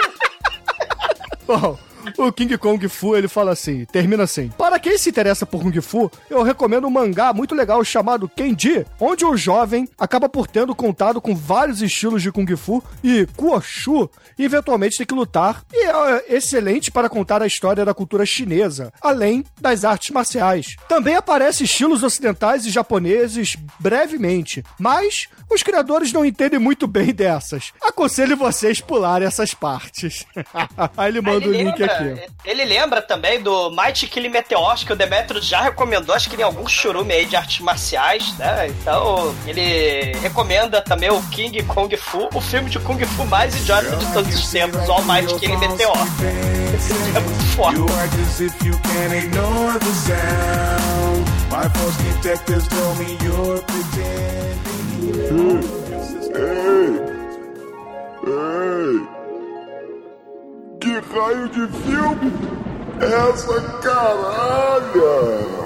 Bom, 1.47 1.77
o 2.17 2.31
King 2.31 2.57
Kong 2.57 2.87
Fu, 2.87 3.15
ele 3.15 3.27
fala 3.27 3.51
assim, 3.51 3.85
termina 3.85 4.23
assim. 4.23 4.49
Para 4.57 4.79
quem 4.79 4.97
se 4.97 5.09
interessa 5.09 5.45
por 5.45 5.61
Kung 5.61 5.81
Fu, 5.81 6.11
eu 6.29 6.43
recomendo 6.43 6.87
um 6.87 6.89
mangá 6.89 7.33
muito 7.33 7.55
legal 7.55 7.83
chamado 7.83 8.29
Kenji, 8.29 8.85
onde 8.99 9.25
o 9.25 9.37
jovem 9.37 9.87
acaba 9.97 10.29
por 10.29 10.47
tendo 10.47 10.75
contato 10.75 11.21
com 11.21 11.35
vários 11.35 11.81
estilos 11.81 12.21
de 12.21 12.31
Kung 12.31 12.47
Fu 12.55 12.83
e 13.03 13.27
Kuoshu, 13.35 14.09
e 14.37 14.45
eventualmente 14.45 14.97
tem 14.97 15.05
que 15.05 15.13
lutar, 15.13 15.63
e 15.71 15.85
é 15.85 16.35
excelente 16.35 16.91
para 16.91 17.09
contar 17.09 17.41
a 17.41 17.47
história 17.47 17.85
da 17.85 17.93
cultura 17.93 18.25
chinesa, 18.25 18.91
além 19.01 19.43
das 19.59 19.83
artes 19.83 20.11
marciais. 20.11 20.75
Também 20.87 21.15
aparece 21.15 21.63
estilos 21.63 22.03
ocidentais 22.03 22.65
e 22.65 22.69
japoneses 22.69 23.57
brevemente, 23.79 24.63
mas 24.79 25.27
os 25.49 25.63
criadores 25.63 26.13
não 26.13 26.23
entendem 26.25 26.59
muito 26.59 26.87
bem 26.87 27.13
dessas. 27.13 27.73
Aconselho 27.81 28.37
vocês 28.37 28.79
pularem 28.79 29.27
essas 29.27 29.53
partes. 29.53 30.25
Aí 30.95 31.09
ele 31.09 31.21
manda 31.21 31.47
o 31.47 31.53
ele, 31.53 31.63
link 31.63 31.79
lembra, 31.79 31.88
aqui. 31.91 32.27
ele 32.45 32.65
lembra 32.65 33.01
também 33.01 33.41
do 33.41 33.69
Mighty 33.71 34.07
Kill 34.07 34.29
Meteor, 34.29 34.75
que 34.85 34.93
o 34.93 34.95
Demetrio 34.95 35.41
já 35.41 35.61
recomendou, 35.61 36.15
acho 36.15 36.29
que 36.29 36.35
em 36.35 36.43
algum 36.43 36.67
churume 36.67 37.13
aí 37.13 37.25
de 37.25 37.35
artes 37.35 37.59
marciais, 37.59 38.37
né? 38.37 38.67
Então, 38.67 39.35
ele 39.45 40.17
recomenda 40.19 40.81
também 40.81 41.09
o 41.09 41.21
King 41.29 41.61
Kong 41.63 41.95
Fu, 41.97 42.29
o 42.33 42.41
filme 42.41 42.69
de 42.69 42.79
Kung 42.79 43.03
Fu 43.05 43.25
mais 43.25 43.55
idiota 43.55 43.95
de 43.95 44.13
todos 44.13 44.33
os 44.33 44.49
tempos, 44.49 44.87
o 44.87 44.91
Almighty 44.91 45.35
Kill 45.39 45.57
Meteor. 45.57 45.97
Esse 46.75 46.93
filme 46.93 47.17
é 47.17 47.19
muito 47.19 47.43
forte. 47.55 47.79
You 47.79 47.85
act 58.29 59.18
raio 60.99 61.47
de 61.49 61.67
filme 61.83 62.33
essa 63.01 63.61
caralha? 63.81 65.59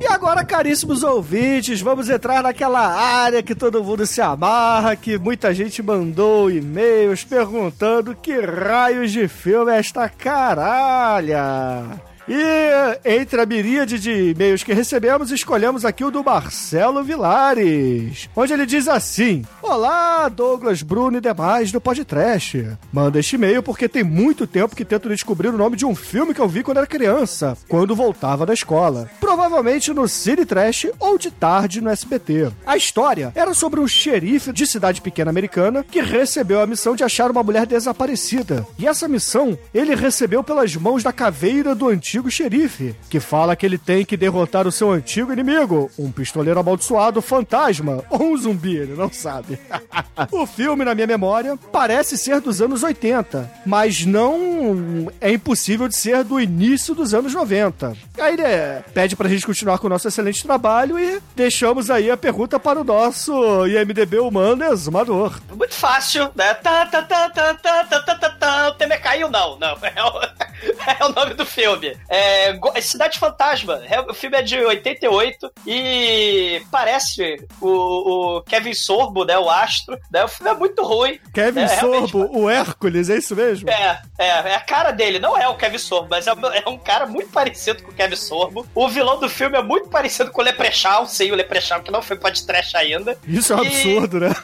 E 0.00 0.06
agora, 0.06 0.44
caríssimos 0.44 1.02
ouvintes, 1.02 1.80
vamos 1.80 2.10
entrar 2.10 2.42
naquela 2.42 2.80
área 2.80 3.42
que 3.42 3.54
todo 3.54 3.82
mundo 3.82 4.04
se 4.04 4.20
amarra, 4.20 4.96
que 4.96 5.16
muita 5.16 5.54
gente 5.54 5.82
mandou 5.82 6.50
e-mails 6.50 7.24
perguntando 7.24 8.14
que 8.14 8.38
raios 8.40 9.12
de 9.12 9.28
filme 9.28 9.72
é 9.72 9.78
esta 9.78 10.08
caralha. 10.08 12.00
E 12.26 12.98
entre 13.04 13.38
a 13.38 13.44
miríade 13.44 13.98
de 13.98 14.30
e-mails 14.30 14.62
que 14.62 14.72
recebemos, 14.72 15.30
escolhemos 15.30 15.84
aqui 15.84 16.02
o 16.02 16.10
do 16.10 16.24
Marcelo 16.24 17.04
Vilares, 17.04 18.30
onde 18.34 18.52
ele 18.52 18.64
diz 18.64 18.88
assim: 18.88 19.44
Olá, 19.60 20.28
Douglas, 20.30 20.80
Bruno 20.80 21.18
e 21.18 21.20
demais 21.20 21.70
do 21.70 21.82
podcast. 21.82 22.66
Manda 22.90 23.18
este 23.18 23.36
e-mail 23.36 23.62
porque 23.62 23.88
tem 23.88 24.02
muito 24.02 24.46
tempo 24.46 24.74
que 24.74 24.86
tento 24.86 25.10
descobrir 25.10 25.48
o 25.48 25.56
nome 25.58 25.76
de 25.76 25.84
um 25.84 25.94
filme 25.94 26.32
que 26.32 26.40
eu 26.40 26.48
vi 26.48 26.62
quando 26.62 26.78
era 26.78 26.86
criança, 26.86 27.58
quando 27.68 27.94
voltava 27.94 28.46
da 28.46 28.54
escola. 28.54 29.10
Provavelmente 29.20 29.92
no 29.92 30.08
Cine 30.08 30.46
Trash 30.46 30.86
ou 30.98 31.18
de 31.18 31.30
tarde 31.30 31.82
no 31.82 31.90
SBT. 31.90 32.50
A 32.66 32.74
história 32.74 33.32
era 33.34 33.52
sobre 33.52 33.80
um 33.80 33.86
xerife 33.86 34.50
de 34.50 34.66
cidade 34.66 35.02
pequena 35.02 35.30
americana 35.30 35.84
que 35.84 36.00
recebeu 36.00 36.62
a 36.62 36.66
missão 36.66 36.96
de 36.96 37.04
achar 37.04 37.30
uma 37.30 37.42
mulher 37.42 37.66
desaparecida. 37.66 38.66
E 38.78 38.86
essa 38.86 39.06
missão 39.06 39.58
ele 39.74 39.94
recebeu 39.94 40.42
pelas 40.42 40.74
mãos 40.74 41.02
da 41.02 41.12
caveira 41.12 41.74
do 41.74 41.88
antigo 41.88 42.13
xerife, 42.30 42.94
que 43.08 43.20
fala 43.20 43.56
que 43.56 43.64
ele 43.64 43.78
tem 43.78 44.04
que 44.04 44.16
derrotar 44.16 44.66
o 44.66 44.72
seu 44.72 44.90
antigo 44.90 45.32
inimigo, 45.32 45.90
um 45.98 46.10
pistoleiro 46.10 46.60
amaldiçoado 46.60 47.22
fantasma 47.22 48.04
ou 48.10 48.32
um 48.32 48.36
zumbi, 48.36 48.76
ele 48.76 48.94
não 48.94 49.12
sabe. 49.12 49.58
o 50.30 50.46
filme, 50.46 50.84
na 50.84 50.94
minha 50.94 51.06
memória, 51.06 51.58
parece 51.72 52.16
ser 52.16 52.40
dos 52.40 52.60
anos 52.60 52.82
80, 52.82 53.50
mas 53.66 54.04
não 54.04 55.10
é 55.20 55.32
impossível 55.32 55.88
de 55.88 55.96
ser 55.96 56.24
do 56.24 56.40
início 56.40 56.94
dos 56.94 57.14
anos 57.14 57.34
90. 57.34 57.96
Aí 58.18 58.34
ele 58.34 58.42
é, 58.42 58.84
pede 58.92 59.16
pra 59.16 59.28
gente 59.28 59.46
continuar 59.46 59.78
com 59.78 59.86
o 59.86 59.90
nosso 59.90 60.08
excelente 60.08 60.42
trabalho 60.42 60.98
e 60.98 61.20
deixamos 61.34 61.90
aí 61.90 62.10
a 62.10 62.16
pergunta 62.16 62.58
para 62.58 62.80
o 62.80 62.84
nosso 62.84 63.66
IMDB 63.66 64.18
humano 64.18 64.64
exumador. 64.64 65.40
Muito 65.54 65.74
fácil, 65.74 66.30
né? 66.34 66.54
Tá, 66.54 66.86
tá, 66.86 67.02
tá, 67.02 67.30
tá, 67.30 67.54
tá, 67.54 67.84
tá, 67.84 68.00
tá, 68.00 68.14
tá, 68.14 68.30
tá. 68.30 68.68
O 68.68 68.74
tema 68.74 68.96
caiu, 68.98 69.30
não, 69.30 69.58
não. 69.58 69.74
É 69.84 70.43
é 71.00 71.04
o 71.04 71.12
nome 71.12 71.34
do 71.34 71.46
filme. 71.46 71.96
É, 72.08 72.58
Cidade 72.80 73.18
Fantasma. 73.18 73.82
É, 73.88 74.00
o 74.00 74.14
filme 74.14 74.36
é 74.36 74.42
de 74.42 74.58
88 74.58 75.52
e 75.66 76.62
parece 76.70 77.44
o, 77.60 78.36
o 78.36 78.42
Kevin 78.42 78.74
Sorbo, 78.74 79.24
né? 79.24 79.38
O 79.38 79.50
astro. 79.50 79.98
Né? 80.10 80.24
O 80.24 80.28
filme 80.28 80.50
é 80.50 80.54
muito 80.54 80.82
ruim. 80.82 81.18
Kevin 81.32 81.60
É, 81.60 81.66
realmente, 81.66 82.10
Sorbo, 82.10 82.38
o 82.38 82.48
Hércules, 82.48 83.10
é 83.10 83.16
isso 83.16 83.34
mesmo? 83.34 83.68
É, 83.68 84.02
é, 84.18 84.26
é 84.26 84.54
a 84.54 84.60
cara 84.60 84.90
dele. 84.90 85.18
Não 85.18 85.36
é 85.36 85.48
o 85.48 85.54
Kevin 85.56 85.78
Sorbo, 85.78 86.08
mas 86.10 86.26
é, 86.26 86.32
é 86.64 86.68
um 86.68 86.78
cara 86.78 87.06
muito 87.06 87.30
parecido 87.30 87.82
com 87.82 87.90
o 87.90 87.94
Kevin 87.94 88.16
Sorbo. 88.16 88.66
O 88.74 88.88
vilão 88.88 89.18
do 89.18 89.28
filme 89.28 89.56
é 89.58 89.62
muito 89.62 89.88
parecido 89.88 90.30
com 90.30 90.40
o 90.40 90.44
Leprechaun, 90.44 91.06
sim, 91.06 91.30
o 91.30 91.34
Leprechaun 91.34 91.82
que 91.82 91.90
não 91.90 92.02
foi 92.02 92.16
podcast 92.16 92.76
ainda. 92.76 93.16
Isso 93.26 93.52
é 93.52 93.56
um 93.56 93.64
E- 93.64 93.66
absurdo, 93.66 94.20
né? 94.20 94.34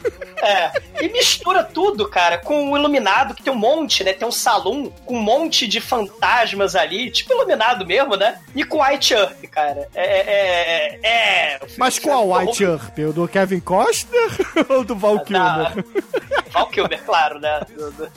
É, 0.43 0.71
e 1.05 1.09
mistura 1.09 1.63
tudo, 1.63 2.07
cara, 2.09 2.37
com 2.37 2.71
o 2.71 2.77
Iluminado, 2.77 3.33
que 3.35 3.43
tem 3.43 3.53
um 3.53 3.55
monte, 3.57 4.03
né? 4.03 4.11
Tem 4.13 4.27
um 4.27 4.31
salão 4.31 4.91
com 5.05 5.15
um 5.15 5.21
monte 5.21 5.67
de 5.67 5.79
fantasmas 5.79 6.75
ali, 6.75 7.11
tipo 7.11 7.31
Iluminado 7.33 7.85
mesmo, 7.85 8.15
né? 8.15 8.39
E 8.55 8.63
com 8.63 8.83
White 8.83 9.13
Earth, 9.13 9.41
cara. 9.51 9.87
É. 9.93 10.03
é, 10.03 10.99
é, 11.03 11.07
é 11.55 11.59
Mas 11.77 11.99
qual 11.99 12.29
White 12.31 12.63
Earp? 12.63 12.97
O 13.09 13.13
do 13.13 13.27
Kevin 13.27 13.59
Costner 13.59 14.29
ou 14.69 14.83
do 14.83 14.95
Val 14.95 15.19
Kilmer? 15.21 15.85
Val 16.51 16.67
Kilmer, 16.67 17.01
claro, 17.03 17.39
né? 17.39 17.61
Do- 17.75 17.91
do- 17.91 18.11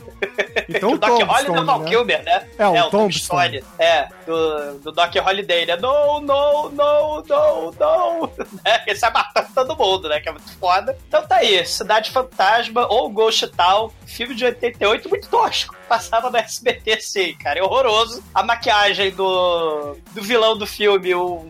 Então 0.68 0.96
Doc 0.98 1.10
Holliday 1.22 1.43
Tombstone, 1.46 1.60
é 1.60 1.64
Val 1.64 1.78
né? 1.80 1.88
Kilmer, 1.90 2.24
né? 2.24 2.48
É, 2.58 2.68
o 2.68 2.76
é, 2.76 2.90
Tombstone. 2.90 3.64
É, 3.78 4.08
do, 4.26 4.78
do 4.80 4.92
Doc 4.92 5.14
Holiday, 5.14 5.66
né? 5.66 5.76
No, 5.76 6.20
no, 6.20 6.70
no, 6.70 7.22
no, 7.22 7.72
no. 7.72 8.30
Né? 8.64 8.82
Ele 8.86 8.96
sai 8.96 9.12
matando 9.12 9.48
todo 9.54 9.76
mundo, 9.76 10.08
né? 10.08 10.20
Que 10.20 10.28
é 10.28 10.32
muito 10.32 10.50
foda. 10.58 10.96
Então 11.08 11.26
tá 11.26 11.36
aí, 11.36 11.64
Cidade 11.66 12.10
Fantasma 12.10 12.86
ou 12.88 13.08
Ghost 13.10 13.46
Town, 13.48 13.90
filme 14.06 14.34
de 14.34 14.44
88, 14.44 15.08
muito 15.08 15.28
tosco. 15.28 15.74
Passava 15.88 16.30
no 16.30 16.36
SBT, 16.36 17.00
sim, 17.00 17.34
cara. 17.34 17.58
É 17.58 17.62
horroroso. 17.62 18.22
A 18.34 18.42
maquiagem 18.42 19.10
do, 19.10 19.96
do 20.12 20.22
vilão 20.22 20.56
do 20.56 20.66
filme, 20.66 21.14
o 21.14 21.48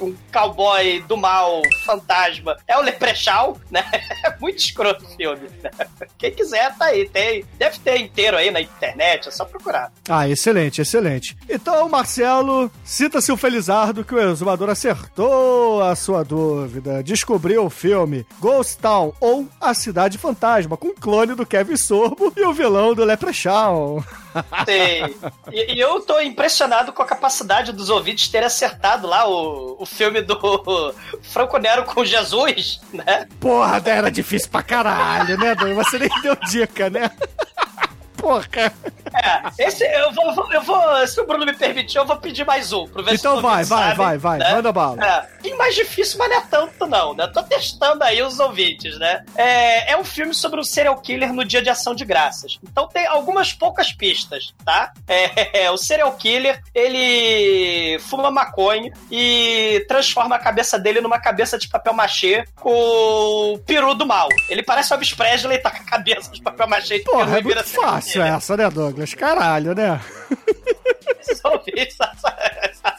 um 0.00 0.14
cowboy 0.32 1.00
do 1.02 1.16
mal, 1.16 1.60
fantasma, 1.84 2.56
é 2.66 2.76
o 2.76 2.82
Leprechaun, 2.82 3.54
né? 3.70 3.84
É 4.24 4.36
muito 4.40 4.58
escroto 4.58 5.04
o 5.04 5.08
filme. 5.08 5.48
né? 5.62 5.70
Quem 6.18 6.32
quiser, 6.32 6.74
tá 6.76 6.86
aí. 6.86 7.08
Tem, 7.08 7.44
deve 7.58 7.78
ter 7.78 7.98
inteiro 7.98 8.36
aí 8.36 8.50
na 8.50 8.60
internet, 8.60 9.28
é 9.28 9.30
só 9.30 9.44
procurar. 9.44 9.92
Ah, 10.08 10.28
excelente, 10.28 10.80
excelente. 10.80 11.36
Então, 11.48 11.88
Marcelo, 11.88 12.70
sinta-se 12.84 13.30
o 13.30 13.36
felizardo 13.36 14.04
que 14.04 14.14
o 14.14 14.30
exumador 14.30 14.70
acertou 14.70 15.82
a 15.82 15.94
sua 15.94 16.24
dúvida. 16.24 17.02
Descobriu 17.02 17.64
o 17.64 17.70
filme 17.70 18.26
Ghost 18.40 18.78
Town 18.78 19.12
ou 19.20 19.46
A 19.60 19.74
Cidade 19.74 20.18
Fantasma, 20.18 20.76
com 20.76 20.88
o 20.88 20.94
clone 20.94 21.34
do 21.34 21.46
Kevin 21.46 21.76
Sorbo 21.76 22.32
e 22.36 22.44
o 22.44 22.52
vilão 22.52 22.94
do 22.94 23.04
Leprechaun. 23.04 23.65
Tem. 24.64 25.16
E, 25.50 25.74
e 25.74 25.80
eu 25.80 26.00
tô 26.00 26.20
impressionado 26.20 26.92
com 26.92 27.02
a 27.02 27.06
capacidade 27.06 27.72
dos 27.72 27.88
ouvintes 27.88 28.28
terem 28.28 28.46
acertado 28.46 29.06
lá 29.06 29.26
o, 29.28 29.76
o 29.80 29.86
filme 29.86 30.20
do 30.20 30.94
Franco 31.22 31.58
Nero 31.58 31.84
com 31.84 32.04
Jesus, 32.04 32.80
né? 32.92 33.26
Porra, 33.40 33.82
era 33.84 34.10
difícil 34.10 34.50
pra 34.50 34.62
caralho, 34.62 35.38
né, 35.38 35.54
Dani? 35.54 35.74
Você 35.74 35.98
nem 35.98 36.10
deu 36.22 36.36
dica, 36.50 36.90
né? 36.90 37.10
Porra. 38.16 38.46
É, 39.14 39.66
esse 39.66 39.84
eu 39.84 40.12
vou, 40.12 40.52
eu 40.52 40.62
vou, 40.62 41.06
se 41.06 41.20
o 41.20 41.26
Bruno 41.26 41.46
me 41.46 41.54
permitir, 41.54 41.98
eu 41.98 42.06
vou 42.06 42.16
pedir 42.16 42.44
mais 42.44 42.72
um. 42.72 42.86
Pra 42.88 43.02
ver 43.02 43.10
se 43.10 43.16
Então 43.16 43.40
vai, 43.40 43.64
vai, 43.64 43.94
vai, 43.94 44.18
vai, 44.18 44.38
né? 44.38 44.52
manda 44.52 44.72
bala. 44.72 45.04
É, 45.04 45.28
e 45.46 45.54
mais 45.54 45.74
difícil, 45.74 46.18
mas 46.18 46.28
não 46.28 46.36
é 46.36 46.40
tanto, 46.40 46.86
não, 46.86 47.14
né? 47.14 47.26
Tô 47.28 47.42
testando 47.42 48.02
aí 48.02 48.22
os 48.22 48.38
ouvintes, 48.38 48.98
né? 48.98 49.24
É, 49.34 49.92
é 49.92 49.96
um 49.96 50.04
filme 50.04 50.34
sobre 50.34 50.60
um 50.60 50.64
serial 50.64 51.00
killer 51.00 51.32
no 51.32 51.44
dia 51.44 51.62
de 51.62 51.70
ação 51.70 51.94
de 51.94 52.04
graças. 52.04 52.58
Então 52.62 52.88
tem 52.88 53.06
algumas 53.06 53.52
poucas 53.52 53.92
pistas, 53.92 54.54
tá? 54.64 54.92
É, 55.06 55.70
o 55.70 55.76
serial 55.76 56.12
killer, 56.12 56.60
ele 56.74 57.98
fuma 58.00 58.30
maconha 58.30 58.92
e 59.10 59.84
transforma 59.88 60.36
a 60.36 60.38
cabeça 60.38 60.78
dele 60.78 61.00
numa 61.00 61.18
cabeça 61.18 61.58
de 61.58 61.68
papel 61.68 61.92
machê 61.92 62.44
com 62.56 63.54
o 63.54 63.58
peru 63.60 63.94
do 63.94 64.06
mal. 64.06 64.28
Ele 64.48 64.62
parece 64.62 64.92
o 64.92 64.94
Elvis 64.94 65.14
Presley, 65.14 65.58
tá 65.58 65.70
com 65.70 65.82
a 65.82 65.84
cabeça 65.84 66.30
de 66.30 66.42
papel 66.42 66.68
machê 66.68 66.96
Porra, 67.00 67.38
é 67.38 67.42
muito 67.42 67.64
fácil 67.64 68.22
essa, 68.22 68.56
né, 68.56 68.68
Douglas? 68.70 69.14
Caralho, 69.14 69.74
né? 69.74 70.00
Os 71.30 71.44
ouvintes 71.44 71.96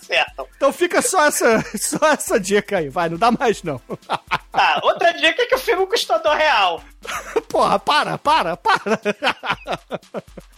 acertam. 0.08 0.48
Então 0.56 0.72
fica 0.72 1.02
só 1.02 1.26
essa, 1.26 1.64
só 1.78 2.12
essa 2.12 2.40
dica 2.40 2.78
aí, 2.78 2.90
vai, 2.90 3.10
não 3.10 3.18
dá 3.18 3.32
mais 3.32 3.62
não. 3.64 3.82
Tá, 4.58 4.80
outra 4.82 5.12
dica 5.12 5.44
é 5.44 5.46
que 5.46 5.54
o 5.54 5.60
filme 5.60 5.86
custou 5.86 6.20
do 6.24 6.34
real. 6.34 6.82
Porra, 7.48 7.78
para, 7.78 8.18
para, 8.18 8.58
para. 8.58 9.00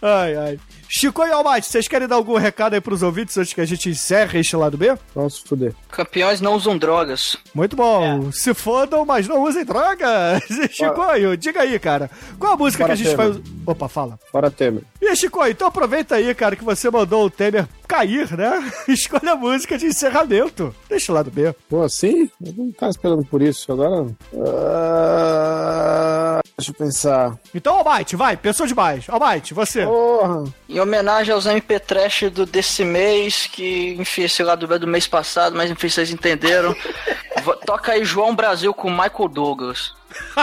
Ai, 0.00 0.34
ai. 0.34 0.60
Chico 0.92 1.24
e 1.24 1.30
Almighty, 1.30 1.68
vocês 1.68 1.86
querem 1.86 2.08
dar 2.08 2.16
algum 2.16 2.36
recado 2.36 2.74
aí 2.74 2.80
pros 2.80 3.00
ouvintes 3.04 3.38
antes 3.38 3.52
que 3.52 3.60
a 3.60 3.64
gente 3.64 3.88
encerre 3.88 4.40
este 4.40 4.56
lado 4.56 4.76
B? 4.76 4.92
Vamos 5.14 5.36
se 5.36 5.44
fuder. 5.44 5.72
Campeões 5.88 6.40
não 6.40 6.56
usam 6.56 6.76
drogas. 6.76 7.36
Muito 7.54 7.76
bom. 7.76 8.32
Se 8.32 8.52
fodam, 8.52 9.04
mas 9.06 9.28
não 9.28 9.40
usem 9.44 9.64
drogas. 9.64 10.42
Chicoio, 10.72 11.36
diga 11.36 11.60
aí, 11.60 11.78
cara. 11.78 12.10
Qual 12.40 12.54
a 12.54 12.56
música 12.56 12.82
Bora, 12.82 12.96
que 12.96 13.02
a 13.02 13.04
gente 13.04 13.16
Temer. 13.16 13.32
vai... 13.34 13.42
Opa, 13.66 13.88
fala. 13.88 14.18
Fora 14.32 14.50
Temer. 14.50 14.82
E 15.00 15.14
Chicoio, 15.14 15.52
então 15.52 15.68
aproveita 15.68 16.16
aí, 16.16 16.34
cara, 16.34 16.56
que 16.56 16.64
você 16.64 16.90
mandou 16.90 17.24
o 17.24 17.30
Temer 17.30 17.68
cair, 17.86 18.36
né? 18.36 18.72
Escolha 18.88 19.32
a 19.32 19.36
música 19.36 19.78
de 19.78 19.86
encerramento. 19.86 20.74
Deixa 20.88 21.12
o 21.12 21.14
lado 21.14 21.30
B. 21.30 21.54
Pô, 21.68 21.82
assim? 21.82 22.28
Eu 22.44 22.52
não 22.56 22.72
tava 22.72 22.90
esperando 22.90 23.24
por 23.24 23.40
isso. 23.40 23.70
Agora. 23.70 24.10
Ah, 24.44 26.39
deixa 26.60 26.70
eu 26.70 26.74
pensar. 26.74 27.36
Então, 27.54 27.76
Almighty, 27.76 28.16
vai, 28.16 28.36
pensou 28.36 28.66
demais. 28.66 29.04
Almighty, 29.08 29.54
você. 29.54 29.84
Porra. 29.84 30.44
Em 30.68 30.78
homenagem 30.78 31.34
aos 31.34 31.46
MP 31.46 31.80
Trash 31.80 32.24
do 32.30 32.46
desse 32.46 32.84
mês, 32.84 33.46
que, 33.46 33.96
enfim, 33.98 34.22
esse 34.22 34.42
lado 34.42 34.68
B 34.68 34.78
do 34.78 34.86
mês 34.86 35.06
passado, 35.06 35.56
mas 35.56 35.70
enfim, 35.70 35.88
vocês 35.88 36.10
entenderam. 36.10 36.74
Toca 37.66 37.92
aí 37.92 38.04
João 38.04 38.34
Brasil 38.34 38.72
com 38.74 38.90
Michael 38.90 39.28
Douglas. 39.28 39.94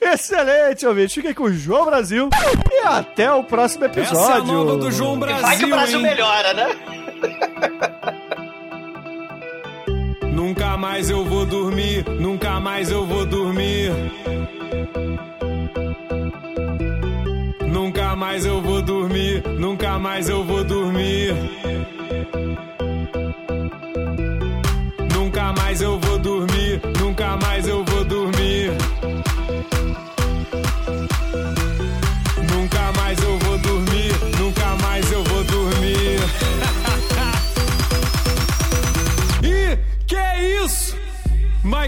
Excelente, 0.00 0.86
ouvinte. 0.86 1.14
Fiquem 1.14 1.34
com 1.34 1.44
o 1.44 1.52
João 1.52 1.86
Brasil. 1.86 2.28
E 2.72 2.78
até 2.86 3.32
o 3.32 3.44
próximo 3.44 3.84
episódio. 3.84 4.18
Essa 4.18 4.32
é 4.32 4.36
a 4.36 4.40
nova 4.40 4.76
do 4.76 4.90
João 4.90 5.18
Brasil, 5.18 5.42
Vai 5.42 5.58
que 5.58 5.64
o 5.64 5.68
Brasil 5.68 5.98
hein? 5.98 6.04
melhora, 6.04 6.54
né? 6.54 6.66
Nunca 10.36 10.76
mais 10.76 11.08
eu 11.08 11.24
vou 11.24 11.46
dormir, 11.46 12.04
nunca 12.20 12.60
mais 12.60 12.90
eu 12.90 13.06
vou 13.06 13.24
dormir. 13.24 13.90
Nunca 17.66 18.14
mais 18.14 18.44
eu 18.44 18.60
vou 18.60 18.82
dormir, 18.82 19.42
nunca 19.58 19.98
mais 19.98 20.28
eu 20.28 20.44
vou 20.44 20.62
dormir. 20.62 21.34
Nunca 25.14 25.54
mais 25.54 25.80
eu 25.80 25.98
vou 25.98 26.18
dormir, 26.18 26.82
nunca 27.00 27.38
mais 27.38 27.66
eu 27.66 27.82
vou 27.82 27.95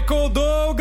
Michael 0.09 0.29
Douglas! 0.29 0.78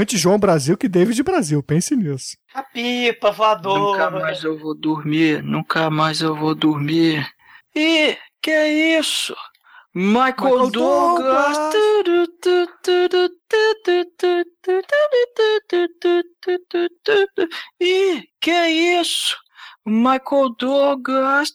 Antes 0.00 0.18
João 0.18 0.38
Brasil 0.38 0.78
que 0.78 0.88
David 0.88 1.22
Brasil. 1.22 1.62
Pense 1.62 1.94
nisso. 1.94 2.38
A 2.54 2.62
pipa 2.62 3.30
voadora. 3.30 4.06
Nunca 4.06 4.10
mais 4.10 4.42
eu 4.42 4.58
vou 4.58 4.74
dormir, 4.74 5.42
nunca 5.42 5.90
mais 5.90 6.22
eu 6.22 6.34
vou 6.34 6.54
dormir. 6.54 7.28
Ih, 7.76 8.16
que 8.40 8.50
é 8.50 8.98
isso? 8.98 9.36
Michael, 9.94 10.32
Michael 10.32 10.70
Douglas. 10.70 11.58
Ih, 17.78 18.22
que 18.40 18.50
é 18.50 18.70
isso? 18.70 19.36
Michael 19.84 20.48
Douglas. 20.58 21.50